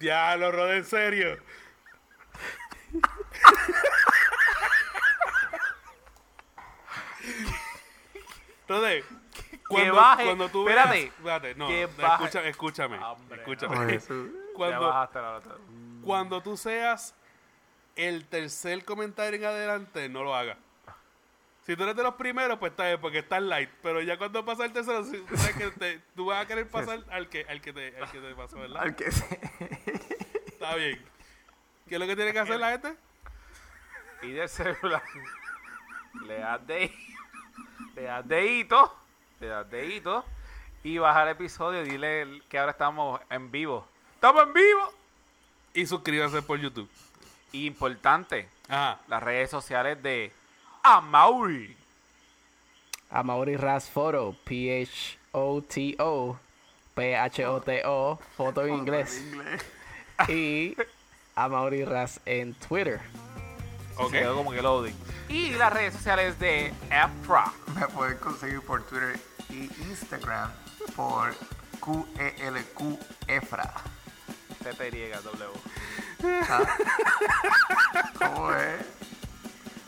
Diablo, 0.00 0.50
Rod, 0.50 0.72
en 0.72 0.84
serio. 0.84 1.36
Entonces, 8.62 9.04
cuando, 9.68 9.94
cuando 9.94 10.48
tú 10.48 10.66
espérate, 10.66 11.12
veas, 11.22 11.56
no, 11.56 11.68
escúchame, 11.68 12.48
escúchame, 12.48 12.98
escúchame. 13.36 14.00
cuando, 14.54 15.08
cuando 16.02 16.42
tú 16.42 16.56
seas 16.56 17.14
el 17.94 18.26
tercer 18.26 18.84
comentario 18.86 19.38
en 19.38 19.44
adelante, 19.44 20.08
no 20.08 20.24
lo 20.24 20.34
hagas. 20.34 20.56
Si 21.66 21.76
tú 21.76 21.82
eres 21.82 21.94
de 21.94 22.02
los 22.02 22.14
primeros, 22.14 22.58
pues 22.58 22.72
está 22.72 22.86
bien, 22.86 23.00
porque 23.00 23.18
está 23.18 23.38
light. 23.38 23.70
Pero 23.82 24.00
ya 24.00 24.16
cuando 24.16 24.44
pasa 24.44 24.64
el 24.64 24.72
tercero, 24.72 25.04
que 25.04 26.00
tú 26.16 26.26
vas 26.26 26.44
a 26.44 26.46
querer 26.46 26.68
pasar 26.68 27.04
al 27.10 27.28
que, 27.28 27.44
al 27.48 27.60
que, 27.60 27.72
te, 27.72 27.96
al 27.96 28.10
que 28.10 28.18
te 28.18 28.34
pasó, 28.34 28.58
¿verdad? 28.58 28.82
Al 28.82 28.96
que 28.96 29.04
Está 29.04 30.74
bien. 30.76 31.04
¿Qué 31.88 31.94
es 31.94 32.00
lo 32.00 32.06
que 32.06 32.16
tiene 32.16 32.32
que 32.32 32.38
hacer 32.38 32.58
la 32.58 32.70
gente? 32.72 32.94
Pide 34.20 34.42
el 34.42 34.48
celular. 34.48 35.02
Le 36.26 36.38
das 36.38 36.66
de 36.66 36.92
le 37.94 38.02
das 38.02 38.26
dedito, 38.26 38.96
le 39.40 39.46
das 39.48 39.70
dedito 39.70 40.24
y 40.82 40.98
bajar 40.98 41.28
el 41.28 41.32
episodio. 41.32 41.82
Dile 41.82 42.42
que 42.48 42.58
ahora 42.58 42.72
estamos 42.72 43.20
en 43.30 43.50
vivo. 43.50 43.86
¡Estamos 44.14 44.42
en 44.44 44.52
vivo! 44.52 44.92
Y 45.74 45.86
suscríbase 45.86 46.42
por 46.42 46.58
YouTube. 46.58 46.88
Importante, 47.52 48.48
las 48.68 49.22
redes 49.22 49.50
sociales 49.50 50.02
de 50.02 50.32
Amauri. 50.82 51.76
Amauri 53.10 53.56
Ras 53.56 53.90
Photo, 53.90 54.34
P-H-O-T-O, 54.44 56.38
P-H-O-T-O, 56.94 58.18
foto 58.36 58.66
en 58.66 58.74
inglés. 58.74 59.22
y 60.28 60.76
Amauri 61.34 61.84
Ras 61.84 62.20
en 62.24 62.54
Twitter. 62.54 63.00
Ok. 63.96 64.14
como 64.34 64.52
que 64.52 64.62
loading. 64.62 64.94
Y 65.28 65.50
las 65.50 65.72
redes 65.72 65.94
sociales 65.94 66.38
de 66.38 66.72
EFRA. 66.90 67.52
Me 67.74 67.86
pueden 67.88 68.18
conseguir 68.18 68.60
por 68.62 68.82
Twitter 68.84 69.18
y 69.50 69.64
Instagram 69.88 70.50
por 70.96 71.34
QELQ 71.80 72.98
EFRA. 73.26 73.74
T-Y-W. 74.62 75.50
Ah. 76.48 76.66
¿Cómo 78.18 78.52
es? 78.52 78.99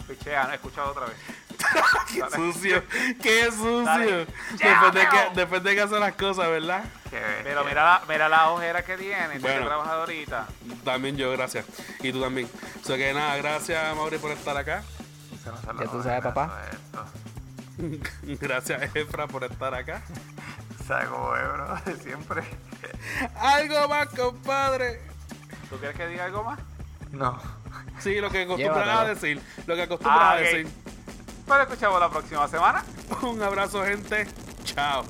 Pichea, 0.06 0.44
no 0.44 0.52
he 0.52 0.54
escuchado 0.54 0.90
otra 0.90 1.06
vez. 1.06 1.16
qué 2.12 2.36
sucio, 2.36 2.82
qué 3.22 3.50
sucio. 3.50 4.26
Después 4.58 4.94
de, 4.94 5.00
que, 5.00 5.30
después 5.34 5.62
de 5.62 5.74
que 5.74 5.80
hace 5.80 5.98
las 5.98 6.14
cosas, 6.14 6.48
¿verdad? 6.48 6.84
Pero 7.10 7.64
mira 7.64 7.84
la, 7.84 8.02
mira 8.08 8.28
la 8.28 8.50
ojera 8.50 8.82
que 8.82 8.96
tiene, 8.96 9.38
bueno, 9.38 9.66
trabajadorita. 9.66 10.46
También 10.84 11.16
yo, 11.16 11.30
gracias. 11.32 11.66
Y 12.00 12.12
tú 12.12 12.20
también. 12.20 12.48
O 12.82 12.86
sea 12.86 12.96
que 12.96 13.12
nada, 13.12 13.36
gracias 13.36 13.96
Mauri 13.96 14.18
por 14.18 14.30
estar 14.30 14.56
acá. 14.56 14.82
Ya 15.44 15.86
tú 15.86 16.02
sabes, 16.02 16.22
papá. 16.22 16.58
gracias 18.40 18.94
Efra 18.94 19.26
por 19.26 19.44
estar 19.44 19.74
acá. 19.74 20.02
¿Sabes 20.86 21.08
cómo 21.08 21.36
es, 21.36 21.42
bro? 21.42 21.96
Siempre. 22.02 22.42
algo 23.36 23.88
más, 23.88 24.08
compadre. 24.08 25.00
¿Tú 25.70 25.76
quieres 25.78 25.96
que 25.96 26.06
diga 26.06 26.24
algo 26.24 26.44
más? 26.44 26.58
No. 27.10 27.61
Sí, 27.98 28.20
lo 28.20 28.30
que 28.30 28.42
acostumbras 28.42 28.88
a 28.88 29.04
decir. 29.04 29.40
Lo 29.66 29.74
que 29.74 29.82
acostumbras 29.82 30.20
a 30.20 30.32
ah, 30.32 30.36
decir. 30.36 30.68
Pues 31.46 31.60
escuchamos 31.60 32.00
la 32.00 32.10
próxima 32.10 32.48
semana. 32.48 32.84
Un 33.22 33.42
abrazo, 33.42 33.84
gente. 33.84 34.26
Chao. 34.64 35.04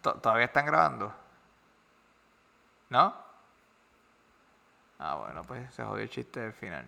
¿Todavía 0.00 0.44
están 0.44 0.66
grabando? 0.66 1.14
¿No? 2.90 3.14
Ah, 4.98 5.16
bueno, 5.16 5.42
pues 5.42 5.72
se 5.74 5.82
jodió 5.82 6.02
el 6.02 6.10
chiste 6.10 6.40
del 6.40 6.52
final. 6.52 6.84